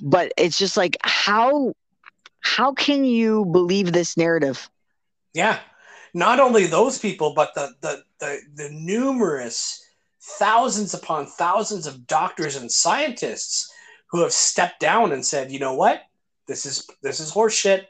but 0.00 0.32
it's 0.36 0.58
just 0.58 0.76
like 0.76 0.96
how 1.02 1.74
how 2.40 2.72
can 2.72 3.04
you 3.04 3.44
believe 3.44 3.92
this 3.92 4.16
narrative? 4.16 4.68
Yeah 5.32 5.60
not 6.14 6.40
only 6.40 6.66
those 6.66 6.98
people, 6.98 7.32
but 7.34 7.54
the, 7.54 7.72
the, 7.80 8.02
the, 8.18 8.38
the 8.54 8.70
numerous 8.70 9.84
thousands 10.20 10.94
upon 10.94 11.26
thousands 11.26 11.86
of 11.86 12.06
doctors 12.06 12.56
and 12.56 12.70
scientists 12.70 13.72
who 14.10 14.22
have 14.22 14.32
stepped 14.32 14.80
down 14.80 15.12
and 15.12 15.24
said, 15.24 15.50
you 15.50 15.58
know 15.58 15.74
what, 15.74 16.02
this 16.46 16.66
is 16.66 16.86
this 17.02 17.20
is 17.20 17.32
horseshit. 17.32 17.84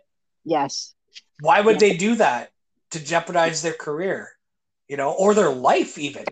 Yes. 0.44 0.94
Why 1.40 1.60
would 1.60 1.80
they 1.80 1.96
do 1.96 2.14
that 2.16 2.52
to 2.90 3.02
jeopardize 3.04 3.62
their 3.62 3.72
career, 3.72 4.30
you 4.88 4.96
know, 4.96 5.12
or 5.12 5.32
their 5.34 5.48
life 5.50 5.96
even? 5.98 6.24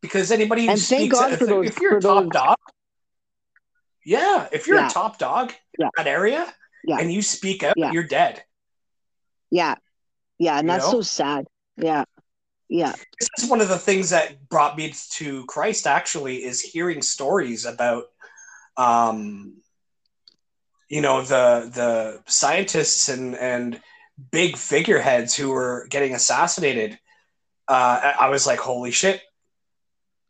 Because 0.00 0.30
anybody 0.32 0.64
who 0.64 0.70
And 0.72 0.80
thank 0.80 1.02
speaks, 1.12 1.18
God 1.18 1.32
if, 1.32 1.38
for 1.38 1.46
those- 1.46 1.66
if 1.68 1.78
you're 1.80 1.98
a 1.98 2.00
top 2.00 2.24
those- 2.24 2.32
dog, 2.32 2.56
yeah, 4.04 4.48
if 4.52 4.66
you're 4.66 4.78
Yeah. 4.78 4.88
a 4.88 4.90
top 4.90 5.18
dog 5.18 5.52
Yeah. 5.78 5.86
in 5.86 5.90
that 5.96 6.06
area 6.06 6.52
Yeah. 6.84 6.98
and 6.98 7.12
you 7.12 7.22
speak 7.22 7.62
out, 7.62 7.74
Yeah. 7.76 7.92
you're 7.92 8.02
dead. 8.04 8.42
Yeah. 9.50 9.76
Yeah. 10.40 10.58
And 10.58 10.66
You 10.66 10.72
that's 10.72 10.86
know? 10.86 10.90
so 10.92 11.02
sad. 11.02 11.46
Yeah. 11.76 12.04
Yeah. 12.68 12.92
this 13.18 13.28
is 13.38 13.50
one 13.50 13.60
of 13.60 13.68
the 13.68 13.78
things 13.78 14.10
that 14.10 14.48
brought 14.48 14.76
me 14.76 14.92
to 15.12 15.44
Christ 15.46 15.86
actually 15.86 16.42
is 16.44 16.60
hearing 16.60 17.02
stories 17.02 17.64
about 17.66 18.04
um 18.76 19.54
you 20.88 21.00
know 21.00 21.20
the 21.22 21.70
the 21.74 22.22
scientists 22.30 23.08
and 23.08 23.36
and 23.36 23.80
big 24.30 24.56
figureheads 24.56 25.34
who 25.36 25.50
were 25.50 25.86
getting 25.90 26.14
assassinated 26.14 26.98
uh 27.68 28.00
I 28.02 28.14
I 28.20 28.28
was 28.28 28.46
like 28.46 28.60
holy 28.60 28.92
shit 28.92 29.20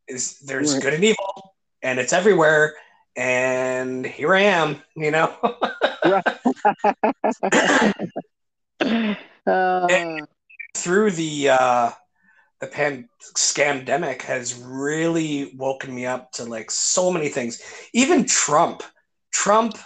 is 0.09 0.39
there's 0.41 0.73
Right. 0.73 0.83
good 0.83 0.95
and 0.95 1.05
evil 1.05 1.55
and 1.83 2.01
it's 2.01 2.15
everywhere 2.15 2.75
and 3.17 4.05
here 4.07 4.35
I 4.35 4.43
am 4.43 4.83
you 4.97 5.11
know 5.11 5.37
Uh, 9.51 10.27
through 10.77 11.11
the 11.11 11.51
uh 11.51 11.91
the 12.61 12.67
pan 12.67 13.09
scamdemic 13.37 14.23
has 14.23 14.55
really 14.55 15.53
woken 15.57 15.95
me 15.95 16.07
up 16.07 16.31
to 16.33 16.45
like 16.45 16.71
so 16.71 17.11
many 17.11 17.29
things. 17.29 17.63
Even 17.93 18.25
trump. 18.25 18.83
Trump 19.33 19.79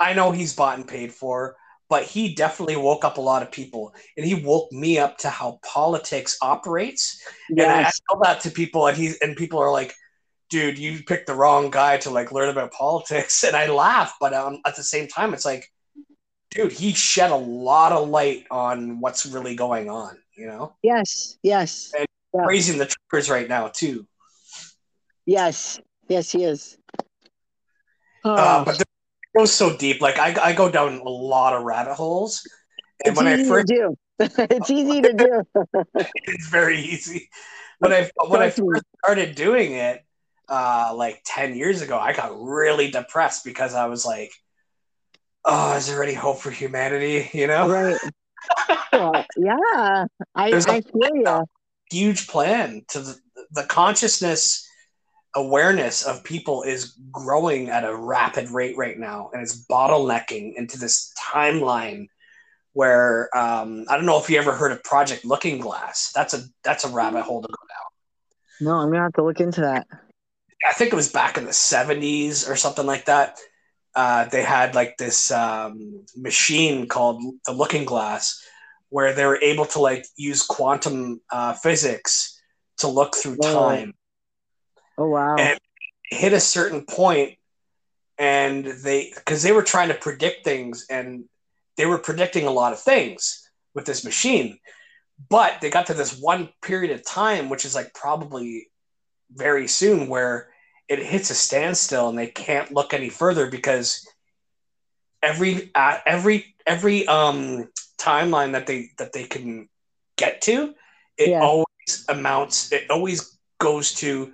i 0.00 0.12
know 0.12 0.32
he's 0.32 0.54
bought 0.54 0.76
and 0.76 0.88
paid 0.88 1.12
for 1.12 1.56
but 1.88 2.02
he 2.04 2.34
definitely 2.34 2.76
woke 2.76 3.04
up 3.04 3.18
a 3.18 3.20
lot 3.20 3.42
of 3.42 3.52
people. 3.52 3.94
And 4.16 4.26
he 4.26 4.34
woke 4.34 4.72
me 4.72 4.98
up 4.98 5.18
to 5.18 5.28
how 5.28 5.60
politics 5.62 6.36
operates. 6.40 7.22
And 7.50 7.60
I, 7.60 7.82
I 7.82 7.90
tell 8.08 8.20
that 8.22 8.40
to 8.40 8.50
people 8.50 8.86
and 8.86 8.96
he 8.96 9.12
and 9.20 9.36
people 9.36 9.58
are 9.58 9.70
like 9.70 9.94
dude 10.50 10.78
you 10.78 11.02
picked 11.04 11.26
the 11.26 11.34
wrong 11.34 11.70
guy 11.70 11.98
to 11.98 12.10
like 12.10 12.32
learn 12.32 12.48
about 12.48 12.72
politics. 12.72 13.44
And 13.46 13.56
i 13.56 13.66
laugh 13.68 14.14
but 14.20 14.32
um, 14.32 14.60
at 14.66 14.76
the 14.76 14.82
same 14.82 15.08
time 15.08 15.34
it's 15.34 15.44
like 15.44 15.70
dude 16.54 16.72
he 16.72 16.92
shed 16.92 17.30
a 17.30 17.36
lot 17.36 17.92
of 17.92 18.08
light 18.08 18.46
on 18.50 19.00
what's 19.00 19.26
really 19.26 19.54
going 19.54 19.90
on 19.90 20.16
you 20.36 20.46
know 20.46 20.74
Yes. 20.82 21.38
Yes. 21.42 21.92
Yeah. 22.34 22.44
raising 22.46 22.78
the 22.78 22.86
triggers 22.86 23.30
right 23.30 23.48
now 23.48 23.68
too. 23.68 24.06
Yes. 25.24 25.80
Yes, 26.08 26.30
he 26.30 26.44
is. 26.44 26.76
Oh, 28.24 28.34
Uh, 28.34 28.64
but 28.64 28.80
it 28.80 28.88
goes 29.36 29.52
so 29.52 29.76
deep. 29.76 30.02
Like 30.02 30.18
I, 30.18 30.34
I 30.50 30.52
go 30.52 30.70
down 30.70 30.98
a 30.98 31.08
lot 31.08 31.54
of 31.54 31.62
rabbit 31.62 31.94
holes, 31.94 32.46
and 33.04 33.12
it's 33.12 33.16
when 33.16 33.26
I 33.26 33.36
easy 33.36 33.48
first, 33.48 33.68
to 33.68 33.74
do. 33.74 33.96
it's 34.18 34.70
easy 34.70 35.00
to 35.00 35.12
do. 35.12 35.42
it's 36.14 36.48
very 36.48 36.78
easy. 36.78 37.30
When 37.78 37.92
I 37.92 38.10
when 38.26 38.42
I 38.42 38.50
first 38.50 38.84
started 39.02 39.34
doing 39.34 39.72
it, 39.72 40.04
uh, 40.48 40.92
like 40.94 41.22
ten 41.24 41.54
years 41.54 41.80
ago, 41.80 41.98
I 41.98 42.12
got 42.12 42.38
really 42.38 42.90
depressed 42.90 43.44
because 43.44 43.74
I 43.74 43.86
was 43.86 44.04
like, 44.04 44.32
"Oh, 45.44 45.76
is 45.76 45.86
there 45.86 46.02
any 46.02 46.14
hope 46.14 46.38
for 46.40 46.50
humanity?" 46.50 47.28
You 47.32 47.46
know, 47.46 47.68
Right. 47.68 47.98
Well, 48.92 49.24
yeah. 49.36 50.06
I, 50.34 50.50
There's 50.50 50.66
a- 50.66 50.72
I 50.72 50.80
feel 50.80 51.16
you. 51.16 51.44
huge 51.90 52.28
plan 52.28 52.82
to 52.88 53.00
the, 53.00 53.16
the 53.52 53.64
consciousness 53.64 54.66
awareness 55.36 56.04
of 56.04 56.22
people 56.22 56.62
is 56.62 56.96
growing 57.10 57.68
at 57.68 57.84
a 57.84 57.94
rapid 57.96 58.50
rate 58.50 58.76
right 58.76 58.98
now 58.98 59.30
and 59.32 59.42
it's 59.42 59.66
bottlenecking 59.66 60.54
into 60.56 60.78
this 60.78 61.12
timeline 61.20 62.06
where 62.72 63.28
um, 63.36 63.84
i 63.88 63.96
don't 63.96 64.06
know 64.06 64.18
if 64.18 64.30
you 64.30 64.38
ever 64.38 64.52
heard 64.52 64.70
of 64.70 64.82
project 64.84 65.24
looking 65.24 65.58
glass 65.58 66.12
that's 66.14 66.34
a 66.34 66.42
that's 66.62 66.84
a 66.84 66.88
rabbit 66.88 67.22
hole 67.22 67.42
to 67.42 67.48
go 67.48 67.54
down 67.54 68.66
No, 68.66 68.76
I'm 68.76 68.90
gonna 68.92 69.02
have 69.02 69.12
to 69.14 69.24
look 69.24 69.40
into 69.40 69.62
that. 69.62 69.86
i 70.68 70.72
think 70.74 70.92
it 70.92 70.96
was 70.96 71.10
back 71.10 71.36
in 71.36 71.44
the 71.46 71.50
70s 71.50 72.48
or 72.48 72.54
something 72.54 72.86
like 72.86 73.06
that 73.06 73.36
uh, 73.96 74.24
they 74.26 74.42
had 74.42 74.74
like 74.74 74.96
this 74.96 75.30
um, 75.30 76.04
machine 76.16 76.88
called 76.88 77.22
the 77.46 77.52
looking 77.52 77.84
glass 77.84 78.42
where 78.88 79.12
they 79.12 79.24
were 79.24 79.38
able 79.42 79.64
to 79.66 79.80
like 79.80 80.04
use 80.16 80.42
quantum 80.42 81.20
uh, 81.30 81.52
physics 81.54 82.40
to 82.78 82.88
look 82.88 83.14
through 83.16 83.36
Whoa. 83.36 83.52
time 83.52 83.94
Oh 84.96 85.08
wow. 85.08 85.36
And- 85.36 85.58
hit 86.10 86.32
a 86.32 86.40
certain 86.40 86.84
point 86.84 87.36
and 88.18 88.64
they 88.64 89.10
because 89.14 89.42
they 89.42 89.52
were 89.52 89.62
trying 89.62 89.88
to 89.88 89.94
predict 89.94 90.44
things 90.44 90.86
and 90.88 91.24
they 91.76 91.86
were 91.86 91.98
predicting 91.98 92.46
a 92.46 92.50
lot 92.50 92.72
of 92.72 92.78
things 92.78 93.50
with 93.74 93.86
this 93.86 94.04
machine 94.04 94.58
but 95.28 95.60
they 95.60 95.70
got 95.70 95.86
to 95.86 95.94
this 95.94 96.20
one 96.20 96.50
period 96.62 96.92
of 96.92 97.04
time 97.04 97.48
which 97.48 97.64
is 97.64 97.74
like 97.74 97.92
probably 97.94 98.68
very 99.32 99.66
soon 99.66 100.08
where 100.08 100.50
it 100.88 100.98
hits 100.98 101.30
a 101.30 101.34
standstill 101.34 102.08
and 102.08 102.18
they 102.18 102.26
can't 102.26 102.72
look 102.72 102.92
any 102.94 103.08
further 103.08 103.50
because 103.50 104.06
every 105.22 105.70
uh, 105.74 105.98
every 106.06 106.54
every 106.66 107.06
um 107.06 107.68
timeline 107.98 108.52
that 108.52 108.66
they 108.66 108.90
that 108.98 109.12
they 109.12 109.24
can 109.24 109.68
get 110.16 110.40
to 110.42 110.74
it 111.18 111.30
Yeah. 111.30 111.40
always 111.40 112.04
amounts 112.08 112.72
it 112.72 112.90
always 112.90 113.38
goes 113.58 113.94
to 113.94 114.32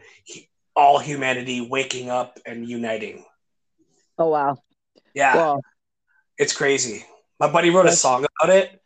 all 0.77 0.99
humanity 0.99 1.61
waking 1.61 2.11
up 2.11 2.39
and 2.47 2.69
uniting 2.69 3.25
oh 4.19 4.29
wow. 4.29 4.57
yeah 5.15 5.35
Well, 5.37 5.61
it's 6.39 6.53
crazy 6.57 7.05
my 7.39 7.51
buddy 7.51 7.71
wrote 7.71 7.87
a 7.87 7.93
song 7.93 8.25
about 8.41 8.55
it 8.55 8.81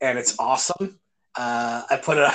and 0.00 0.18
it's 0.18 0.38
awesome 0.38 0.98
uh, 1.36 1.82
I 1.90 1.96
put 1.96 2.18
it 2.18 2.24
on, 2.24 2.32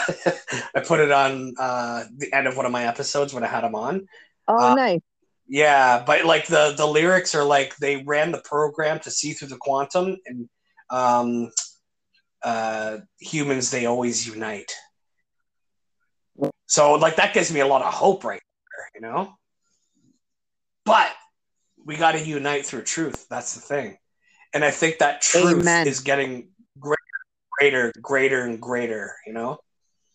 I 0.75 0.79
put 0.81 0.99
it 0.99 1.11
on 1.11 1.53
uh, 1.57 2.03
the 2.17 2.33
end 2.33 2.47
of 2.47 2.57
one 2.57 2.65
of 2.65 2.71
my 2.71 2.85
episodes 2.85 3.33
when 3.33 3.43
I 3.43 3.47
had 3.47 3.63
him 3.63 3.73
on. 3.75 4.07
Oh 4.49 4.71
Uh, 4.71 4.75
nice. 4.75 5.01
Yeah, 5.47 6.03
but 6.05 6.25
like 6.25 6.45
the 6.45 6.73
the 6.77 6.85
lyrics 6.85 7.33
are 7.33 7.43
like 7.43 7.75
they 7.77 8.03
ran 8.03 8.31
the 8.31 8.41
program 8.41 8.99
to 8.99 9.09
see 9.09 9.33
through 9.33 9.47
the 9.47 9.57
quantum 9.57 10.17
and 10.27 10.47
um, 10.91 11.51
uh, 12.43 12.97
humans 13.19 13.71
they 13.71 13.87
always 13.87 14.27
unite. 14.27 14.71
So 16.67 16.93
like 16.93 17.15
that 17.15 17.33
gives 17.33 17.51
me 17.51 17.61
a 17.61 17.67
lot 17.67 17.81
of 17.81 17.91
hope 17.91 18.23
right 18.23 18.41
there, 18.41 18.91
you 18.93 19.01
know. 19.01 19.33
But 20.85 21.11
we 21.83 21.95
got 21.97 22.11
to 22.11 22.23
unite 22.23 22.65
through 22.65 22.83
truth. 22.83 23.25
That's 23.27 23.55
the 23.55 23.61
thing, 23.61 23.97
and 24.53 24.63
I 24.63 24.69
think 24.69 24.99
that 24.99 25.21
truth 25.21 25.61
Amen. 25.61 25.87
is 25.87 26.01
getting 26.01 26.49
greater, 26.79 26.97
greater, 27.57 27.93
greater, 27.99 28.41
and 28.43 28.61
greater. 28.61 29.15
You 29.25 29.33
know. 29.33 29.57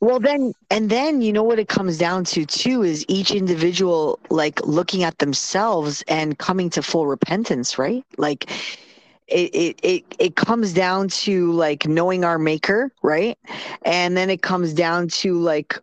Well, 0.04 0.20
then, 0.20 0.52
and 0.70 0.90
then 0.90 1.22
you 1.22 1.32
know 1.32 1.42
what 1.42 1.58
it 1.58 1.68
comes 1.68 1.96
down 1.96 2.24
to 2.24 2.44
too 2.44 2.82
is 2.82 3.06
each 3.08 3.30
individual 3.30 4.18
like 4.28 4.60
looking 4.66 5.02
at 5.02 5.16
themselves 5.16 6.04
and 6.08 6.38
coming 6.38 6.68
to 6.70 6.82
full 6.82 7.06
repentance, 7.06 7.78
right? 7.78 8.04
Like 8.18 8.50
it, 9.28 9.54
it, 9.54 9.80
it, 9.82 10.04
it 10.18 10.36
comes 10.36 10.74
down 10.74 11.08
to 11.24 11.52
like 11.52 11.86
knowing 11.86 12.22
our 12.22 12.38
maker, 12.38 12.92
right? 13.02 13.38
And 13.86 14.14
then 14.14 14.28
it 14.28 14.42
comes 14.42 14.74
down 14.74 15.08
to 15.24 15.40
like 15.40 15.78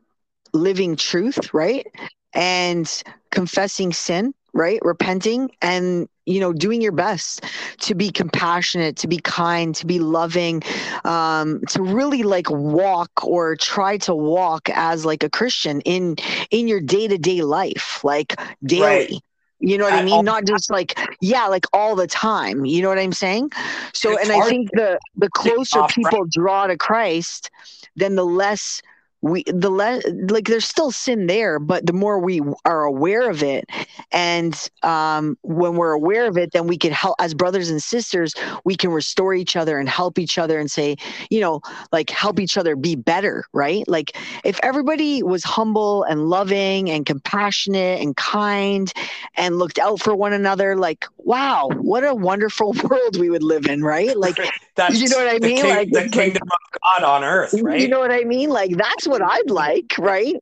living 0.54 0.98
truth, 0.98 1.52
right? 1.52 1.88
And 2.36 2.88
confessing 3.32 3.92
sin, 3.92 4.36
right? 4.54 4.80
Repenting 4.82 5.52
and, 5.62 6.08
you 6.26 6.40
know, 6.40 6.54
doing 6.54 6.82
your 6.82 6.92
best 6.92 7.44
to 7.80 7.96
be 7.96 8.12
compassionate, 8.12 8.98
to 8.98 9.08
be 9.08 9.18
kind, 9.18 9.76
to 9.76 9.86
be 9.86 10.00
loving, 10.00 10.62
um, 11.06 11.62
to 11.70 11.82
really 11.82 12.24
like 12.24 12.50
walk 12.50 13.12
or 13.24 13.56
try 13.56 13.98
to 13.98 14.14
walk 14.14 14.70
as 14.70 15.06
like 15.06 15.24
a 15.24 15.30
Christian 15.30 15.82
in 15.82 16.16
in 16.50 16.68
your 16.68 16.82
day 16.82 17.08
to 17.08 17.18
day 17.18 17.42
life, 17.42 18.04
like 18.04 18.40
daily. 18.64 18.84
Right. 18.84 19.12
You 19.60 19.78
know 19.78 19.86
what 19.86 19.94
I 19.94 20.00
At 20.00 20.06
mean? 20.06 20.14
all 20.16 20.24
Not 20.24 20.46
just 20.46 20.72
like 20.72 20.98
yeah, 21.22 21.48
like 21.48 21.66
all 21.72 21.96
the 21.96 22.08
time. 22.08 22.66
You 22.66 22.82
know 22.82 22.90
what 22.90 22.98
I'm 23.00 23.14
saying? 23.14 23.52
So, 23.94 24.18
and 24.18 24.32
I 24.32 24.42
think 24.50 24.70
the 24.72 25.00
the 25.16 25.30
closer 25.30 25.80
off 25.80 25.94
people 25.94 26.26
draw 26.32 26.68
to 26.68 26.78
Christ, 26.78 27.52
then 27.96 28.16
the 28.16 28.26
less 28.26 28.82
we 29.22 29.44
the 29.48 29.70
less 29.70 30.04
like 30.30 30.48
there's 30.48 30.66
still 30.66 30.92
sin 30.92 31.28
there 31.28 31.60
but 31.60 31.86
the 31.86 31.94
more 31.94 32.20
we 32.20 32.42
are 32.66 32.84
aware 32.84 33.30
of 33.30 33.44
it 33.44 33.70
and 34.12 34.70
um 34.84 35.38
when 35.44 35.76
we're 35.76 35.92
aware 35.92 36.28
of 36.28 36.38
it 36.38 36.52
then 36.52 36.68
we 36.68 36.78
can 36.78 36.92
help 36.92 37.16
as 37.20 37.34
brothers 37.34 37.70
and 37.70 37.82
sisters 37.82 38.34
we 38.66 38.76
can 38.76 38.92
restore 38.92 39.34
each 39.34 39.56
other 39.56 39.78
and 39.78 39.90
help 39.90 40.18
each 40.18 40.38
other 40.38 40.60
and 40.60 40.72
say 40.72 40.96
you 41.30 41.40
know 41.40 41.62
like 41.92 42.10
help 42.10 42.40
each 42.40 42.58
other 42.58 42.76
be 42.76 42.96
better 42.96 43.46
right? 43.54 43.88
Like 43.88 44.18
if 44.44 44.60
everybody 44.64 45.24
was 45.24 45.44
humble 45.44 46.04
and 46.04 46.30
loving 46.30 46.90
and 46.90 47.06
compassionate 47.06 48.02
and 48.02 48.16
kind 48.16 48.92
and 49.36 49.58
looked 49.58 49.80
out 49.80 50.02
for 50.02 50.16
one 50.16 50.34
another 50.34 50.76
like 50.76 51.06
wow 51.18 51.70
what 51.76 52.04
a 52.04 52.14
wonderful 52.14 52.74
world 52.84 53.20
we 53.20 53.30
would 53.30 53.44
live 53.44 53.68
in 53.68 53.84
right? 53.84 54.18
Like 54.18 54.38
That's 54.82 55.00
You 55.00 55.10
know 55.10 55.18
what 55.18 55.28
I 55.28 55.40
mean? 55.40 55.62
king- 55.62 55.70
Like, 55.70 55.92
the 55.92 56.10
kingdom 56.10 56.44
of 56.44 56.82
God 56.82 57.04
on 57.04 57.24
earth, 57.24 57.54
right? 57.62 57.80
you 57.82 57.88
know 57.88 58.00
what 58.00 58.12
I 58.12 58.24
mean? 58.24 58.50
Like 58.50 58.76
that's 58.76 59.08
what 59.08 59.22
I'd 59.22 59.50
like, 59.50 59.94
right? 60.00 60.36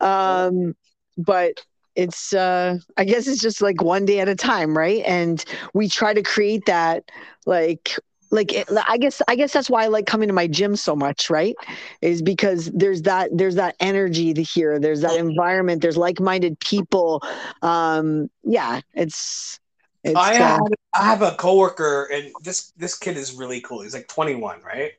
Um, 0.00 0.74
but 1.18 1.54
it's 1.96 2.32
uh 2.32 2.78
I 2.96 3.04
guess 3.04 3.26
it's 3.26 3.40
just 3.42 3.60
like 3.60 3.82
one 3.82 4.04
day 4.04 4.20
at 4.20 4.28
a 4.28 4.36
time, 4.36 4.78
right? 4.78 5.02
And 5.04 5.44
we 5.74 5.88
try 5.88 6.14
to 6.14 6.22
create 6.22 6.66
that 6.66 7.04
like 7.46 7.96
like 8.32 8.52
it, 8.52 8.68
i 8.86 8.96
guess 8.96 9.20
i 9.26 9.34
guess 9.34 9.52
that's 9.52 9.68
why 9.68 9.82
i 9.82 9.88
like 9.88 10.06
coming 10.06 10.28
to 10.28 10.32
my 10.32 10.46
gym 10.46 10.76
so 10.76 10.94
much 10.94 11.30
right 11.30 11.56
is 12.00 12.22
because 12.22 12.66
there's 12.72 13.02
that 13.02 13.28
there's 13.36 13.56
that 13.56 13.74
energy 13.80 14.32
here 14.44 14.78
there's 14.78 15.00
that 15.00 15.16
environment 15.16 15.82
there's 15.82 15.96
like-minded 15.96 16.58
people 16.60 17.20
um 17.62 18.30
yeah 18.44 18.80
it's, 18.94 19.58
it's 20.04 20.16
I, 20.16 20.34
uh, 20.34 20.38
have, 20.38 20.60
I 20.94 21.04
have 21.04 21.22
a 21.22 21.32
coworker 21.32 22.08
and 22.12 22.32
this 22.42 22.72
this 22.76 22.98
kid 22.98 23.16
is 23.16 23.34
really 23.34 23.60
cool 23.60 23.82
he's 23.82 23.94
like 23.94 24.08
21 24.08 24.62
right 24.62 24.92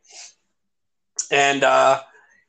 and 1.31 1.63
uh 1.63 2.01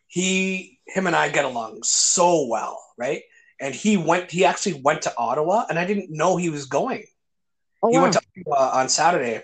he 0.06 0.78
him 0.86 1.06
and 1.06 1.16
i 1.16 1.28
get 1.28 1.44
along 1.44 1.80
so 1.82 2.46
well 2.46 2.82
right 2.98 3.22
and 3.60 3.74
he 3.74 3.96
went 3.96 4.30
he 4.30 4.44
actually 4.44 4.80
went 4.82 5.02
to 5.02 5.12
ottawa 5.16 5.64
and 5.68 5.78
i 5.78 5.84
didn't 5.84 6.10
know 6.10 6.36
he 6.36 6.50
was 6.50 6.66
going 6.66 7.04
oh, 7.82 7.90
he 7.90 7.96
wow. 7.96 8.02
went 8.02 8.14
to 8.14 8.20
ottawa 8.36 8.78
on 8.78 8.88
saturday 8.88 9.42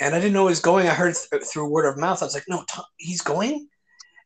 and 0.00 0.14
I 0.14 0.20
didn't 0.20 0.32
know 0.32 0.46
he 0.46 0.50
was 0.50 0.60
going. 0.60 0.86
I 0.86 0.94
heard 0.94 1.14
th- 1.14 1.42
through 1.42 1.68
word 1.68 1.88
of 1.88 1.98
mouth. 1.98 2.22
I 2.22 2.26
was 2.26 2.34
like, 2.34 2.44
no, 2.48 2.64
Tom, 2.68 2.84
he's 2.96 3.20
going. 3.20 3.68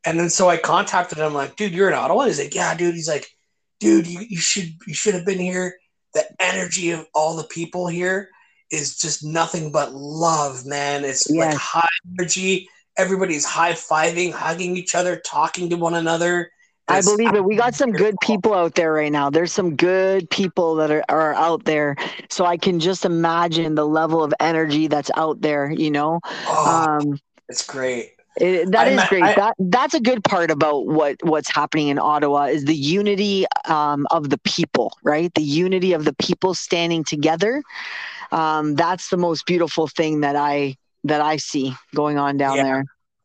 And 0.04 0.18
then 0.18 0.30
so 0.30 0.48
I 0.48 0.56
contacted 0.56 1.18
him, 1.18 1.34
like, 1.34 1.56
dude, 1.56 1.72
you're 1.72 1.88
in 1.88 1.94
Ottawa. 1.94 2.26
He's 2.26 2.38
like, 2.38 2.54
yeah, 2.54 2.74
dude. 2.74 2.94
He's 2.94 3.08
like, 3.08 3.26
dude, 3.80 4.06
you, 4.06 4.20
you 4.20 4.36
should 4.36 4.74
you 4.86 4.94
should 4.94 5.14
have 5.14 5.24
been 5.24 5.38
here. 5.38 5.76
The 6.14 6.24
energy 6.40 6.90
of 6.90 7.06
all 7.14 7.36
the 7.36 7.44
people 7.44 7.86
here 7.86 8.28
is 8.70 8.98
just 8.98 9.24
nothing 9.24 9.70
but 9.72 9.92
love, 9.94 10.64
man. 10.66 11.04
It's 11.04 11.28
like 11.30 11.54
high 11.54 11.88
energy. 12.18 12.68
Everybody's 12.98 13.44
high 13.44 13.72
fiving, 13.72 14.32
hugging 14.32 14.76
each 14.76 14.94
other, 14.94 15.16
talking 15.24 15.70
to 15.70 15.76
one 15.76 15.94
another. 15.94 16.50
I 16.88 17.00
believe 17.00 17.34
it. 17.34 17.44
We 17.44 17.56
got 17.56 17.74
some 17.74 17.92
good 17.92 18.16
people 18.20 18.52
out 18.54 18.74
there 18.74 18.92
right 18.92 19.12
now. 19.12 19.30
There's 19.30 19.52
some 19.52 19.76
good 19.76 20.28
people 20.30 20.74
that 20.76 20.90
are, 20.90 21.04
are 21.08 21.34
out 21.34 21.64
there. 21.64 21.96
So 22.28 22.44
I 22.44 22.56
can 22.56 22.80
just 22.80 23.04
imagine 23.04 23.74
the 23.74 23.86
level 23.86 24.22
of 24.22 24.34
energy 24.40 24.88
that's 24.88 25.10
out 25.16 25.40
there, 25.40 25.70
you 25.70 25.90
know? 25.90 26.20
Oh, 26.48 26.66
Um, 26.66 27.18
it's 27.48 27.66
great. 27.66 28.12
It, 28.36 28.70
that 28.72 28.88
I 28.88 28.90
is 28.90 29.04
great. 29.04 29.22
I- 29.24 29.34
that 29.36 29.54
that's 29.58 29.94
a 29.94 30.00
good 30.00 30.24
part 30.24 30.50
about 30.50 30.86
what 30.86 31.16
what's 31.22 31.50
happening 31.50 31.88
in 31.88 31.98
Ottawa 31.98 32.44
is 32.44 32.64
the 32.64 32.74
unity 32.74 33.46
um, 33.68 34.06
of 34.10 34.30
the 34.30 34.38
people, 34.38 34.96
right? 35.02 35.32
The 35.34 35.42
unity 35.42 35.92
of 35.92 36.04
the 36.04 36.14
people 36.14 36.54
standing 36.54 37.04
together. 37.04 37.62
Um, 38.30 38.74
that's 38.74 39.10
the 39.10 39.16
most 39.18 39.46
beautiful 39.46 39.86
thing 39.88 40.20
that 40.20 40.36
I 40.36 40.76
that 41.04 41.20
I 41.20 41.36
see 41.36 41.74
going 41.94 42.18
on 42.18 42.36
down 42.36 42.56
Yeah. 42.56 42.62
there. 42.62 42.84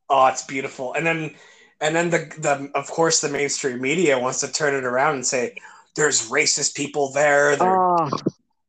Oh, 0.09 0.27
it's 0.27 0.43
beautiful. 0.43 0.93
And 0.93 1.05
then 1.05 1.35
and 1.81 1.95
then 1.95 2.09
the 2.09 2.19
the 2.37 2.71
of 2.75 2.87
course 2.87 3.21
the 3.21 3.29
mainstream 3.29 3.81
media 3.81 4.19
wants 4.19 4.39
to 4.41 4.51
turn 4.51 4.73
it 4.75 4.83
around 4.83 5.15
and 5.15 5.25
say 5.25 5.55
there's 5.95 6.29
racist 6.29 6.75
people 6.75 7.11
there. 7.11 7.55
Oh, 7.59 8.09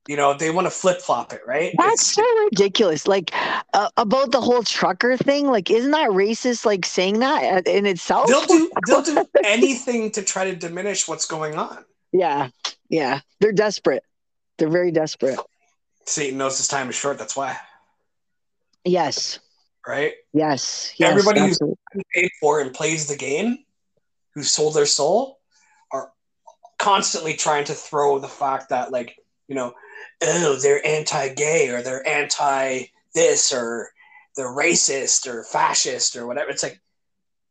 you 0.09 0.17
know, 0.17 0.35
they 0.35 0.51
want 0.51 0.67
to 0.67 0.71
flip 0.71 1.01
flop 1.01 1.33
it, 1.33 1.43
right? 1.47 1.73
That's 1.79 2.11
It's- 2.11 2.15
so 2.15 2.45
ridiculous. 2.45 3.07
Like 3.07 3.31
uh, 3.75 3.91
about 3.97 4.33
the 4.33 4.41
whole 4.41 4.63
trucker 4.65 5.17
thing. 5.17 5.47
Like, 5.47 5.71
isn't 5.71 5.91
that 5.93 6.11
racist? 6.11 6.65
Like 6.67 6.85
saying 6.85 7.21
that 7.21 7.69
in 7.69 7.87
itself. 7.87 8.27
they'll 8.29 8.47
do 8.47 8.71
they'll 8.87 9.03
do 9.03 9.25
anything 9.45 10.11
to 10.13 10.23
try 10.23 10.51
to 10.51 10.57
diminish 10.57 11.07
what's 11.07 11.27
going 11.27 11.55
on. 11.57 11.85
Yeah, 12.11 12.49
yeah. 12.89 13.21
They're 13.41 13.53
desperate. 13.53 14.03
They're 14.57 14.71
very 14.71 14.91
desperate. 14.91 15.39
Satan 16.07 16.39
knows 16.39 16.57
his 16.57 16.67
time 16.69 16.89
is 16.89 16.95
short. 16.97 17.19
That's 17.19 17.37
why, 17.37 17.57
Yes, 18.85 19.39
right? 19.87 20.15
yes, 20.33 20.93
yes. 20.97 21.11
Everybody 21.11 21.41
who's- 21.41 21.53
absolutely. 21.53 21.77
Who 21.93 22.03
paid 22.15 22.31
for 22.41 22.61
and 22.61 22.73
plays 22.73 23.07
the 23.09 23.17
game, 23.17 23.59
who 24.35 24.43
sold 24.43 24.75
their 24.75 24.87
soul, 24.87 25.39
are 25.93 26.13
constantly 26.79 27.35
trying 27.35 27.65
to 27.65 27.75
throw 27.75 28.19
the 28.19 28.29
fact 28.29 28.71
that 28.71 28.91
like 28.91 29.17
you 29.49 29.55
know, 29.55 29.75
oh 30.23 30.59
they're 30.61 30.85
anti-gay 30.87 31.69
or 31.71 31.83
they're 31.83 32.07
anti 32.07 32.85
this 33.15 33.53
or 33.53 33.91
they're 34.37 34.47
racist 34.47 35.27
or 35.27 35.43
fascist 35.45 36.17
or 36.17 36.27
whatever. 36.27 36.51
It's 36.51 36.63
like, 36.63 36.81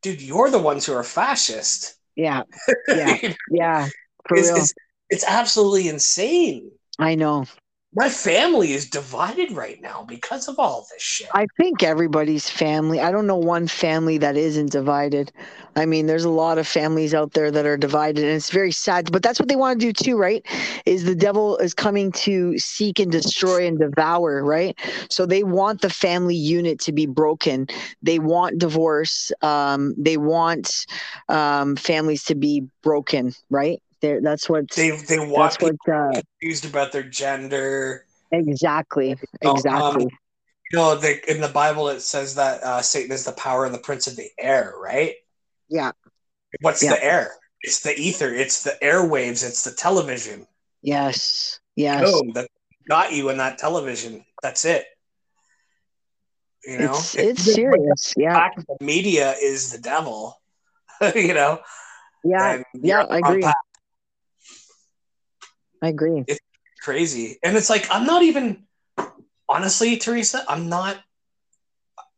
dude, 0.02 0.22
you're 0.22 0.50
the 0.50 0.58
ones 0.60 0.86
who 0.86 0.94
are 0.94 1.04
fascist. 1.04 1.96
Yeah, 2.16 2.44
yeah, 2.88 3.34
yeah. 3.52 3.90
For 4.28 4.38
it's, 4.38 4.48
real. 4.48 4.58
it's, 4.58 4.74
it's 5.10 5.26
absolutely 5.26 5.90
insane. 5.90 6.72
I 6.98 7.16
know. 7.16 7.46
My 7.94 8.10
family 8.10 8.74
is 8.74 8.90
divided 8.90 9.52
right 9.54 9.82
now 9.82 10.04
because 10.08 10.48
of 10.48 10.60
all 10.60 10.86
this 10.92 11.02
shit. 11.02 11.30
I 11.34 11.48
think 11.58 11.84
everybody's 11.84 12.50
family. 12.50 13.00
I 13.00 13.12
don't 13.12 13.28
know 13.28 13.38
one 13.38 13.68
family 13.68 14.18
that 14.20 14.38
isn't 14.38 14.72
divided. 14.72 15.32
I 15.78 15.86
mean, 15.86 16.08
there's 16.08 16.24
a 16.24 16.30
lot 16.30 16.58
of 16.58 16.68
families 16.68 17.14
out 17.14 17.34
there 17.34 17.52
that 17.52 17.68
are 17.68 17.78
divided, 17.78 18.24
and 18.24 18.34
it's 18.34 18.50
very 18.50 18.72
sad. 18.72 19.12
But 19.12 19.22
that's 19.22 19.40
what 19.40 19.48
they 19.48 19.56
want 19.56 19.80
to 19.80 19.86
do 19.86 19.94
too, 19.94 20.18
right? 20.18 20.44
Is 20.88 21.04
the 21.04 21.14
devil 21.14 21.56
is 21.58 21.76
coming 21.76 22.12
to 22.14 22.58
seek 22.58 22.98
and 22.98 23.12
destroy 23.12 23.68
and 23.68 23.78
devour, 23.78 24.44
right? 24.44 24.76
So 25.12 25.28
they 25.28 25.44
want 25.44 25.82
the 25.82 25.92
family 25.92 26.36
unit 26.36 26.80
to 26.80 26.92
be 26.92 27.06
broken. 27.06 27.68
They 28.02 28.18
want 28.18 28.58
divorce. 28.58 29.32
Um, 29.44 29.94
they 30.00 30.18
want 30.18 30.88
um, 31.30 31.76
families 31.76 32.24
to 32.24 32.34
be 32.34 32.64
broken, 32.82 33.34
right? 33.52 33.80
They're, 34.02 34.20
that's 34.20 34.50
what. 34.50 34.72
they 34.72 34.90
they 34.90 35.20
want 35.20 35.60
That's 35.60 35.62
what. 35.62 35.76
Uh, 35.88 36.22
confused 36.40 36.66
about 36.66 36.92
their 36.92 37.04
gender. 37.04 38.04
exactly. 38.32 39.12
Um, 39.46 39.56
Exactly. 39.56 40.08
You 40.72 40.80
know, 40.80 40.96
the, 40.96 41.32
in 41.32 41.40
the 41.40 41.48
Bible 41.48 41.88
it 41.90 42.02
says 42.02 42.34
that 42.34 42.64
uh, 42.64 42.82
Satan 42.82 43.12
is 43.12 43.26
the 43.26 43.32
power 43.34 43.66
and 43.66 43.76
the 43.76 43.80
prince 43.80 44.08
of 44.08 44.16
the 44.16 44.30
air, 44.40 44.74
right? 44.82 45.14
Yeah. 45.70 45.92
What's 46.62 46.84
Yeah. 46.84 46.92
the 46.96 47.04
air? 47.04 47.32
It's 47.62 47.82
the 47.82 47.94
ether. 47.96 48.34
It's 48.34 48.64
the 48.64 48.78
airwaves. 48.82 49.46
It's 49.46 49.64
the 49.64 49.72
television. 49.72 50.48
Yes. 50.82 51.60
Yes. 51.76 52.10
Boom! 52.10 52.32
That 52.34 52.50
got 52.88 53.12
you 53.14 53.30
in 53.30 53.38
that 53.38 53.58
television. 53.58 54.26
That's 54.42 54.66
it. 54.66 54.86
You 56.66 56.80
know, 56.80 56.92
it's 56.92 57.16
it's 57.16 57.42
serious. 57.44 58.14
Yeah. 58.18 58.50
the 58.56 58.78
media 58.86 59.36
is 59.42 59.72
the 59.72 59.78
devil. 59.80 60.42
you 61.16 61.34
know. 61.34 61.60
Yeah. 62.24 62.54
and 62.56 62.66
yeah, 62.74 63.04
I 63.04 63.18
agree. 63.20 63.42
path. 63.42 63.56
I 65.82 65.90
agree. 65.90 66.24
It's 66.28 66.40
crazy, 66.82 67.38
and 67.44 67.56
it's 67.56 67.70
like 67.70 67.88
I'm 67.92 68.06
not 68.06 68.24
even. 68.24 68.64
Honestly, 69.50 69.96
Teresa, 69.98 70.44
I'm 70.50 70.68
not. 70.68 70.98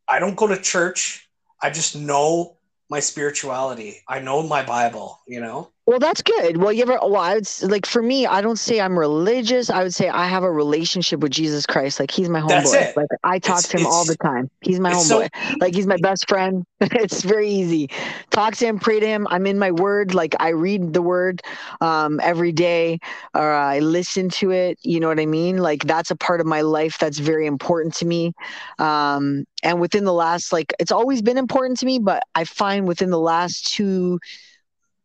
I 0.08 0.20
don't 0.20 0.36
go 0.36 0.48
to 0.48 0.60
church. 0.60 1.30
I 1.62 1.70
just 1.70 1.96
know 1.96 2.58
my 2.90 3.00
spirituality. 3.00 4.02
I 4.08 4.20
know 4.20 4.44
my 4.44 4.64
Bible. 4.64 5.20
You 5.28 5.42
know. 5.42 5.72
Well, 5.90 5.98
that's 5.98 6.22
good. 6.22 6.58
Well, 6.58 6.72
you 6.72 6.84
ever? 6.84 7.00
Well, 7.02 7.16
I 7.16 7.34
would 7.34 7.48
like 7.64 7.88
for 7.88 8.04
me. 8.04 8.28
I 8.28 8.42
don't 8.42 8.60
say 8.60 8.80
I'm 8.80 8.98
religious. 8.98 9.72
I 9.72 9.82
would 9.82 9.92
say 9.96 10.08
I 10.08 10.28
have 10.28 10.44
a 10.44 10.52
relationship 10.52 11.20
with 11.22 11.32
Jesus 11.32 11.66
Christ. 11.66 12.00
Like 12.00 12.12
he's 12.12 12.30
my 12.30 12.46
That's 12.48 12.76
homeboy. 12.76 12.90
it. 12.92 12.96
Like 12.96 13.08
I 13.24 13.40
talk 13.40 13.58
It's- 13.58 13.70
to 13.70 13.78
him 13.80 13.88
all 13.88 14.06
the 14.06 14.16
time. 14.18 14.52
He's 14.62 14.80
my 14.80 14.92
it's 14.92 15.08
so 15.08 15.22
homeboy. 15.24 15.60
like 15.62 15.74
he's 15.74 15.88
my 15.88 15.98
best 16.00 16.30
friend. 16.30 16.64
it's 16.80 17.24
very 17.24 17.50
easy. 17.50 17.90
Talk 18.30 18.56
to 18.58 18.68
him, 18.68 18.78
pray 18.78 19.00
to 19.00 19.08
him. 19.08 19.26
I'm 19.32 19.48
in 19.48 19.58
my 19.58 19.72
word. 19.72 20.14
Like 20.14 20.36
I 20.40 20.50
read 20.50 20.94
the 20.94 21.02
word 21.02 21.42
um, 21.82 22.20
every 22.22 22.52
day, 22.52 23.00
or 23.34 23.52
I 23.52 23.80
listen 23.80 24.30
to 24.30 24.52
it. 24.52 24.78
You 24.84 25.00
know 25.00 25.08
what 25.08 25.20
I 25.20 25.26
mean? 25.26 25.58
Like 25.58 25.86
that's 25.86 26.12
a 26.12 26.16
part 26.16 26.40
of 26.40 26.46
my 26.46 26.62
life 26.62 27.00
that's 27.00 27.18
very 27.18 27.48
important 27.48 27.96
to 27.96 28.06
me. 28.06 28.34
Um, 28.78 29.44
and 29.64 29.82
within 29.82 30.04
the 30.04 30.14
last, 30.14 30.54
like 30.54 30.72
it's 30.80 30.92
always 30.92 31.24
been 31.24 31.40
important 31.40 31.80
to 31.80 31.88
me, 31.88 31.98
but 31.98 32.22
I 32.36 32.44
find 32.44 32.88
within 32.88 33.10
the 33.10 33.20
last 33.20 33.74
two 33.74 34.20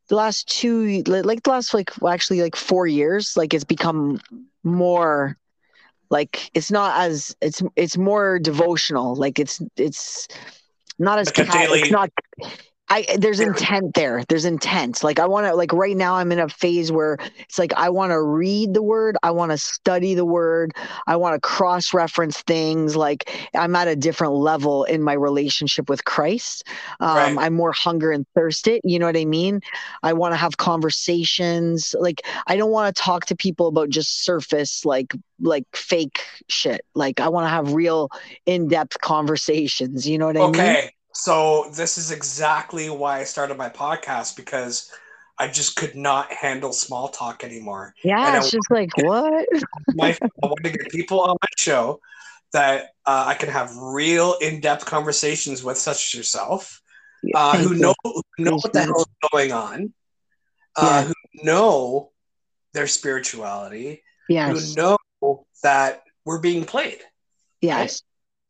the 0.08 0.16
last 0.16 0.46
two 0.48 1.02
like 1.06 1.42
the 1.42 1.50
last 1.50 1.72
like 1.74 1.90
actually 2.06 2.42
like 2.42 2.56
four 2.56 2.86
years 2.86 3.36
like 3.36 3.54
it's 3.54 3.64
become 3.64 4.20
more 4.62 5.36
like 6.10 6.50
it's 6.54 6.70
not 6.70 7.00
as 7.00 7.34
it's 7.40 7.62
it's 7.76 7.96
more 7.96 8.38
devotional. 8.38 9.14
Like 9.16 9.38
it's 9.38 9.60
it's 9.76 10.28
not 10.98 11.18
as 11.18 11.28
Like 11.28 11.38
a 11.38 11.44
ca- 11.44 11.58
daily- 11.66 11.80
it's 11.82 11.90
not 11.90 12.10
I 12.94 13.16
there's 13.18 13.40
intent 13.40 13.94
there. 13.94 14.22
There's 14.28 14.44
intent. 14.44 15.02
Like 15.02 15.18
I 15.18 15.26
want 15.26 15.46
to 15.46 15.54
like 15.56 15.72
right 15.72 15.96
now 15.96 16.14
I'm 16.14 16.30
in 16.30 16.38
a 16.38 16.48
phase 16.48 16.92
where 16.92 17.18
it's 17.40 17.58
like 17.58 17.72
I 17.74 17.90
want 17.90 18.12
to 18.12 18.22
read 18.22 18.72
the 18.72 18.82
word, 18.82 19.16
I 19.24 19.32
want 19.32 19.50
to 19.50 19.58
study 19.58 20.14
the 20.14 20.24
word, 20.24 20.72
I 21.08 21.16
want 21.16 21.34
to 21.34 21.40
cross 21.40 21.92
reference 21.92 22.42
things. 22.42 22.94
Like 22.94 23.48
I'm 23.52 23.74
at 23.74 23.88
a 23.88 23.96
different 23.96 24.34
level 24.34 24.84
in 24.84 25.02
my 25.02 25.14
relationship 25.14 25.88
with 25.88 26.04
Christ. 26.04 26.68
Um, 27.00 27.14
Right. 27.14 27.46
I'm 27.46 27.54
more 27.54 27.72
hunger 27.72 28.12
and 28.12 28.26
thirsted. 28.34 28.80
You 28.84 29.00
know 29.00 29.06
what 29.06 29.16
I 29.16 29.24
mean? 29.24 29.60
I 30.04 30.12
want 30.12 30.32
to 30.32 30.36
have 30.36 30.56
conversations. 30.56 31.96
Like 31.98 32.22
I 32.46 32.56
don't 32.56 32.70
want 32.70 32.94
to 32.94 33.02
talk 33.02 33.26
to 33.26 33.36
people 33.36 33.66
about 33.66 33.88
just 33.88 34.24
surface 34.24 34.84
like 34.84 35.14
like 35.40 35.64
fake 35.74 36.20
shit. 36.48 36.82
Like 36.94 37.18
I 37.18 37.28
want 37.28 37.46
to 37.46 37.48
have 37.48 37.72
real 37.72 38.10
in 38.46 38.68
depth 38.68 39.00
conversations. 39.00 40.08
You 40.08 40.18
know 40.18 40.26
what 40.26 40.36
I 40.36 40.46
mean? 40.46 40.54
Okay, 40.60 40.93
so 41.14 41.70
this 41.74 41.98
is 41.98 42.10
exactly 42.10 42.90
why 42.90 43.20
I 43.20 43.24
started 43.24 43.56
my 43.56 43.68
podcast 43.70 44.36
because 44.36 44.90
I 45.38 45.48
just 45.48 45.76
could 45.76 45.94
not 45.96 46.32
handle 46.32 46.72
small 46.72 47.08
talk 47.08 47.44
anymore. 47.44 47.94
Yeah, 48.02 48.36
And 48.36 48.36
it's 48.36 48.50
just 48.50 48.70
like 48.70 48.96
what? 48.96 49.46
My, 49.94 50.16
I 50.42 50.46
want 50.46 50.64
to 50.64 50.70
get 50.70 50.90
people 50.90 51.20
on 51.20 51.30
my 51.30 51.48
show 51.58 52.00
that 52.52 52.90
uh, 53.06 53.24
I 53.28 53.34
can 53.34 53.48
have 53.48 53.76
real 53.76 54.34
in-depth 54.40 54.84
conversations 54.86 55.62
with, 55.64 55.76
such 55.78 56.06
as 56.06 56.14
yourself, 56.14 56.82
uh, 57.34 57.58
who 57.58 57.74
know 57.74 57.94
who 58.04 58.22
know 58.38 58.50
Thank 58.50 58.62
what 58.62 58.72
the 58.72 58.80
hell 58.80 59.00
is 59.00 59.30
going 59.32 59.52
on, 59.52 59.92
uh, 60.76 61.02
Yeah. 61.02 61.04
who 61.04 61.14
know 61.44 62.10
their 62.72 62.86
spirituality, 62.86 64.02
Yes, 64.28 64.74
who 64.76 64.82
know 64.82 65.46
that 65.62 66.02
we're 66.24 66.40
being 66.40 66.64
played. 66.64 67.00
yes, 67.60 68.02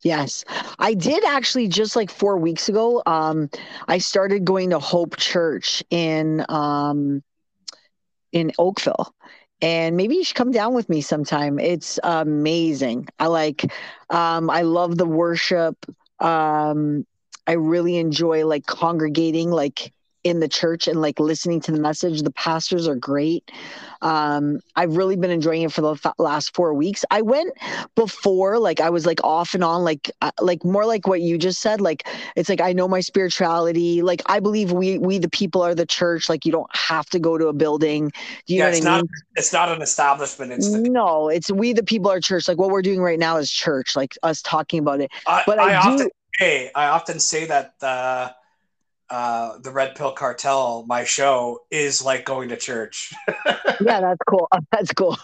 Yes. 0.05 0.45
I 0.79 0.93
did 0.93 1.25
actually 1.25 1.67
just 1.67 1.95
like 1.95 2.11
four 2.11 2.37
weeks 2.37 2.69
ago. 2.69 3.01
Um, 3.07 3.49
I 3.87 3.97
started 3.97 4.45
going 4.45 4.69
to 4.69 4.79
Hope 4.79 5.17
Church 5.17 5.83
in 5.89 6.45
um, 6.49 7.23
in 8.31 8.51
Oakville. 8.59 9.13
And 9.61 9.97
maybe 9.97 10.15
you 10.15 10.23
should 10.23 10.35
come 10.35 10.51
down 10.51 10.75
with 10.75 10.89
me 10.89 11.01
sometime. 11.01 11.59
It's 11.59 11.99
amazing. 12.03 13.07
I 13.19 13.27
like 13.27 13.71
um, 14.11 14.49
I 14.49 14.61
love 14.61 14.97
the 14.97 15.05
worship. 15.07 15.75
Um, 16.19 17.05
I 17.47 17.53
really 17.53 17.97
enjoy 17.97 18.45
like 18.45 18.65
congregating 18.67 19.51
like 19.51 19.91
in 20.25 20.39
the 20.39 20.47
church 20.47 20.87
and 20.87 20.99
like 20.99 21.19
listening 21.19 21.61
to 21.61 21.71
the 21.71 21.79
message. 21.79 22.23
The 22.23 22.31
pastors 22.31 22.87
are 22.87 22.95
great. 22.95 23.51
Um, 24.01 24.59
I've 24.75 24.97
really 24.97 25.15
been 25.15 25.29
enjoying 25.29 25.61
it 25.61 25.71
for 25.71 25.81
the 25.81 26.13
last 26.17 26.55
four 26.55 26.73
weeks. 26.73 27.05
I 27.11 27.21
went 27.21 27.53
before, 27.95 28.57
like 28.57 28.79
I 28.81 28.89
was 28.89 29.05
like 29.05 29.23
off 29.23 29.53
and 29.53 29.63
on, 29.63 29.83
like 29.83 30.09
uh, 30.21 30.31
like 30.41 30.65
more 30.65 30.85
like 30.85 31.07
what 31.07 31.21
you 31.21 31.37
just 31.37 31.61
said. 31.61 31.79
Like 31.79 32.07
it's 32.35 32.49
like 32.49 32.59
I 32.59 32.73
know 32.73 32.87
my 32.87 33.01
spirituality. 33.01 34.01
Like 34.01 34.23
I 34.25 34.39
believe 34.39 34.71
we 34.71 34.97
we 34.97 35.19
the 35.19 35.29
people 35.29 35.61
are 35.61 35.75
the 35.75 35.85
church. 35.85 36.27
Like 36.27 36.43
you 36.43 36.51
don't 36.51 36.75
have 36.75 37.05
to 37.11 37.19
go 37.19 37.37
to 37.37 37.47
a 37.47 37.53
building. 37.53 38.11
Do 38.47 38.55
you 38.55 38.57
yeah, 38.57 38.63
know 38.63 38.69
what 38.69 38.77
it's 38.77 38.85
I 38.85 38.89
not, 38.89 38.97
mean? 38.97 39.09
It's 39.35 39.53
not 39.53 39.69
an 39.69 39.81
establishment. 39.83 40.53
It's 40.53 40.71
the- 40.71 40.89
no, 40.89 41.29
it's 41.29 41.51
we 41.51 41.71
the 41.71 41.83
people 41.83 42.09
are 42.09 42.19
church. 42.19 42.47
Like 42.47 42.57
what 42.57 42.71
we're 42.71 42.81
doing 42.81 42.99
right 42.99 43.19
now 43.19 43.37
is 43.37 43.51
church. 43.51 43.95
Like 43.95 44.17
us 44.23 44.41
talking 44.41 44.79
about 44.79 45.01
it. 45.01 45.11
I, 45.27 45.43
but 45.45 45.59
I, 45.59 45.73
I, 45.73 45.75
often 45.75 45.97
do. 45.97 46.09
say 46.39 46.71
I 46.73 46.87
often 46.87 47.19
say 47.19 47.45
that. 47.45 47.75
Uh, 47.79 48.29
uh, 49.09 49.57
the 49.59 49.71
Red 49.71 49.95
Pill 49.95 50.11
Cartel, 50.11 50.85
my 50.87 51.03
show, 51.03 51.61
is 51.71 52.03
like 52.03 52.25
going 52.25 52.49
to 52.49 52.57
church. 52.57 53.13
yeah, 53.45 54.01
that's 54.01 54.21
cool. 54.27 54.47
That's 54.71 54.91
cool. 54.93 55.17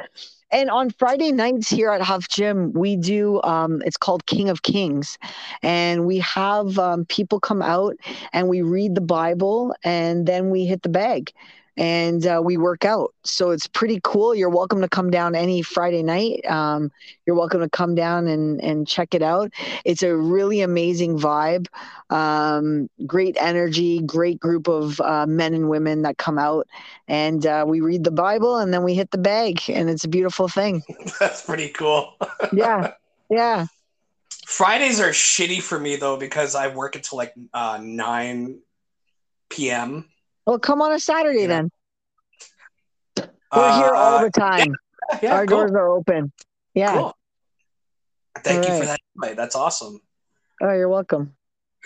and 0.50 0.70
on 0.70 0.90
Friday 0.90 1.32
nights 1.32 1.70
here 1.70 1.90
at 1.90 2.02
Huff 2.02 2.28
Gym, 2.28 2.72
we 2.72 2.96
do 2.96 3.40
um, 3.42 3.82
it's 3.84 3.96
called 3.96 4.26
King 4.26 4.48
of 4.48 4.62
Kings, 4.62 5.18
and 5.62 6.06
we 6.06 6.18
have 6.18 6.78
um, 6.78 7.04
people 7.06 7.40
come 7.40 7.62
out 7.62 7.96
and 8.32 8.48
we 8.48 8.62
read 8.62 8.94
the 8.94 9.00
Bible, 9.00 9.74
and 9.84 10.26
then 10.26 10.50
we 10.50 10.64
hit 10.64 10.82
the 10.82 10.88
bag 10.88 11.32
and 11.80 12.26
uh, 12.26 12.42
we 12.44 12.58
work 12.58 12.84
out. 12.84 13.14
So 13.24 13.52
it's 13.52 13.66
pretty 13.66 14.00
cool. 14.04 14.34
You're 14.34 14.50
welcome 14.50 14.82
to 14.82 14.88
come 14.88 15.10
down 15.10 15.34
any 15.34 15.62
Friday 15.62 16.02
night. 16.02 16.44
Um, 16.44 16.92
you're 17.24 17.34
welcome 17.34 17.62
to 17.62 17.70
come 17.70 17.94
down 17.94 18.28
and, 18.28 18.62
and 18.62 18.86
check 18.86 19.14
it 19.14 19.22
out. 19.22 19.50
It's 19.86 20.02
a 20.02 20.14
really 20.14 20.60
amazing 20.60 21.18
vibe, 21.18 21.68
um, 22.10 22.90
great 23.06 23.34
energy, 23.40 24.02
great 24.02 24.38
group 24.38 24.68
of 24.68 25.00
uh, 25.00 25.24
men 25.26 25.54
and 25.54 25.70
women 25.70 26.02
that 26.02 26.18
come 26.18 26.38
out, 26.38 26.68
and 27.08 27.46
uh, 27.46 27.64
we 27.66 27.80
read 27.80 28.04
the 28.04 28.10
Bible 28.10 28.58
and 28.58 28.74
then 28.74 28.84
we 28.84 28.94
hit 28.94 29.10
the 29.10 29.18
bag, 29.18 29.62
and 29.70 29.88
it's 29.88 30.04
a 30.04 30.08
beautiful 30.08 30.48
thing. 30.48 30.82
That's 31.18 31.42
pretty 31.42 31.70
cool. 31.70 32.14
yeah, 32.52 32.92
yeah. 33.30 33.66
Fridays 34.44 35.00
are 35.00 35.12
shitty 35.12 35.62
for 35.62 35.80
me 35.80 35.96
though 35.96 36.18
because 36.18 36.54
I 36.54 36.68
work 36.68 36.94
until 36.94 37.16
like 37.16 37.32
uh, 37.54 37.78
nine 37.80 38.58
p.m. 39.48 40.04
Well, 40.50 40.58
come 40.58 40.82
on 40.82 40.90
a 40.90 40.98
Saturday 40.98 41.46
then. 41.46 41.70
We're 43.16 43.24
uh, 43.52 43.78
here 43.78 43.94
all 43.94 44.18
the 44.18 44.32
time. 44.32 44.74
Yeah, 45.12 45.18
yeah, 45.22 45.34
Our 45.34 45.46
cool. 45.46 45.58
doors 45.58 45.70
are 45.70 45.88
open. 45.88 46.32
Yeah. 46.74 46.92
Cool. 46.92 47.16
Thank 48.42 48.58
all 48.58 48.64
you 48.64 48.80
right. 48.80 48.98
for 49.14 49.26
that. 49.28 49.36
That's 49.36 49.54
awesome. 49.54 50.00
Oh, 50.60 50.72
you're 50.72 50.88
welcome. 50.88 51.36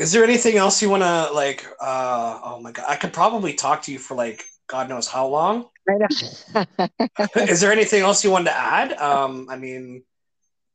Is 0.00 0.12
there 0.12 0.24
anything 0.24 0.56
else 0.56 0.80
you 0.80 0.88
want 0.88 1.02
to 1.02 1.30
like? 1.34 1.66
Uh, 1.78 2.40
oh 2.42 2.60
my 2.62 2.72
god, 2.72 2.86
I 2.88 2.96
could 2.96 3.12
probably 3.12 3.52
talk 3.52 3.82
to 3.82 3.92
you 3.92 3.98
for 3.98 4.14
like 4.14 4.42
God 4.66 4.88
knows 4.88 5.08
how 5.08 5.26
long. 5.26 5.68
I 5.86 5.98
know. 5.98 7.36
Is 7.36 7.60
there 7.60 7.70
anything 7.70 8.00
else 8.00 8.24
you 8.24 8.30
wanted 8.30 8.46
to 8.46 8.56
add? 8.56 8.94
Um, 8.94 9.46
I 9.50 9.56
mean, 9.56 10.04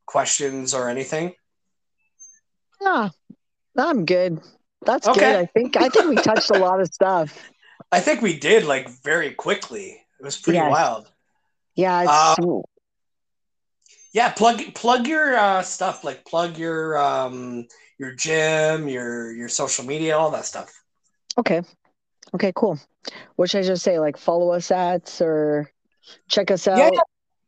questions 0.06 0.74
or 0.74 0.88
anything? 0.88 1.34
No, 2.80 3.10
I'm 3.76 4.04
good. 4.04 4.38
That's 4.86 5.08
okay. 5.08 5.18
good. 5.18 5.34
I 5.34 5.46
think 5.46 5.76
I 5.76 5.88
think 5.88 6.08
we 6.08 6.14
touched 6.14 6.50
a 6.52 6.58
lot 6.58 6.80
of 6.80 6.86
stuff. 6.86 7.36
I 7.92 8.00
think 8.00 8.22
we 8.22 8.38
did 8.38 8.64
like 8.64 8.88
very 9.02 9.32
quickly. 9.32 10.00
It 10.18 10.24
was 10.24 10.36
pretty 10.36 10.58
yes. 10.58 10.70
wild. 10.70 11.10
Yeah. 11.74 12.04
Uh, 12.08 12.62
yeah. 14.12 14.30
Plug 14.30 14.74
plug 14.74 15.06
your 15.06 15.36
uh, 15.36 15.62
stuff. 15.62 16.04
Like 16.04 16.24
plug 16.24 16.58
your 16.58 16.98
um, 16.98 17.66
your 17.98 18.12
gym, 18.12 18.88
your 18.88 19.32
your 19.32 19.48
social 19.48 19.84
media, 19.84 20.16
all 20.16 20.30
that 20.30 20.44
stuff. 20.44 20.72
Okay. 21.38 21.62
Okay. 22.34 22.52
Cool. 22.54 22.78
What 23.36 23.50
should 23.50 23.64
I 23.64 23.66
just 23.66 23.82
say? 23.82 23.98
Like 23.98 24.16
follow 24.16 24.50
us 24.50 24.70
at 24.70 25.20
or 25.20 25.70
check 26.28 26.50
us 26.50 26.68
out. 26.68 26.78
Yeah. 26.78 27.00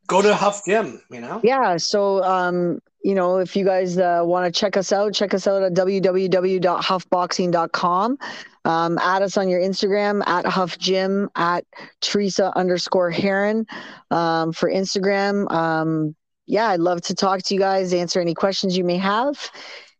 Go 0.08 0.22
to 0.22 0.34
Huff 0.34 0.64
Gym. 0.64 1.02
You 1.10 1.20
know. 1.20 1.40
Yeah. 1.44 1.76
So 1.76 2.22
um, 2.24 2.80
you 3.02 3.14
know, 3.14 3.38
if 3.38 3.56
you 3.56 3.64
guys 3.64 3.96
uh, 3.98 4.22
want 4.24 4.46
to 4.46 4.60
check 4.60 4.76
us 4.76 4.92
out, 4.92 5.12
check 5.12 5.34
us 5.34 5.46
out 5.46 5.62
at 5.62 5.74
www.huffboxing.com. 5.74 8.18
Um, 8.64 8.98
add 8.98 9.22
us 9.22 9.36
on 9.36 9.48
your 9.48 9.60
Instagram 9.60 10.24
at 10.26 10.46
Huff 10.46 10.78
Gym 10.78 11.28
at 11.34 11.64
Teresa 12.00 12.56
underscore 12.56 13.10
Heron 13.10 13.66
um, 14.10 14.52
for 14.52 14.70
Instagram. 14.70 15.50
Um, 15.50 16.14
yeah, 16.46 16.68
I'd 16.68 16.80
love 16.80 17.02
to 17.02 17.14
talk 17.14 17.42
to 17.42 17.54
you 17.54 17.60
guys, 17.60 17.92
answer 17.92 18.20
any 18.20 18.34
questions 18.34 18.76
you 18.76 18.84
may 18.84 18.98
have. 18.98 19.50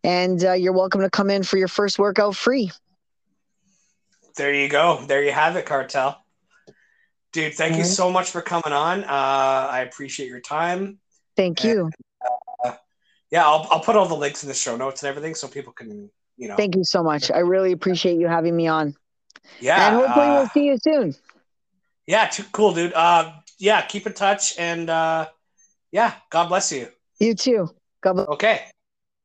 And 0.04 0.44
uh, 0.44 0.52
you're 0.52 0.72
welcome 0.72 1.00
to 1.00 1.10
come 1.10 1.30
in 1.30 1.42
for 1.42 1.58
your 1.58 1.68
first 1.68 1.98
workout 1.98 2.36
free. 2.36 2.70
There 4.36 4.54
you 4.54 4.68
go. 4.68 5.04
There 5.06 5.22
you 5.22 5.32
have 5.32 5.56
it, 5.56 5.66
Cartel. 5.66 6.18
Dude, 7.32 7.54
thank 7.54 7.76
you 7.76 7.84
so 7.84 8.10
much 8.10 8.30
for 8.30 8.42
coming 8.42 8.72
on. 8.72 9.04
Uh, 9.04 9.06
I 9.08 9.80
appreciate 9.80 10.28
your 10.28 10.40
time. 10.40 10.98
Thank 11.36 11.64
you. 11.64 11.90
Yeah, 13.32 13.46
I'll, 13.46 13.66
I'll 13.70 13.80
put 13.80 13.96
all 13.96 14.06
the 14.06 14.14
links 14.14 14.44
in 14.44 14.48
the 14.48 14.54
show 14.54 14.76
notes 14.76 15.02
and 15.02 15.08
everything 15.08 15.34
so 15.34 15.48
people 15.48 15.72
can 15.72 16.10
you 16.36 16.48
know. 16.48 16.56
Thank 16.56 16.76
you 16.76 16.84
so 16.84 17.02
much. 17.02 17.30
I 17.30 17.38
really 17.38 17.72
appreciate 17.72 18.18
you 18.18 18.28
having 18.28 18.54
me 18.54 18.68
on. 18.68 18.94
Yeah. 19.60 19.88
And 19.88 19.96
hopefully 19.96 20.26
uh, 20.26 20.32
we'll 20.34 20.48
see 20.48 20.64
you 20.64 20.76
soon. 20.76 21.14
Yeah, 22.06 22.26
too 22.26 22.44
cool, 22.52 22.74
dude. 22.74 22.92
Uh 22.92 23.32
yeah, 23.58 23.82
keep 23.82 24.06
in 24.06 24.12
touch 24.12 24.58
and 24.58 24.88
uh 24.90 25.28
yeah, 25.90 26.14
God 26.30 26.48
bless 26.48 26.72
you. 26.72 26.88
You 27.18 27.34
too. 27.34 27.70
God 28.02 28.14
bless. 28.14 28.28
Okay. 28.28 28.62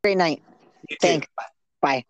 Great 0.04 0.18
night. 0.18 0.42
Thanks. 1.02 1.28
Bye. 1.36 1.44
Bye. 1.82 2.06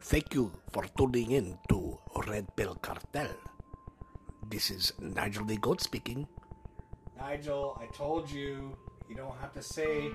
Thank 0.00 0.34
you 0.34 0.52
for 0.76 0.84
tuning 0.98 1.30
in 1.30 1.58
to 1.70 1.98
Red 2.28 2.54
Pill 2.54 2.74
Cartel. 2.74 3.32
This 4.46 4.70
is 4.70 4.92
Nigel 5.00 5.46
the 5.46 5.56
Goat 5.56 5.80
speaking. 5.80 6.28
Nigel, 7.18 7.80
I 7.80 7.86
told 7.96 8.30
you, 8.30 8.76
you 9.08 9.16
don't 9.16 9.38
have 9.40 9.54
to 9.54 9.62
say 9.62 10.10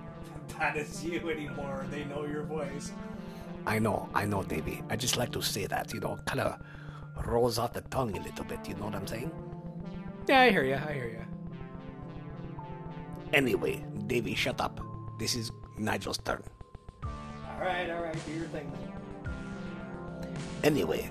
that 0.58 0.74
is 0.78 1.04
you 1.04 1.28
anymore. 1.28 1.84
They 1.90 2.04
know 2.04 2.24
your 2.24 2.44
voice. 2.44 2.92
I 3.66 3.78
know, 3.78 4.08
I 4.14 4.24
know, 4.24 4.42
Davey. 4.42 4.82
I 4.88 4.96
just 4.96 5.18
like 5.18 5.32
to 5.32 5.42
say 5.42 5.66
that, 5.66 5.92
you 5.92 6.00
know, 6.00 6.16
kind 6.24 6.40
of 6.40 6.62
rolls 7.26 7.58
out 7.58 7.74
the 7.74 7.82
tongue 7.82 8.16
a 8.16 8.22
little 8.22 8.46
bit, 8.46 8.66
you 8.66 8.74
know 8.76 8.86
what 8.86 8.94
I'm 8.94 9.06
saying? 9.06 9.30
Yeah, 10.28 10.40
I 10.40 10.50
hear 10.50 10.64
you, 10.64 10.76
I 10.76 10.92
hear 10.94 11.08
you. 11.08 11.24
Anyway, 13.34 13.84
Davey, 14.06 14.34
shut 14.34 14.62
up. 14.62 14.80
This 15.18 15.34
is 15.34 15.52
Nigel's 15.76 16.16
turn. 16.16 16.42
Alright, 17.60 17.90
alright, 17.90 18.16
do 18.24 18.32
your 18.32 18.48
thing 18.48 18.72
Anyway, 20.62 21.10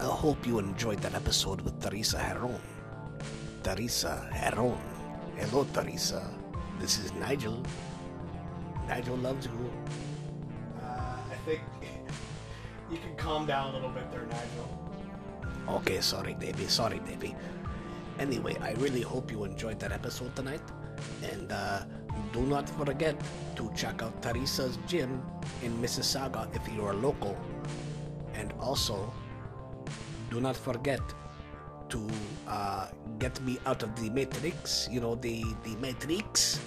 I 0.00 0.04
hope 0.04 0.46
you 0.46 0.58
enjoyed 0.58 0.98
that 1.00 1.14
episode 1.14 1.60
with 1.60 1.80
Teresa 1.80 2.18
Heron. 2.18 2.60
Teresa 3.62 4.28
Heron. 4.32 4.78
Hello, 5.36 5.64
Teresa. 5.72 6.30
This 6.80 6.98
is 6.98 7.12
Nigel. 7.14 7.62
Nigel 8.88 9.16
loves 9.16 9.46
you. 9.46 9.70
Uh, 10.82 11.16
I 11.30 11.36
think 11.44 11.62
you 12.90 12.98
can 12.98 13.16
calm 13.16 13.46
down 13.46 13.70
a 13.70 13.72
little 13.74 13.90
bit 13.90 14.10
there, 14.10 14.26
Nigel. 14.26 14.68
Okay, 15.68 16.00
sorry, 16.00 16.34
Davey. 16.34 16.66
Sorry, 16.66 17.00
Davey. 17.00 17.34
Anyway, 18.18 18.56
I 18.60 18.72
really 18.74 19.02
hope 19.02 19.30
you 19.30 19.44
enjoyed 19.44 19.80
that 19.80 19.92
episode 19.92 20.34
tonight. 20.36 20.62
And 21.22 21.50
uh, 21.52 21.84
do 22.32 22.40
not 22.42 22.68
forget 22.70 23.16
to 23.56 23.70
check 23.74 24.02
out 24.02 24.22
Teresa's 24.22 24.78
gym 24.86 25.22
in 25.62 25.76
Mississauga 25.78 26.54
if 26.54 26.62
you 26.72 26.84
are 26.84 26.94
local. 26.94 27.36
Also, 28.66 29.12
do 30.28 30.40
not 30.40 30.56
forget 30.56 31.00
to 31.88 32.02
uh, 32.48 32.88
get 33.20 33.40
me 33.46 33.58
out 33.64 33.84
of 33.84 33.94
the 33.94 34.10
matrix 34.10 34.88
you 34.90 35.00
know 35.00 35.14
the 35.14 35.44
the 35.62 35.76
matrix. 35.76 36.58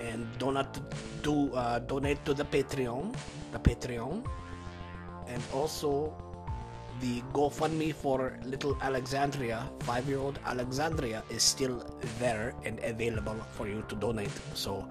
And 0.00 0.26
do 0.38 0.50
not 0.50 0.66
do 1.22 1.54
uh, 1.54 1.78
donate 1.78 2.24
to 2.24 2.34
the 2.34 2.44
patreon 2.44 3.14
the 3.52 3.60
patreon. 3.60 4.26
And 5.28 5.42
also 5.54 6.12
the 7.00 7.22
gofundme 7.32 7.94
for 7.94 8.38
little 8.44 8.76
alexandria 8.82 9.62
five-year-old 9.86 10.40
alexandria 10.44 11.22
is 11.30 11.44
still 11.44 11.86
there 12.18 12.54
and 12.64 12.80
available 12.82 13.38
for 13.52 13.68
you 13.68 13.84
to 13.88 13.94
donate. 13.94 14.34
So 14.54 14.88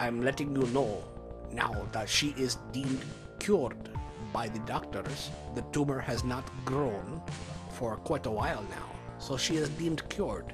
i'm 0.00 0.22
letting 0.22 0.56
you 0.56 0.66
know 0.72 1.04
now 1.52 1.72
that 1.92 2.08
she 2.08 2.34
is 2.36 2.56
deemed 2.72 3.04
cured 3.38 3.76
by 4.36 4.48
the 4.48 4.60
doctors, 4.68 5.30
the 5.54 5.64
tumor 5.72 5.98
has 5.98 6.22
not 6.22 6.44
grown 6.66 7.22
for 7.72 7.96
quite 7.96 8.26
a 8.26 8.30
while 8.30 8.62
now, 8.68 8.88
so 9.18 9.38
she 9.38 9.56
is 9.56 9.70
deemed 9.80 10.06
cured. 10.10 10.52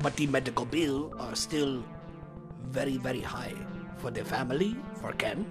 But 0.00 0.16
the 0.16 0.26
medical 0.26 0.64
bill 0.64 1.12
are 1.20 1.36
still 1.36 1.84
very, 2.72 2.96
very 2.96 3.20
high 3.20 3.52
for 3.98 4.10
the 4.10 4.24
family, 4.24 4.76
for 5.00 5.12
Ken. 5.12 5.44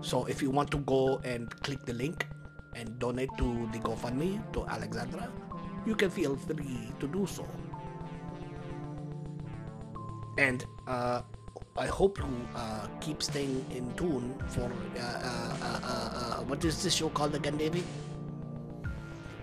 So 0.00 0.24
if 0.24 0.40
you 0.40 0.50
want 0.50 0.70
to 0.70 0.78
go 0.78 1.20
and 1.24 1.50
click 1.60 1.84
the 1.84 1.92
link 1.92 2.24
and 2.74 2.98
donate 2.98 3.28
to 3.36 3.68
the 3.72 3.78
GoFundMe 3.78 4.40
to 4.54 4.64
Alexandra, 4.64 5.28
you 5.84 5.94
can 5.94 6.08
feel 6.08 6.36
free 6.36 6.88
to 7.00 7.06
do 7.06 7.26
so. 7.26 7.44
And 10.38 10.64
uh, 10.88 11.20
I 11.76 11.86
hope 11.86 12.18
you 12.18 12.26
uh, 12.54 12.86
keep 13.00 13.22
staying 13.22 13.64
in 13.70 13.94
tune 13.94 14.34
for 14.48 14.64
uh, 14.64 15.00
uh, 15.00 15.56
uh, 15.62 15.80
uh, 15.82 16.36
what 16.44 16.62
is 16.66 16.82
this 16.82 16.92
show 16.92 17.08
called 17.08 17.34
again, 17.34 17.56
Davey? 17.56 17.82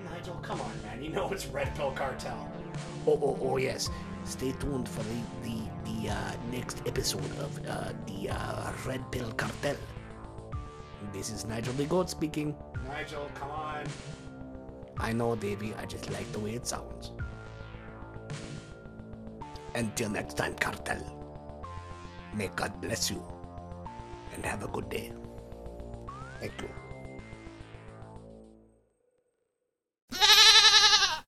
Nigel, 0.06 0.36
come 0.44 0.62
on, 0.62 0.72
man. 0.84 1.04
You 1.04 1.10
know 1.10 1.32
it's 1.32 1.48
Red 1.48 1.74
Pill 1.76 1.92
Cartel. 1.92 2.48
Oh, 3.08 3.20
oh, 3.24 3.38
oh, 3.42 3.58
yes. 3.58 3.90
Stay 4.26 4.52
tuned 4.60 4.88
for 4.88 5.02
the 5.04 5.20
the, 5.42 5.58
the 5.86 6.10
uh, 6.10 6.34
next 6.52 6.84
episode 6.86 7.32
of 7.40 7.66
uh, 7.68 7.94
the 8.06 8.30
uh, 8.30 8.72
Red 8.86 9.12
Pill 9.12 9.32
Cartel. 9.32 9.76
This 11.12 11.32
is 11.32 11.46
Nigel 11.46 11.74
the 11.74 11.86
Goat 11.86 12.12
speaking. 12.12 12.56
Nigel, 12.88 13.28
come 13.34 13.50
on. 13.50 13.84
I 15.00 15.14
know, 15.14 15.36
Davey. 15.36 15.74
I 15.82 15.86
just 15.86 16.12
like 16.12 16.32
the 16.32 16.40
way 16.40 16.54
it 16.54 16.68
sounds. 16.68 17.12
Until 19.74 20.10
next 20.10 20.38
time, 20.38 20.54
Cartel. 20.56 21.19
May 22.34 22.50
God 22.56 22.80
bless 22.82 23.10
you 23.10 23.22
and 24.34 24.46
have 24.46 24.64
a 24.64 24.68
good 24.68 24.90
day. 24.90 25.12
Thank 26.40 26.62
you. 26.62 26.79